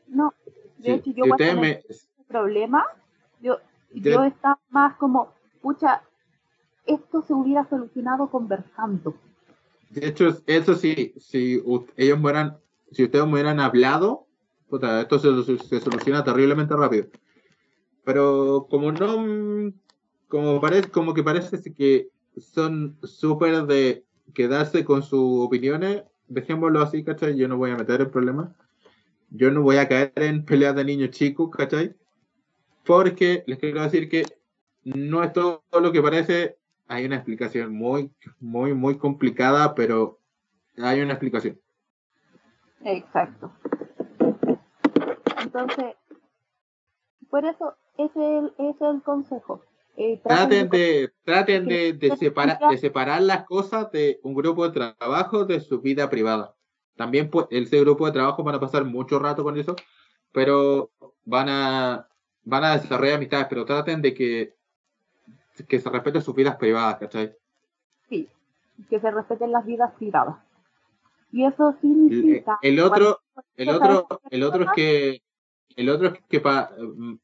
no, 0.07 0.33
de 0.77 0.83
Si, 0.83 0.91
hecho 0.91 1.11
yo 1.11 1.25
cuando 1.27 1.35
ustedes 1.35 1.55
me- 1.59 1.83
problema, 2.27 2.85
yo, 3.41 3.57
Yo- 3.93 4.11
yo 4.11 4.23
estaba 4.23 4.59
más 4.69 4.95
como, 4.97 5.33
pucha, 5.61 6.01
esto 6.85 7.21
se 7.21 7.33
hubiera 7.33 7.67
solucionado 7.69 8.27
conversando. 8.29 9.15
De 9.89 10.07
hecho, 10.07 10.29
eso 10.47 10.73
sí, 10.75 11.13
si 11.17 11.61
ellos 11.95 12.17
me 12.17 12.23
hubieran, 12.23 12.57
si 12.93 13.03
ustedes 13.03 13.25
me 13.25 13.33
hubieran 13.33 13.59
hablado, 13.59 14.27
puta, 14.69 15.01
esto 15.01 15.19
se, 15.19 15.79
soluciona 15.79 16.23
terriblemente 16.23 16.75
rápido. 16.75 17.07
Pero 18.03 18.67
como 18.69 18.91
no, 18.91 19.71
como 20.27 20.59
parece, 20.59 20.89
como 20.89 21.13
que 21.13 21.23
parece 21.23 21.61
que 21.73 22.09
son 22.37 22.97
súper 23.03 23.65
de 23.65 24.05
quedarse 24.33 24.83
con 24.83 25.03
sus 25.03 25.45
opiniones, 25.45 26.03
dejémoslo 26.27 26.81
así, 26.81 27.03
¿cachai? 27.03 27.37
Yo 27.37 27.47
no 27.47 27.57
voy 27.57 27.71
a 27.71 27.77
meter 27.77 28.01
el 28.01 28.09
problema. 28.09 28.55
Yo 29.29 29.51
no 29.51 29.61
voy 29.61 29.77
a 29.77 29.87
caer 29.87 30.11
en 30.15 30.45
peleas 30.45 30.75
de 30.75 30.85
niños 30.85 31.11
chicos, 31.11 31.49
¿cachai? 31.51 31.95
Porque 32.85 33.43
les 33.47 33.59
quiero 33.59 33.81
decir 33.81 34.09
que 34.09 34.25
no 34.83 35.23
es 35.23 35.33
todo 35.33 35.63
lo 35.71 35.91
que 35.91 36.01
parece, 36.01 36.57
hay 36.87 37.05
una 37.05 37.15
explicación 37.15 37.73
muy, 37.73 38.11
muy, 38.39 38.73
muy 38.73 38.97
complicada, 38.97 39.73
pero 39.75 40.19
hay 40.77 41.01
una 41.01 41.13
explicación. 41.13 41.62
Exacto. 42.85 43.51
Entonces, 45.41 45.95
por 47.29 47.45
eso 47.45 47.75
ese 47.97 48.09
es 48.37 48.43
el, 48.43 48.53
ese 48.57 48.69
es 48.71 48.81
el 48.95 49.01
consejo. 49.03 49.61
Eh, 49.95 50.19
Traten 50.23 50.69
de- 50.69 50.77
de, 50.77 51.13
traten 51.23 51.65
de, 51.67 51.93
de 51.93 52.15
separar, 52.17 52.59
de 52.69 52.77
separar 52.77 53.21
las 53.21 53.45
cosas 53.45 53.91
de 53.91 54.19
un 54.23 54.33
grupo 54.33 54.67
de 54.67 54.73
trabajo 54.97 55.45
de 55.45 55.59
su 55.59 55.81
vida 55.81 56.09
privada. 56.09 56.55
También 56.95 57.29
pues, 57.29 57.45
ese 57.51 57.79
grupo 57.79 58.05
de 58.05 58.11
trabajo 58.11 58.43
van 58.43 58.55
a 58.55 58.59
pasar 58.59 58.85
mucho 58.85 59.19
rato 59.19 59.43
con 59.43 59.57
eso, 59.57 59.75
pero 60.31 60.89
van 61.25 61.47
a, 61.49 62.07
van 62.43 62.63
a 62.63 62.77
desarrollar 62.77 63.17
amistades, 63.17 63.47
pero 63.49 63.65
traten 63.65 64.01
de 64.01 64.13
que, 64.13 64.55
que 65.67 65.79
se 65.79 65.89
respeten 65.89 66.21
sus 66.21 66.33
vidas 66.35 66.55
privadas, 66.55 66.97
¿cachai? 66.97 67.35
Sí, 68.09 68.27
que 68.89 68.99
se 68.99 69.11
respeten 69.11 69.51
las 69.51 69.65
vidas 69.65 69.91
privadas. 69.93 70.35
Y 71.33 71.45
eso 71.45 71.71
El, 71.71 71.79
significa... 71.81 72.59
el 72.61 72.79
otro, 72.79 73.19
el 73.55 73.69
otro, 73.69 74.07
el 74.29 74.43
otro 74.43 74.63
es 74.65 74.69
que, 74.75 75.23
el 75.75 75.89
otro 75.89 76.09
es 76.09 76.19
que 76.29 76.39
pa- 76.39 76.69
mm, 76.77 77.15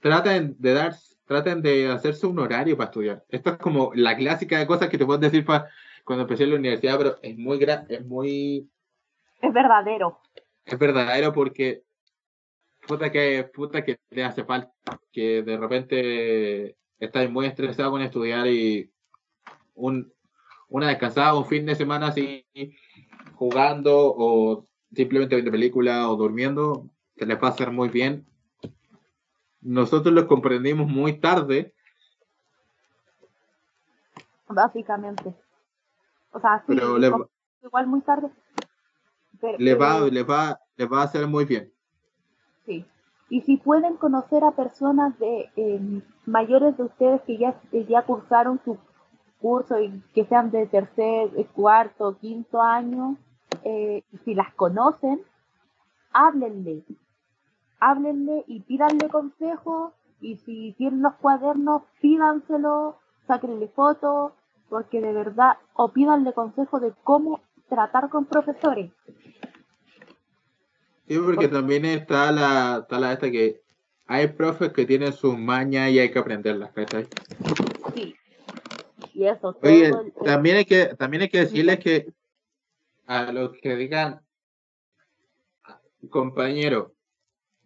traten 0.00 0.54
de 0.58 0.74
dar, 0.74 0.94
traten 1.24 1.62
de 1.62 1.90
hacerse 1.90 2.26
un 2.26 2.38
horario 2.38 2.76
para 2.76 2.90
estudiar. 2.90 3.24
Esto 3.26 3.50
es 3.52 3.56
como 3.56 3.90
la 3.94 4.14
clásica 4.18 4.58
de 4.58 4.66
cosas 4.66 4.90
que 4.90 4.98
te 4.98 5.06
puedo 5.06 5.18
decir 5.18 5.46
para 5.46 5.70
cuando 6.04 6.24
empecé 6.24 6.44
en 6.44 6.50
la 6.50 6.56
universidad, 6.56 6.98
pero 6.98 7.16
es 7.22 7.38
muy 7.38 7.58
es 7.88 8.04
muy, 8.04 8.68
Es 9.40 9.50
verdadero. 9.50 10.20
es 10.66 10.78
verdadero 10.78 11.32
porque 11.32 11.84
puta 12.86 13.10
que, 13.10 13.44
puta 13.44 13.82
que 13.82 13.98
te 14.10 14.24
hace 14.24 14.44
falta, 14.44 14.74
que 15.10 15.42
de 15.42 15.56
repente 15.56 16.76
estás 16.98 17.30
muy 17.30 17.46
estresado 17.46 17.92
con 17.92 18.02
estudiar 18.02 18.46
y 18.46 18.90
un, 19.74 20.12
una 20.68 20.88
descansada, 20.88 21.34
un 21.34 21.46
fin 21.46 21.64
de 21.64 21.74
semana 21.74 22.08
así 22.08 22.44
jugando 23.34 24.14
o 24.16 24.64
simplemente 24.92 25.34
viendo 25.36 25.50
película 25.50 26.08
o 26.08 26.16
durmiendo, 26.16 26.88
se 27.16 27.26
les 27.26 27.42
va 27.42 27.48
a 27.48 27.50
hacer 27.50 27.70
muy 27.70 27.88
bien. 27.88 28.26
Nosotros 29.60 30.14
lo 30.14 30.26
comprendimos 30.26 30.86
muy 30.88 31.20
tarde, 31.20 31.74
básicamente. 34.48 35.34
O 36.32 36.40
sea, 36.40 36.58
sí, 36.60 36.64
pero 36.68 37.28
igual 37.62 37.86
muy 37.86 38.00
tarde. 38.00 38.30
Pero, 39.40 39.58
le 39.58 39.74
va, 39.74 39.94
pero, 39.94 40.10
le 40.10 40.22
va, 40.22 40.60
le 40.76 40.86
va 40.86 41.00
a 41.00 41.04
hacer 41.04 41.26
muy 41.26 41.44
bien. 41.44 41.72
sí. 42.64 42.84
Y 43.30 43.40
si 43.40 43.56
pueden 43.56 43.96
conocer 43.96 44.44
a 44.44 44.50
personas 44.50 45.18
de 45.18 45.50
eh, 45.56 46.02
mayores 46.26 46.76
de 46.76 46.84
ustedes 46.84 47.22
que 47.22 47.38
ya, 47.38 47.58
que 47.70 47.86
ya 47.86 48.02
cursaron 48.02 48.60
su 48.64 48.78
curso 49.44 49.78
y 49.78 50.02
que 50.14 50.24
sean 50.24 50.50
de 50.50 50.66
tercer, 50.66 51.28
cuarto, 51.52 52.16
quinto 52.18 52.62
año, 52.62 53.18
eh, 53.62 54.02
si 54.24 54.34
las 54.34 54.54
conocen, 54.54 55.20
háblenle. 56.12 56.82
Háblenle 57.78 58.44
y 58.46 58.60
pídanle 58.60 59.10
consejos. 59.10 59.92
Y 60.22 60.36
si 60.46 60.72
tienen 60.78 61.02
los 61.02 61.12
cuadernos, 61.16 61.82
pídanselo, 62.00 62.96
sáquenle 63.26 63.68
fotos, 63.68 64.32
porque 64.70 65.02
de 65.02 65.12
verdad, 65.12 65.58
o 65.74 65.90
pídanle 65.90 66.32
consejos 66.32 66.80
de 66.80 66.94
cómo 67.02 67.42
tratar 67.68 68.08
con 68.08 68.24
profesores. 68.24 68.92
Sí, 71.06 71.18
porque 71.18 71.48
también 71.48 71.84
está 71.84 72.32
la, 72.32 72.78
está 72.80 72.98
la 72.98 73.12
esta 73.12 73.30
que 73.30 73.60
hay 74.06 74.28
profes 74.28 74.72
que 74.72 74.86
tienen 74.86 75.12
sus 75.12 75.38
mañas 75.38 75.90
y 75.90 75.98
hay 75.98 76.10
que 76.10 76.18
aprenderlas, 76.18 76.72
¿cachai? 76.72 77.06
Y 79.14 79.26
eso, 79.26 79.56
Oye, 79.62 79.86
el- 79.86 80.12
también 80.24 80.56
hay 80.56 80.64
que, 80.64 80.86
también 80.96 81.22
hay 81.22 81.28
que 81.28 81.38
decirles 81.38 81.78
que 81.78 82.12
a 83.06 83.30
los 83.32 83.52
que 83.62 83.76
digan, 83.76 84.20
compañero, 86.10 86.94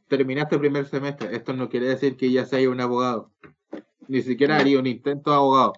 terminaste 0.09 0.57
el 0.57 0.61
primer 0.61 0.87
semestre, 0.87 1.35
esto 1.35 1.55
no 1.55 1.69
quiere 1.69 1.87
decir 1.89 2.17
que 2.17 2.31
ya 2.31 2.45
sea 2.45 2.69
un 2.69 2.81
abogado. 2.81 3.33
Ni 4.09 4.23
siquiera 4.23 4.57
haría 4.59 4.79
un 4.79 4.87
intento 4.87 5.31
de 5.31 5.37
abogado. 5.37 5.73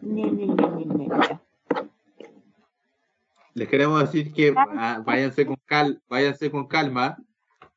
Ni, 0.00 0.22
ni, 0.24 0.46
ni, 0.46 0.54
ni, 0.54 0.84
ni. 0.86 1.08
Les 3.54 3.68
queremos 3.68 4.00
decir 4.00 4.32
que 4.32 4.54
ah, 4.56 5.02
váyanse 5.04 5.44
con 5.44 5.56
cal, 5.66 6.00
váyanse 6.08 6.50
con 6.50 6.66
calma, 6.66 7.18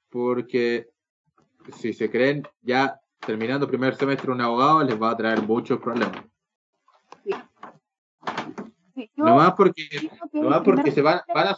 porque 0.10 0.90
si 1.78 1.94
se 1.94 2.10
creen 2.10 2.48
ya 2.62 3.00
terminando 3.26 3.66
el 3.66 3.70
primer 3.70 3.96
semestre 3.96 4.32
un 4.32 4.42
abogado, 4.42 4.84
les 4.84 5.02
va 5.02 5.12
a 5.12 5.18
traer 5.18 5.42
muchos 5.42 5.80
problemas. 5.80 6.24
Sí, 9.16 9.22
yo 9.22 9.26
Nomás 9.26 9.54
porque, 9.54 9.84
nomás 10.34 10.62
porque 10.62 10.92
se 10.92 11.02
van, 11.02 11.22
van 11.34 11.48
a 11.48 11.58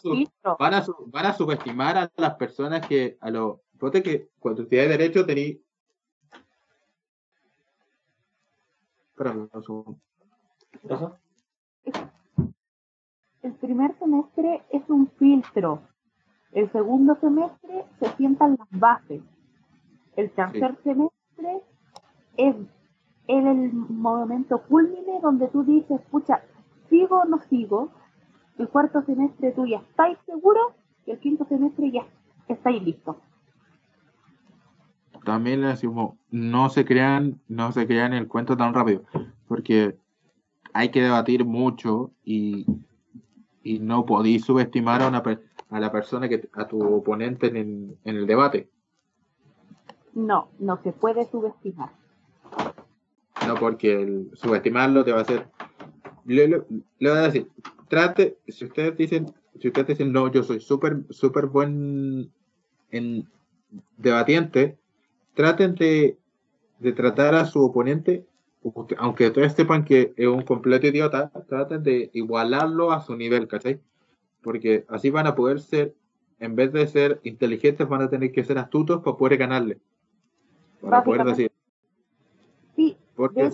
van 0.59 0.73
a, 0.73 0.85
van 1.07 1.25
a 1.25 1.33
subestimar 1.33 1.97
a 1.97 2.11
las 2.17 2.35
personas 2.35 2.85
que, 2.85 3.17
a 3.21 3.29
los, 3.31 3.59
ponte 3.79 4.03
que 4.03 4.29
cuando 4.39 4.63
estudiáis 4.63 4.89
derecho 4.89 5.25
tení, 5.25 5.61
espérame. 9.11 9.49
El 13.41 13.53
primer 13.53 13.97
semestre 13.99 14.63
es 14.71 14.89
un 14.89 15.07
filtro. 15.17 15.81
El 16.51 16.69
segundo 16.71 17.15
semestre 17.21 17.85
se 17.99 18.07
sientan 18.17 18.57
las 18.59 18.79
bases. 18.79 19.21
El 20.17 20.31
tercer 20.31 20.75
semestre 20.83 21.61
es 22.35 22.55
en 23.27 23.47
el 23.47 23.73
momento 23.73 24.61
culmine 24.63 25.19
donde 25.21 25.47
tú 25.47 25.63
dices, 25.63 26.01
pucha, 26.11 26.43
¿sigo 26.89 27.19
o 27.21 27.25
no 27.25 27.39
sigo? 27.49 27.91
El 28.57 28.69
cuarto 28.69 29.01
semestre 29.03 29.51
tú 29.51 29.65
ya 29.65 29.77
estáis 29.77 30.17
seguro 30.25 30.73
y 31.05 31.11
el 31.11 31.19
quinto 31.19 31.45
semestre 31.45 31.91
ya 31.91 32.05
estáis 32.47 32.81
listos. 32.83 33.17
También 35.23 35.61
le 35.61 35.67
decimos, 35.67 36.15
no 36.29 36.69
se 36.69 36.85
crean, 36.85 37.41
no 37.47 37.71
se 37.71 37.87
crean 37.87 38.13
el 38.13 38.27
cuento 38.27 38.55
tan 38.55 38.73
rápido, 38.73 39.03
porque 39.47 39.97
hay 40.73 40.89
que 40.89 41.01
debatir 41.01 41.45
mucho 41.45 42.11
y, 42.23 42.65
y 43.63 43.79
no 43.79 44.05
podéis 44.05 44.45
subestimar 44.45 45.01
a 45.01 45.07
una 45.07 45.23
a 45.71 45.79
la 45.79 45.91
persona 45.91 46.29
que 46.29 46.47
a 46.53 46.67
tu 46.67 46.79
oponente 46.81 47.47
en, 47.47 47.55
el- 47.57 47.97
en 48.03 48.15
el 48.17 48.27
debate. 48.27 48.69
No, 50.13 50.49
no 50.59 50.77
se 50.83 50.91
puede 50.93 51.25
subestimar. 51.25 51.89
No, 53.47 53.55
porque 53.55 54.01
el 54.01 54.29
subestimarlo 54.33 55.03
te 55.03 55.11
va 55.11 55.19
a 55.19 55.21
hacer. 55.23 55.47
Le, 56.25 56.47
le- 56.47 56.63
le 56.99 57.09
voy 57.09 57.19
a 57.19 57.21
decir, 57.23 57.47
trate, 57.87 58.37
si 58.47 58.65
ustedes 58.65 58.97
dicen, 58.97 59.33
si 59.59 59.67
ustedes 59.67 59.87
dicen, 59.89 60.11
no, 60.11 60.31
yo 60.31 60.43
soy 60.43 60.59
súper, 60.59 61.03
súper 61.09 61.45
buen 61.47 62.31
en 62.91 63.27
debatiente, 63.97 64.77
traten 65.33 65.75
de, 65.75 66.17
de 66.79 66.91
tratar 66.93 67.35
a 67.35 67.45
su 67.45 67.63
oponente 67.63 68.25
aunque 68.97 69.27
ustedes 69.27 69.53
sepan 69.53 69.85
que 69.85 70.11
es 70.17 70.25
un 70.27 70.41
completo 70.41 70.87
idiota, 70.87 71.29
traten 71.47 71.83
de 71.83 72.09
igualarlo 72.13 72.91
a 72.91 72.99
su 72.99 73.15
nivel, 73.15 73.47
¿cachai? 73.47 73.79
Porque 74.41 74.85
así 74.89 75.11
van 75.11 75.27
a 75.27 75.35
poder 75.35 75.59
ser, 75.59 75.93
en 76.39 76.55
vez 76.55 76.73
de 76.73 76.87
ser 76.87 77.19
inteligentes, 77.23 77.87
van 77.87 78.01
a 78.01 78.09
tener 78.09 78.31
que 78.31 78.43
ser 78.43 78.57
astutos 78.57 79.03
para 79.03 79.17
poder 79.17 79.37
ganarle. 79.37 79.77
Para 80.81 81.03
poder 81.03 81.25
decir. 81.25 81.51
Sí, 82.75 82.97
porque, 83.15 83.51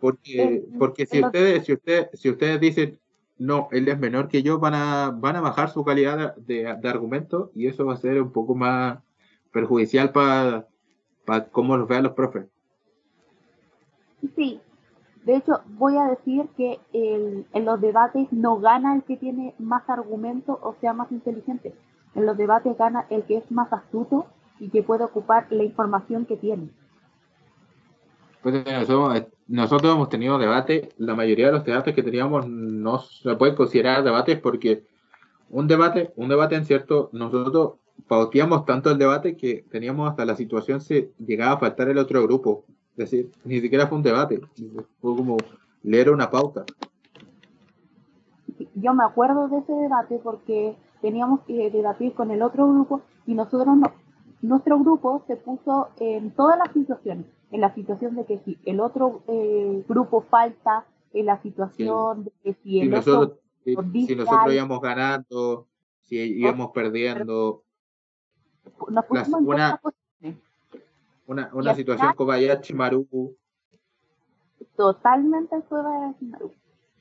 porque, 0.00 0.64
porque 0.78 1.06
si, 1.06 1.22
ustedes, 1.24 1.64
si, 1.64 1.72
ustedes, 1.72 2.08
si 2.14 2.30
ustedes 2.30 2.60
dicen, 2.60 2.98
no, 3.38 3.68
él 3.72 3.88
es 3.88 3.98
menor 3.98 4.28
que 4.28 4.42
yo, 4.42 4.58
van 4.58 4.74
a, 4.74 5.10
van 5.10 5.36
a 5.36 5.40
bajar 5.40 5.70
su 5.70 5.84
calidad 5.84 6.36
de, 6.36 6.76
de 6.80 6.88
argumento 6.88 7.50
y 7.54 7.66
eso 7.66 7.86
va 7.86 7.94
a 7.94 7.98
ser 7.98 8.20
un 8.20 8.32
poco 8.32 8.54
más 8.54 8.98
perjudicial 9.52 10.12
para 10.12 10.66
para 11.30 11.48
cómo 11.48 11.76
los 11.76 11.88
vean 11.88 12.02
los 12.02 12.12
profes. 12.12 12.46
Sí, 14.34 14.60
de 15.24 15.36
hecho 15.36 15.60
voy 15.66 15.96
a 15.96 16.06
decir 16.06 16.48
que 16.56 16.80
en 16.92 17.64
los 17.64 17.80
debates 17.80 18.26
no 18.32 18.58
gana 18.58 18.96
el 18.96 19.04
que 19.04 19.16
tiene 19.16 19.54
más 19.58 19.88
argumentos 19.88 20.58
o 20.60 20.74
sea 20.80 20.92
más 20.92 21.12
inteligente. 21.12 21.72
En 22.16 22.26
los 22.26 22.36
debates 22.36 22.76
gana 22.76 23.06
el 23.10 23.22
que 23.22 23.36
es 23.36 23.50
más 23.52 23.72
astuto 23.72 24.26
y 24.58 24.70
que 24.70 24.82
puede 24.82 25.04
ocupar 25.04 25.46
la 25.50 25.62
información 25.62 26.26
que 26.26 26.36
tiene. 26.36 26.70
Pues 28.42 28.64
nosotros, 28.64 29.26
nosotros 29.50 29.92
hemos 29.92 30.08
tenido 30.08 30.38
debate, 30.38 30.90
la 30.96 31.16
mayoría 31.16 31.46
de 31.46 31.52
los 31.52 31.64
debates 31.64 31.92
que 31.92 32.04
teníamos 32.04 32.48
no 32.48 33.00
se 33.00 33.34
pueden 33.34 33.56
considerar 33.56 34.04
debates 34.04 34.38
porque 34.38 34.84
un 35.48 35.66
debate, 35.66 36.12
un 36.14 36.28
debate 36.28 36.54
en 36.54 36.64
cierto, 36.64 37.10
nosotros 37.12 37.72
pauteamos 38.06 38.64
tanto 38.64 38.92
el 38.92 38.98
debate 38.98 39.36
que 39.36 39.64
teníamos 39.68 40.08
hasta 40.08 40.24
la 40.24 40.36
situación 40.36 40.80
se 40.80 41.10
llegaba 41.18 41.54
a 41.54 41.58
faltar 41.58 41.88
el 41.88 41.98
otro 41.98 42.22
grupo. 42.22 42.64
Es 42.92 43.10
decir, 43.10 43.32
ni 43.44 43.60
siquiera 43.60 43.88
fue 43.88 43.98
un 43.98 44.04
debate, 44.04 44.40
fue 45.00 45.16
como 45.16 45.36
leer 45.82 46.10
una 46.10 46.30
pauta. 46.30 46.64
Yo 48.76 48.94
me 48.94 49.02
acuerdo 49.02 49.48
de 49.48 49.58
ese 49.58 49.72
debate 49.72 50.20
porque 50.22 50.76
teníamos 51.02 51.40
que 51.40 51.72
debatir 51.72 52.14
con 52.14 52.30
el 52.30 52.42
otro 52.42 52.68
grupo 52.68 53.02
y 53.26 53.34
nosotros 53.34 53.76
no, 53.76 53.92
nuestro 54.42 54.78
grupo 54.78 55.24
se 55.26 55.34
puso 55.34 55.88
en 55.98 56.30
todas 56.30 56.56
las 56.56 56.72
situaciones, 56.72 57.26
en 57.50 57.60
la 57.60 57.74
situación 57.74 58.16
de 58.16 58.24
que 58.24 58.38
si 58.44 58.58
el 58.64 58.80
otro 58.80 59.22
eh, 59.26 59.84
grupo 59.88 60.22
falta, 60.22 60.86
en 61.12 61.26
la 61.26 61.42
situación 61.42 62.24
de 62.24 62.32
que 62.42 62.54
si 62.62 62.80
el 62.80 62.94
otro 62.94 63.38
si, 63.64 63.74
nosotros 64.16 64.54
íbamos 64.54 64.80
ganando, 64.80 65.66
si 66.02 66.16
íbamos 66.16 66.70
perdiendo, 66.72 67.62
una, 69.40 69.80
una, 71.26 71.50
una 71.52 71.74
situación 71.74 72.14
como 72.14 72.28
Kobayashi 72.28 72.74
Maru. 72.74 73.06
Totalmente 74.76 75.60
Kobayashi 75.68 76.24
Maru. 76.26 76.52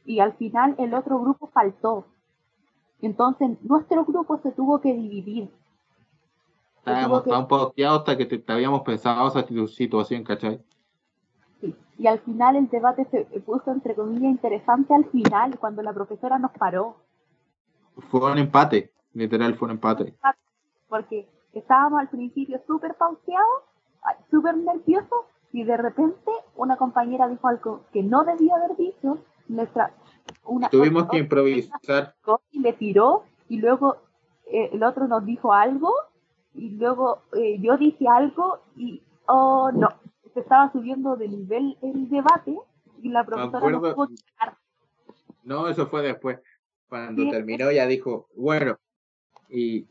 Y 0.06 0.20
al 0.20 0.34
final 0.34 0.76
el 0.78 0.94
otro 0.94 1.20
grupo 1.20 1.48
faltó. 1.48 2.08
Entonces 3.02 3.58
nuestro 3.62 4.06
grupo 4.06 4.40
se 4.42 4.52
tuvo 4.52 4.82
que 4.82 4.94
dividir. 4.94 5.50
Estábamos 6.80 7.24
tan 7.26 7.48
posteados 7.48 8.00
hasta 8.00 8.18
que 8.18 8.26
te, 8.26 8.52
habíamos 8.52 8.82
pensado 8.82 9.28
esa 9.28 9.46
situación, 9.68 10.24
¿cachai? 10.24 10.62
Sí. 11.62 11.76
Y 11.98 12.08
al 12.08 12.20
final 12.20 12.56
el 12.56 12.70
debate 12.70 13.06
se 13.12 13.26
puso 13.42 13.72
entre 13.72 13.96
comillas 13.96 14.32
interesante 14.32 14.94
al 14.94 15.06
final, 15.06 15.60
cuando 15.60 15.82
la 15.82 15.94
profesora 15.94 16.40
nos 16.40 16.52
paró. 16.52 16.96
Fue 18.10 18.32
un 18.32 18.38
empate, 18.38 18.92
literal 19.14 19.56
fue 19.56 19.68
un 19.68 19.72
empate. 19.74 20.16
Porque 20.88 21.28
estábamos 21.54 22.00
al 22.00 22.10
principio 22.10 22.62
súper 22.66 22.96
pauseados, 22.96 23.64
súper 24.32 24.56
nerviosos, 24.58 25.26
y 25.52 25.64
de 25.64 25.78
repente 25.78 26.32
una 26.56 26.78
compañera 26.78 27.28
dijo 27.28 27.48
algo 27.48 27.82
que 27.92 28.04
no 28.04 28.24
debía 28.24 28.56
haber 28.56 28.78
dicho, 28.78 29.18
nuestra, 29.48 29.92
una, 30.46 30.70
Tuvimos 30.70 31.08
que 31.10 31.18
improvisar. 31.18 32.16
Y 32.52 32.60
le 32.60 32.74
tiró, 32.74 33.24
y 33.48 33.58
luego 33.58 33.98
eh, 34.46 34.70
el 34.74 34.84
otro 34.84 35.08
nos 35.08 35.26
dijo 35.26 35.54
algo, 35.54 35.94
y 36.56 36.72
luego 36.72 37.22
eh, 37.34 37.60
yo 37.62 37.78
dije 37.78 38.06
algo, 38.08 38.62
y 38.76 39.02
oh 39.28 39.72
no, 39.74 39.90
se 40.34 40.42
estaba 40.42 40.72
subiendo 40.72 41.16
de 41.16 41.28
nivel 41.28 41.78
el 41.82 42.10
debate, 42.10 42.58
y 43.02 43.10
la 43.10 43.26
profesora 43.26 43.70
no 43.70 43.82
pudo 43.96 44.10
No, 45.44 45.68
eso 45.68 45.88
fue 45.88 46.02
después. 46.02 46.40
Cuando 46.90 47.30
terminó 47.30 47.72
ya 47.72 47.86
dijo, 47.86 48.28
bueno, 48.36 48.78
y 49.48 49.86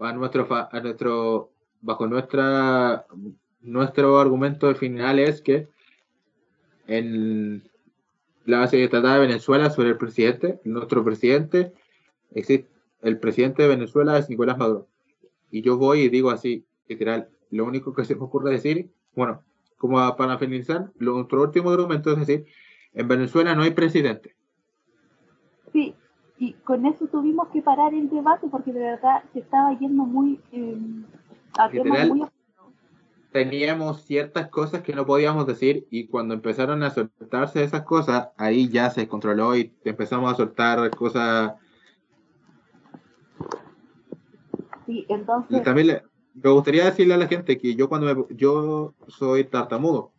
a 0.00 0.12
nuestro, 0.12 0.46
a 0.50 0.80
nuestro 0.80 1.50
bajo 1.82 2.06
nuestra 2.06 3.06
nuestro 3.64 4.20
argumento 4.20 4.72
final 4.74 5.18
es 5.18 5.40
que 5.40 5.68
en 6.86 7.62
la 8.44 8.58
base 8.60 8.76
de 8.76 8.88
Tratado 8.88 9.14
de 9.14 9.26
Venezuela 9.26 9.70
sobre 9.70 9.90
el 9.90 9.96
presidente, 9.96 10.60
nuestro 10.64 11.02
presidente, 11.02 11.72
existe, 12.34 12.68
el 13.02 13.18
presidente 13.18 13.62
de 13.62 13.68
Venezuela 13.68 14.18
es 14.18 14.28
Nicolás 14.28 14.58
Maduro. 14.58 14.86
Y 15.54 15.62
yo 15.62 15.78
voy 15.78 16.00
y 16.00 16.08
digo 16.08 16.30
así, 16.30 16.66
literal, 16.88 17.28
lo 17.50 17.64
único 17.64 17.94
que 17.94 18.04
se 18.04 18.16
me 18.16 18.22
ocurre 18.22 18.50
decir, 18.50 18.90
bueno, 19.14 19.40
como 19.78 20.16
para 20.16 20.36
finalizar, 20.36 20.90
nuestro 20.98 21.42
último 21.42 21.70
argumento 21.70 22.10
es 22.10 22.18
decir, 22.18 22.46
en 22.92 23.06
Venezuela 23.06 23.54
no 23.54 23.62
hay 23.62 23.70
presidente. 23.70 24.34
Sí, 25.72 25.94
y 26.38 26.54
con 26.64 26.84
eso 26.86 27.06
tuvimos 27.06 27.48
que 27.50 27.62
parar 27.62 27.94
el 27.94 28.10
debate 28.10 28.48
porque 28.50 28.72
de 28.72 28.80
verdad 28.80 29.22
se 29.32 29.38
estaba 29.38 29.78
yendo 29.78 30.04
muy 30.04 30.40
eh, 30.50 30.76
a 31.56 31.68
muy 31.68 32.24
teníamos 33.30 34.02
ciertas 34.02 34.48
cosas 34.48 34.82
que 34.82 34.92
no 34.92 35.06
podíamos 35.06 35.46
decir 35.46 35.86
y 35.90 36.06
cuando 36.06 36.34
empezaron 36.34 36.82
a 36.82 36.90
soltarse 36.90 37.62
esas 37.62 37.82
cosas, 37.82 38.28
ahí 38.36 38.68
ya 38.68 38.90
se 38.90 39.06
controló 39.06 39.56
y 39.56 39.72
empezamos 39.84 40.32
a 40.32 40.36
soltar 40.36 40.90
cosas. 40.90 41.54
Sí, 44.86 45.06
entonces. 45.08 45.62
también 45.62 46.02
me 46.34 46.50
gustaría 46.50 46.84
decirle 46.84 47.14
a 47.14 47.18
la 47.18 47.28
gente 47.28 47.58
que 47.58 47.74
yo 47.74 47.88
cuando 47.88 48.14
me, 48.14 48.36
yo 48.36 48.94
soy 49.08 49.44
tartamudo, 49.44 50.12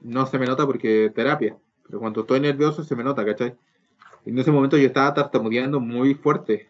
no 0.00 0.26
se 0.26 0.38
me 0.38 0.46
nota 0.46 0.66
porque 0.66 1.10
terapia, 1.14 1.56
pero 1.86 2.00
cuando 2.00 2.22
estoy 2.22 2.40
nervioso 2.40 2.82
se 2.82 2.96
me 2.96 3.04
nota, 3.04 3.24
¿cachai? 3.24 3.54
En 4.24 4.38
ese 4.38 4.50
momento 4.50 4.76
yo 4.76 4.86
estaba 4.86 5.14
tartamudeando 5.14 5.80
muy 5.80 6.14
fuerte. 6.14 6.68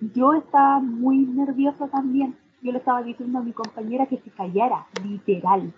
Yo 0.00 0.34
estaba 0.34 0.80
muy 0.80 1.18
nerviosa 1.18 1.86
también. 1.88 2.36
Yo 2.62 2.72
le 2.72 2.78
estaba 2.78 3.02
diciendo 3.02 3.38
a 3.38 3.42
mi 3.42 3.52
compañera 3.52 4.06
que 4.06 4.18
se 4.18 4.30
callara, 4.30 4.86
literal. 5.04 5.72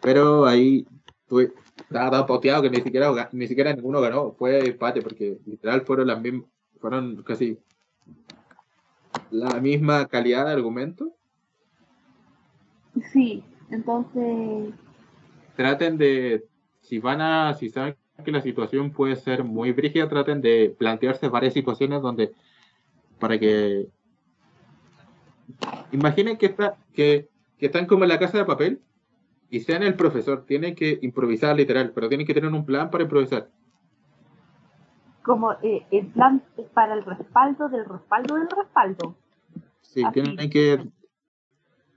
Pero 0.00 0.46
ahí 0.46 0.86
tuve, 1.26 1.52
estaba 1.76 2.10
tan 2.10 2.26
poteado 2.26 2.62
que 2.62 2.70
ni 2.70 2.80
siquiera, 2.80 3.28
ni 3.32 3.46
siquiera 3.46 3.72
ninguno 3.72 4.00
ganó. 4.00 4.32
Fue 4.32 4.66
empate 4.66 5.02
porque 5.02 5.38
literal 5.46 5.82
fueron 5.82 6.08
las 6.08 6.20
mismas, 6.20 6.44
fueron 6.80 7.22
casi 7.22 7.58
la 9.30 9.60
misma 9.60 10.06
calidad 10.06 10.46
de 10.46 10.52
argumento. 10.52 11.14
Sí, 13.12 13.44
entonces 13.70 14.74
traten 15.58 15.98
de 15.98 16.44
si 16.80 17.00
van 17.00 17.20
a, 17.20 17.52
si 17.54 17.68
saben 17.68 17.96
que 18.24 18.30
la 18.30 18.40
situación 18.40 18.92
puede 18.92 19.16
ser 19.16 19.44
muy 19.44 19.72
brígida, 19.72 20.08
traten 20.08 20.40
de 20.40 20.74
plantearse 20.78 21.28
varias 21.28 21.52
situaciones 21.52 22.00
donde, 22.00 22.32
para 23.18 23.38
que, 23.38 23.88
imaginen 25.92 26.36
que, 26.36 26.46
está, 26.46 26.76
que, 26.94 27.28
que 27.58 27.66
están 27.66 27.86
como 27.86 28.04
en 28.04 28.10
la 28.10 28.18
casa 28.18 28.38
de 28.38 28.44
papel 28.44 28.80
y 29.50 29.60
sean 29.60 29.82
el 29.82 29.94
profesor, 29.94 30.44
tienen 30.46 30.74
que 30.74 30.98
improvisar 31.02 31.56
literal, 31.56 31.92
pero 31.94 32.08
tienen 32.08 32.26
que 32.26 32.34
tener 32.34 32.52
un 32.52 32.64
plan 32.64 32.90
para 32.90 33.04
improvisar. 33.04 33.50
Como 35.28 35.52
eh, 35.62 35.86
el 35.90 36.06
plan 36.06 36.42
para 36.72 36.94
el 36.94 37.04
respaldo 37.04 37.68
del 37.68 37.84
respaldo 37.84 38.36
del 38.36 38.48
respaldo. 38.48 39.14
Sí, 39.82 40.02
tienen 40.14 40.48
que, 40.48 40.90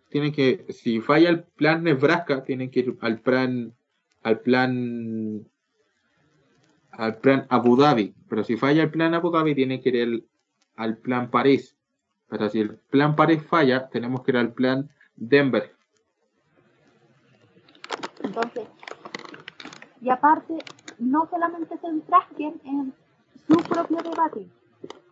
tienen 0.10 0.34
que, 0.34 0.66
si 0.68 1.00
falla 1.00 1.30
el 1.30 1.44
plan 1.44 1.82
Nebraska, 1.82 2.44
tienen 2.44 2.70
que 2.70 2.82
ir 2.82 2.98
al 3.00 3.22
plan 3.22 3.74
al 4.22 4.42
plan 4.42 5.48
al 6.92 7.20
plan 7.20 7.48
Abu 7.48 7.78
Dhabi, 7.78 8.14
pero 8.28 8.44
si 8.44 8.58
falla 8.58 8.84
el 8.84 8.92
plan 8.92 9.14
Abu 9.14 9.32
Dhabi 9.32 9.56
tiene 9.56 9.80
que 9.80 9.90
ir 9.90 10.28
al 10.76 10.98
plan 10.98 11.32
París. 11.32 11.78
Pero 12.28 12.50
si 12.50 12.60
el 12.60 12.76
plan 12.90 13.16
París 13.16 13.42
falla, 13.48 13.88
tenemos 13.88 14.24
que 14.24 14.32
ir 14.32 14.38
al 14.38 14.52
plan 14.52 14.90
Denver. 15.16 15.74
Entonces, 18.24 18.68
y 20.02 20.10
aparte, 20.10 20.58
no 21.00 21.30
solamente 21.30 21.78
se 21.78 21.88
enfrasquen 21.88 22.60
en 22.66 22.94
su 23.52 23.70
propio 23.70 23.98
debate, 23.98 24.48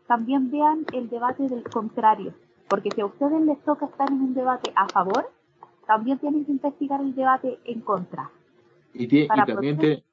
también 0.08 0.50
vean 0.50 0.86
el 0.94 1.10
debate 1.10 1.48
del 1.48 1.64
contrario, 1.64 2.34
porque 2.68 2.90
si 2.92 3.02
a 3.02 3.06
ustedes 3.06 3.42
les 3.42 3.62
toca 3.64 3.86
estar 3.86 4.10
en 4.10 4.22
un 4.22 4.34
debate 4.34 4.72
a 4.76 4.88
favor, 4.88 5.30
también 5.88 6.20
tienen 6.20 6.46
que 6.46 6.52
investigar 6.52 7.02
el 7.02 7.16
debate 7.16 7.60
en 7.66 7.82
contra. 7.82 8.32
Y, 8.94 9.28
también 9.28 10.04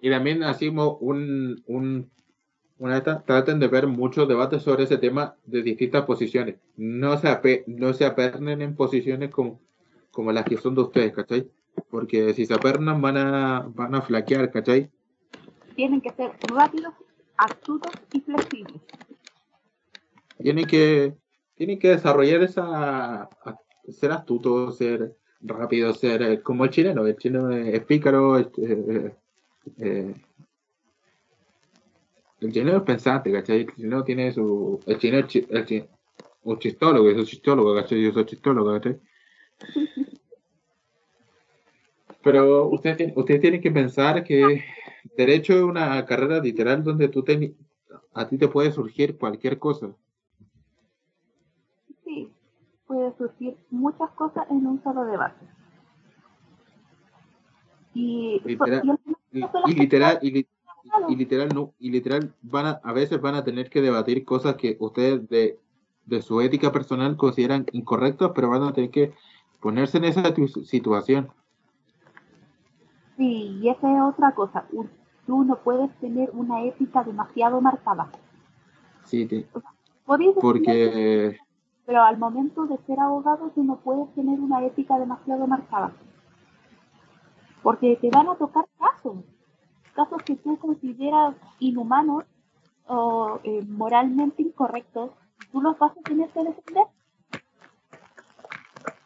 y 0.00 0.10
también 0.10 0.42
hacemos 0.42 0.96
un, 1.00 1.62
un 1.66 2.10
una 2.78 3.02
traten 3.02 3.58
de 3.58 3.68
ver 3.68 3.86
muchos 3.86 4.28
debates 4.28 4.62
sobre 4.62 4.84
ese 4.84 4.98
tema 4.98 5.36
de 5.46 5.62
distintas 5.62 6.04
posiciones. 6.04 6.56
No 6.76 7.16
se, 7.16 7.64
no 7.66 7.92
se 7.94 8.04
apernen 8.04 8.60
en 8.60 8.76
posiciones 8.76 9.30
como, 9.30 9.60
como 10.10 10.32
las 10.32 10.44
que 10.44 10.58
son 10.58 10.74
de 10.74 10.82
ustedes, 10.82 11.12
¿cachai? 11.12 11.48
Porque 11.90 12.34
si 12.34 12.44
se 12.46 12.54
apernan 12.54 13.00
van 13.00 13.16
a, 13.16 13.66
van 13.74 13.94
a 13.94 14.02
flaquear, 14.02 14.50
¿cachai? 14.50 14.90
Tienen 15.74 16.00
que 16.00 16.10
ser 16.10 16.32
rápidos, 16.52 16.92
astutos 17.38 17.92
y 18.12 18.20
flexibles. 18.20 18.80
Tienen 20.38 20.66
que, 20.66 21.14
tienen 21.54 21.78
que 21.78 21.88
desarrollar 21.88 22.42
esa, 22.42 23.28
ser 23.88 24.12
astuto, 24.12 24.70
ser 24.72 25.16
rápido, 25.40 25.92
ser 25.94 26.22
eh, 26.22 26.42
como 26.42 26.64
el 26.64 26.70
chileno, 26.70 27.06
el 27.06 27.16
chileno 27.16 27.50
es 27.50 27.82
pícaro, 27.84 28.38
es, 28.38 28.46
eh, 28.58 29.14
eh, 29.78 30.14
el 32.40 32.52
chileno 32.52 32.78
es 32.78 32.82
pensante, 32.82 33.32
¿cachai? 33.32 33.60
El 33.60 33.74
chileno 33.74 34.04
tiene 34.04 34.32
su, 34.32 34.80
el 34.86 34.98
chileno 34.98 35.26
es 35.26 35.34
el 35.50 35.64
chi- 35.66 35.84
un 36.44 36.58
chistólogo, 36.58 37.08
es 37.10 37.16
un 37.16 37.24
chistólogo, 37.24 37.74
¿cachai? 37.74 38.02
Yo 38.02 38.12
soy 38.12 38.26
chistólogo, 38.26 38.72
¿cachai? 38.74 38.98
Pero 42.22 42.68
ustedes, 42.68 43.12
ustedes 43.14 43.40
tienen 43.40 43.60
que 43.60 43.70
pensar 43.70 44.22
que 44.24 44.64
derecho 45.16 45.54
es 45.54 45.62
una 45.62 46.04
carrera 46.06 46.40
literal 46.40 46.82
donde 46.84 47.08
tú 47.08 47.22
te, 47.22 47.54
a 48.14 48.28
ti 48.28 48.38
te 48.38 48.48
puede 48.48 48.72
surgir 48.72 49.16
cualquier 49.18 49.58
cosa. 49.58 49.90
Sí, 52.04 52.30
puede 52.86 53.12
surgir 53.16 53.56
muchas 53.70 54.10
cosas 54.12 54.46
en 54.50 54.66
un 54.66 54.82
solo 54.82 55.04
debate. 55.04 55.44
Y, 57.94 58.40
Literal- 58.44 58.98
y 59.64 59.74
literal, 59.74 60.18
y, 60.22 60.30
li- 60.30 60.46
y 61.08 61.16
literal 61.16 61.48
no, 61.54 61.72
y 61.78 61.90
literal 61.90 62.34
van 62.42 62.66
a, 62.66 62.70
a 62.84 62.92
veces 62.92 63.20
van 63.20 63.34
a 63.34 63.44
tener 63.44 63.70
que 63.70 63.80
debatir 63.82 64.24
cosas 64.24 64.56
que 64.56 64.76
ustedes 64.80 65.28
de, 65.28 65.58
de 66.04 66.22
su 66.22 66.40
ética 66.40 66.70
personal 66.72 67.16
consideran 67.16 67.66
incorrectas, 67.72 68.32
pero 68.34 68.50
van 68.50 68.62
a 68.64 68.72
tener 68.72 68.90
que 68.90 69.12
ponerse 69.60 69.96
en 69.98 70.04
esa 70.04 70.32
tu- 70.34 70.46
situación. 70.48 71.28
Sí, 73.16 73.58
y 73.62 73.68
esa 73.68 73.92
es 73.92 74.02
otra 74.02 74.32
cosa. 74.34 74.64
Tú 75.26 75.44
no 75.44 75.56
puedes 75.56 75.90
tener 75.98 76.30
una 76.32 76.62
ética 76.62 77.02
demasiado 77.02 77.60
marcada. 77.60 78.08
Sí, 79.04 79.26
te- 79.26 79.42
que- 79.42 80.40
porque 80.86 81.40
pero 81.84 82.02
al 82.02 82.18
momento 82.18 82.66
de 82.66 82.76
ser 82.78 82.98
abogado 83.00 83.50
tú 83.54 83.62
no 83.64 83.76
puedes 83.76 84.12
tener 84.14 84.40
una 84.40 84.64
ética 84.64 84.98
demasiado 84.98 85.46
marcada. 85.46 85.92
Porque 87.62 87.96
te 88.00 88.10
van 88.10 88.28
a 88.28 88.34
tocar 88.36 88.66
casos. 88.78 89.16
Casos 89.94 90.22
que 90.24 90.36
tú 90.36 90.58
consideras 90.58 91.34
inhumanos 91.58 92.24
o 92.86 93.40
eh, 93.42 93.64
moralmente 93.68 94.42
incorrectos. 94.42 95.10
Tú 95.50 95.60
los 95.60 95.78
vas 95.78 95.92
a 95.96 96.00
tener 96.02 96.28
que 96.30 96.44
defender. 96.44 96.84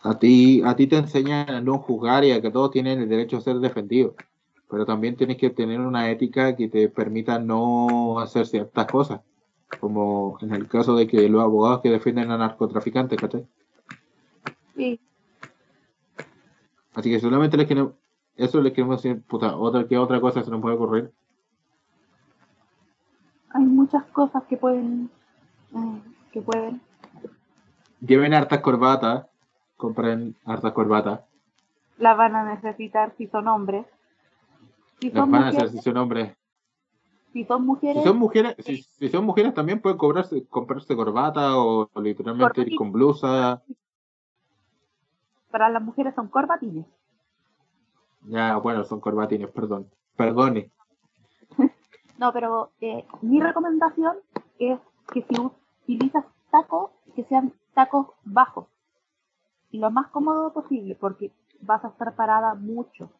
A 0.03 0.19
ti, 0.19 0.63
a 0.65 0.77
ti 0.77 0.87
te 0.87 0.97
enseñan 0.97 1.51
a 1.51 1.61
no 1.61 1.79
juzgar 1.79 2.25
y 2.25 2.33
a 2.33 2.41
que 2.41 2.51
todos 2.51 2.71
tienen 2.71 3.01
el 3.01 3.09
derecho 3.09 3.37
a 3.37 3.41
ser 3.41 3.57
defendidos. 3.59 4.15
Pero 4.69 4.87
también 4.87 5.17
tienes 5.17 5.37
que 5.37 5.51
tener 5.51 5.81
una 5.81 6.11
ética 6.11 6.55
que 6.57 6.69
te 6.69 6.89
permita 6.89 7.39
no 7.39 8.21
hacer 8.21 8.47
ciertas 8.47 8.87
cosas. 8.87 9.21
Como 9.81 10.39
en 10.41 10.55
el 10.55 10.69
caso 10.69 10.97
de 10.97 11.07
que 11.07 11.29
los 11.29 11.43
abogados 11.43 11.81
que 11.81 11.91
defienden 11.91 12.31
a 12.31 12.39
narcotraficantes, 12.39 13.21
¿cachai? 13.21 13.47
Sí, 14.77 15.01
Así 16.95 17.11
que 17.11 17.21
solamente 17.21 17.57
les 17.57 17.67
queremos, 17.67 17.93
eso 18.37 18.61
les 18.61 18.73
queremos 18.73 19.03
decir, 19.03 19.23
puta, 19.23 19.57
otra, 19.57 19.87
¿qué 19.87 19.97
otra 19.97 20.21
cosa 20.21 20.43
se 20.43 20.51
nos 20.51 20.61
puede 20.61 20.75
ocurrir? 20.75 21.13
hay 23.53 23.65
muchas 23.65 24.05
cosas 24.07 24.45
que 24.45 24.57
pueden 24.57 25.11
eh, 25.75 26.03
que 26.33 26.41
pueden 26.41 26.81
Lleven 28.01 28.33
hartas 28.33 28.61
corbatas, 28.61 29.27
compren 29.81 30.37
hartas 30.45 30.73
corbatas, 30.73 31.21
la 31.99 32.15
van 32.15 32.37
a 32.37 32.45
necesitar 32.55 33.13
si 33.17 33.27
son 33.27 33.49
hombres. 33.49 33.87
Si 35.01 35.11
las 35.11 35.15
son 35.15 35.31
van 35.31 35.43
a 35.45 35.49
hacer 35.49 35.71
mujeres, 35.71 35.73
si 35.73 35.79
son 35.83 35.97
hombres. 35.97 36.37
si 37.33 37.45
son 37.45 37.61
Si 37.61 37.67
mujeres, 37.67 38.05
son 38.05 38.19
mujeres, 38.19 38.57
si, 38.61 38.83
si 38.83 39.09
son 39.09 39.25
mujeres 39.25 39.55
también 39.55 39.81
pueden 39.81 39.99
cobrarse, 39.99 40.47
comprarse 40.49 40.95
corbata 40.97 41.57
o, 41.59 41.89
o 41.93 42.01
literalmente 42.01 42.63
ir 42.63 42.77
con 42.77 42.93
blusa. 42.93 43.63
para 45.51 45.69
las 45.69 45.83
mujeres 45.83 46.15
son 46.15 46.29
corbatines. 46.29 46.87
Ya, 48.27 48.57
bueno, 48.59 48.85
son 48.85 49.01
corbatines, 49.01 49.51
perdón. 49.51 49.89
Perdone. 50.17 50.71
No, 52.19 52.35
pero 52.35 52.71
eh, 52.83 53.07
mi 53.23 53.41
recomendación 53.41 54.19
es 54.59 54.79
que 55.11 55.23
si 55.23 55.35
utilizas 55.41 56.27
tacos, 56.51 56.91
que 57.17 57.25
sean 57.25 57.55
tacos 57.73 58.09
bajos. 58.25 58.67
Lo 59.73 59.91
más 59.91 60.09
cómodo 60.09 60.53
posible, 60.53 60.97
porque 60.97 61.33
vas 61.61 61.85
a 61.85 61.89
estar 61.89 62.15
parada 62.17 62.55
mucho. 62.55 63.11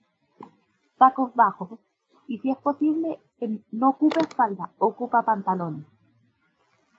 Tacos 0.99 1.35
bajos. 1.35 1.79
Y 2.27 2.39
si 2.39 2.51
es 2.51 2.57
posible, 2.59 3.21
em, 3.39 3.61
no 3.73 3.91
ocupes 3.91 4.29
falda, 4.37 4.71
ocupa 4.79 5.23
pantalones. 5.25 5.85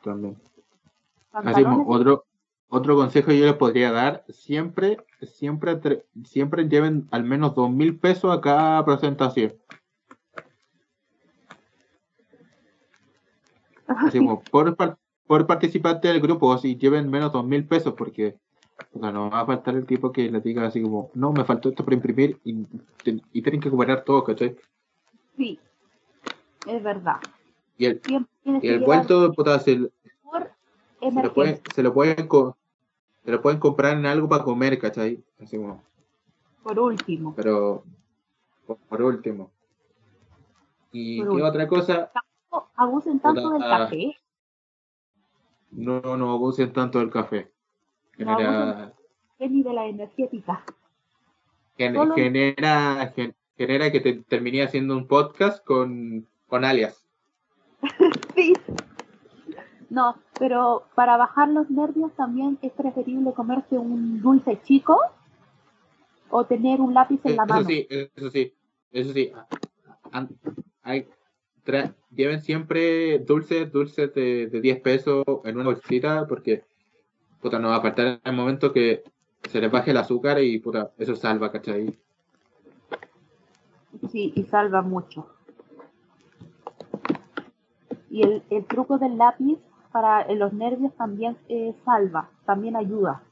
También. 0.04 0.38
Así 1.32 1.64
como 1.64 1.86
otro, 1.88 2.26
otro 2.70 2.96
consejo 2.96 3.32
yo 3.32 3.46
les 3.46 3.56
podría 3.56 3.92
dar, 3.92 4.24
siempre, 4.30 4.98
siempre, 5.22 5.80
tre- 5.82 6.04
siempre 6.26 6.68
lleven 6.68 7.08
al 7.12 7.24
menos 7.24 7.56
dos 7.56 7.70
mil 7.70 7.98
pesos 8.00 8.36
a 8.36 8.42
cada 8.42 8.84
presentación. 8.84 9.54
Así 13.88 14.18
como 14.20 14.42
por, 14.42 14.76
por 15.28 15.48
participante 15.48 16.08
del 16.08 16.22
grupo, 16.22 16.58
si 16.58 16.76
lleven 16.76 17.10
menos 17.10 17.32
dos 17.32 17.46
mil 17.46 17.66
pesos, 17.68 17.94
porque 17.94 18.38
o 18.94 19.00
sea, 19.00 19.12
no 19.12 19.30
va 19.30 19.42
a 19.42 19.46
faltar 19.46 19.76
el 19.76 19.86
tipo 19.86 20.12
que 20.12 20.30
les 20.30 20.44
diga 20.44 20.66
así 20.66 20.82
como, 20.82 21.10
no, 21.14 21.32
me 21.32 21.46
faltó 21.46 21.70
esto 21.70 21.84
para 21.84 21.96
imprimir 21.96 22.40
y, 22.44 22.66
y 23.34 23.42
tienen 23.42 23.62
que 23.62 23.70
cooperar 23.70 24.04
todo, 24.04 24.24
¿cachai? 24.24 24.56
Sí, 25.38 25.60
es 26.68 26.84
verdad. 26.84 27.18
Y 27.78 27.86
el, 27.86 28.02
y 28.62 28.68
el 28.68 28.80
vuelto, 28.82 29.32
puta, 29.34 29.60
se, 29.60 29.76
se 29.76 31.24
lo 31.24 31.34
pueden, 31.34 31.62
se 31.74 31.84
lo 31.84 31.94
pueden 31.94 32.30
se 33.24 33.32
lo 33.32 33.42
pueden 33.42 33.60
comprar 33.60 33.98
en 33.98 34.06
algo 34.06 34.28
para 34.28 34.44
comer, 34.44 34.80
¿cachai? 34.80 35.24
Así 35.40 35.58
como, 35.58 35.84
por 36.64 36.80
último. 36.80 37.34
pero 37.36 37.84
por, 38.66 38.78
por 38.78 39.02
último. 39.02 39.52
¿Y 40.92 41.20
Por 41.20 41.28
qué 41.28 41.32
último. 41.32 41.50
otra 41.50 41.68
cosa? 41.68 42.12
No 42.52 42.68
abusen 42.76 43.20
tanto 43.20 43.42
del 43.42 43.62
Puta, 43.62 43.78
café. 43.78 44.16
No, 45.72 46.02
no 46.18 46.32
abusen 46.32 46.74
tanto 46.74 47.00
del 47.00 47.10
café. 47.10 47.51
Genera, 48.26 48.94
ni 49.40 49.64
de 49.64 49.74
la 49.74 49.86
energética. 49.88 50.64
gen- 51.78 51.96
Solo- 51.96 52.14
genera, 52.16 53.12
gen- 53.16 53.34
genera 53.58 53.92
que 53.92 54.00
te 54.00 54.14
terminé 54.14 54.64
haciendo 54.64 54.96
un 54.96 55.08
podcast 55.08 55.64
con, 55.66 56.28
con 56.48 56.64
alias. 56.66 57.06
Sí. 58.36 58.54
No, 59.90 60.16
pero 60.40 60.86
para 60.96 61.18
bajar 61.18 61.50
los 61.50 61.70
nervios 61.70 62.14
también 62.16 62.58
es 62.62 62.72
preferible 62.72 63.34
comerse 63.34 63.78
un 63.78 64.22
dulce 64.22 64.58
chico 64.64 64.98
o 66.30 66.46
tener 66.46 66.80
un 66.80 66.94
lápiz 66.94 67.20
en 67.26 67.36
la 67.36 67.44
Eso 67.44 67.54
mano. 67.54 67.68
sí, 67.68 67.88
eso 67.90 68.30
sí, 68.30 68.54
eso 68.94 69.12
sí. 69.12 69.34
Hay- 70.84 71.08
tra- 71.66 71.94
lleven 72.10 72.42
siempre 72.42 73.20
dulces, 73.20 73.70
dulces 73.72 74.14
de, 74.14 74.48
de 74.48 74.62
10 74.62 74.80
pesos 74.80 75.26
en 75.44 75.56
una 75.56 75.66
bolsita 75.66 76.26
porque 76.26 76.64
puta, 77.42 77.60
no 77.60 77.70
va 77.70 77.78
a 77.78 77.82
faltar 77.82 78.20
el 78.24 78.34
momento 78.34 78.72
que 78.72 79.04
se 79.50 79.60
les 79.60 79.72
baje 79.72 79.92
el 79.92 79.98
azúcar 79.98 80.40
y 80.42 80.60
puta, 80.60 80.92
eso 80.98 81.16
salva, 81.16 81.52
¿cachai? 81.52 81.98
Sí, 84.12 84.32
y 84.36 84.44
salva 84.44 84.82
mucho. 84.82 85.28
Y 88.10 88.24
el, 88.24 88.44
el 88.50 88.66
truco 88.66 88.98
del 88.98 89.18
lápiz 89.18 89.58
para 89.92 90.22
eh, 90.24 90.36
los 90.36 90.54
nervios 90.54 90.94
también 90.96 91.38
eh, 91.50 91.74
salva, 91.86 92.30
también 92.46 92.76
ayuda. 92.76 93.24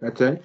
¿Cachai? 0.00 0.40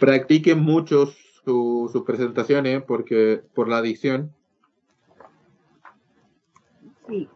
Practiquen 0.00 0.60
mucho 0.60 1.06
su- 1.44 1.88
sus 1.92 2.02
presentaciones 2.02 2.82
porque 2.82 3.42
por 3.54 3.68
la 3.68 3.78
adicción. 3.78 4.32
Sí, 7.08 7.28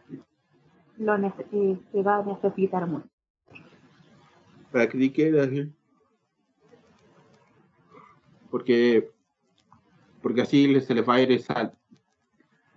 lo 0.99 1.15
eh, 1.15 1.79
se 1.91 2.03
va 2.03 2.17
a 2.17 2.23
necesitar 2.23 2.85
mucho. 2.85 3.07
Practiquen 4.71 5.39
así. 5.39 5.73
Porque, 8.51 9.09
porque 10.21 10.41
así 10.41 10.67
les- 10.67 10.85
se 10.85 10.93
les 10.93 11.07
va 11.07 11.15
a 11.15 11.21
ir 11.21 11.41
sal- 11.41 11.73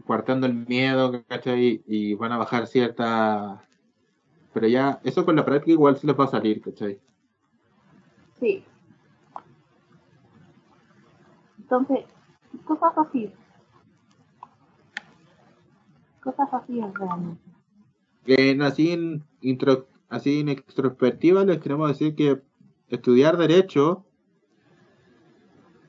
cuartando 0.07 0.47
el 0.47 0.55
miedo, 0.55 1.25
¿cachai? 1.27 1.83
Y 1.87 2.15
van 2.15 2.33
a 2.33 2.39
bajar 2.39 2.67
cierta... 2.67 3.63
Pero 4.55 4.69
ya, 4.69 5.01
eso 5.03 5.25
con 5.25 5.37
la 5.37 5.45
práctica 5.45 5.73
igual 5.73 5.97
se 5.97 6.07
les 6.07 6.19
va 6.19 6.25
a 6.25 6.29
salir, 6.29 6.61
¿cachai? 6.61 7.01
Sí. 8.39 8.65
Entonces, 11.59 12.05
cosas 12.65 12.93
así. 12.99 13.33
Cosas 16.23 16.49
así 16.53 16.81
es 16.81 16.95
realmente. 16.95 17.52
En, 18.27 18.63
así, 18.63 18.93
en 18.93 19.25
intro, 19.41 19.89
así 20.09 20.41
en 20.41 20.49
extrospectiva 20.49 21.45
les 21.45 21.61
queremos 21.61 21.89
decir 21.89 22.15
que 22.15 22.41
estudiar 22.89 23.37
derecho 23.37 24.05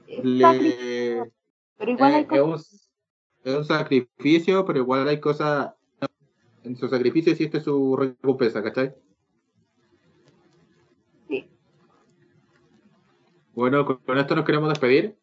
Es 0.07 0.23
le- 0.23 1.17
sacrificio, 1.19 1.34
pero 1.77 1.91
igual 1.91 2.13
eh, 2.13 2.27
es, 2.31 2.41
un, 2.41 2.53
es 3.43 3.55
un 3.57 3.65
sacrificio, 3.65 4.65
pero 4.65 4.79
igual 4.79 5.07
hay 5.07 5.19
cosas. 5.19 5.73
En 6.63 6.77
su 6.77 6.88
sacrificio 6.88 7.31
existe 7.34 7.59
su 7.59 7.95
recompensa, 7.97 8.63
¿cachai? 8.63 8.93
Sí. 11.27 11.45
Bueno, 13.53 13.86
con, 13.86 13.97
con 13.97 14.17
esto 14.17 14.36
nos 14.36 14.45
queremos 14.45 14.69
despedir. 14.69 15.17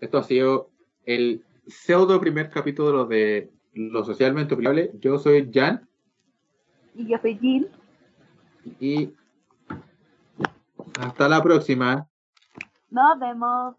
Esto 0.00 0.18
ha 0.18 0.22
sido 0.22 0.70
el 1.04 1.44
pseudo 1.66 2.20
primer 2.20 2.48
capítulo 2.50 3.04
de 3.04 3.50
Lo 3.74 4.04
Socialmente 4.04 4.54
Opinable. 4.54 4.92
Yo 5.00 5.18
soy 5.18 5.50
Jan 5.52 5.87
Y 6.94 7.06
yo 7.08 7.18
soy 7.18 7.38
Jean. 7.38 7.66
y 8.80 9.14
hasta 11.00 11.28
la 11.28 11.42
próxima. 11.42 12.08
Nos 12.90 13.18
vemos. 13.18 13.76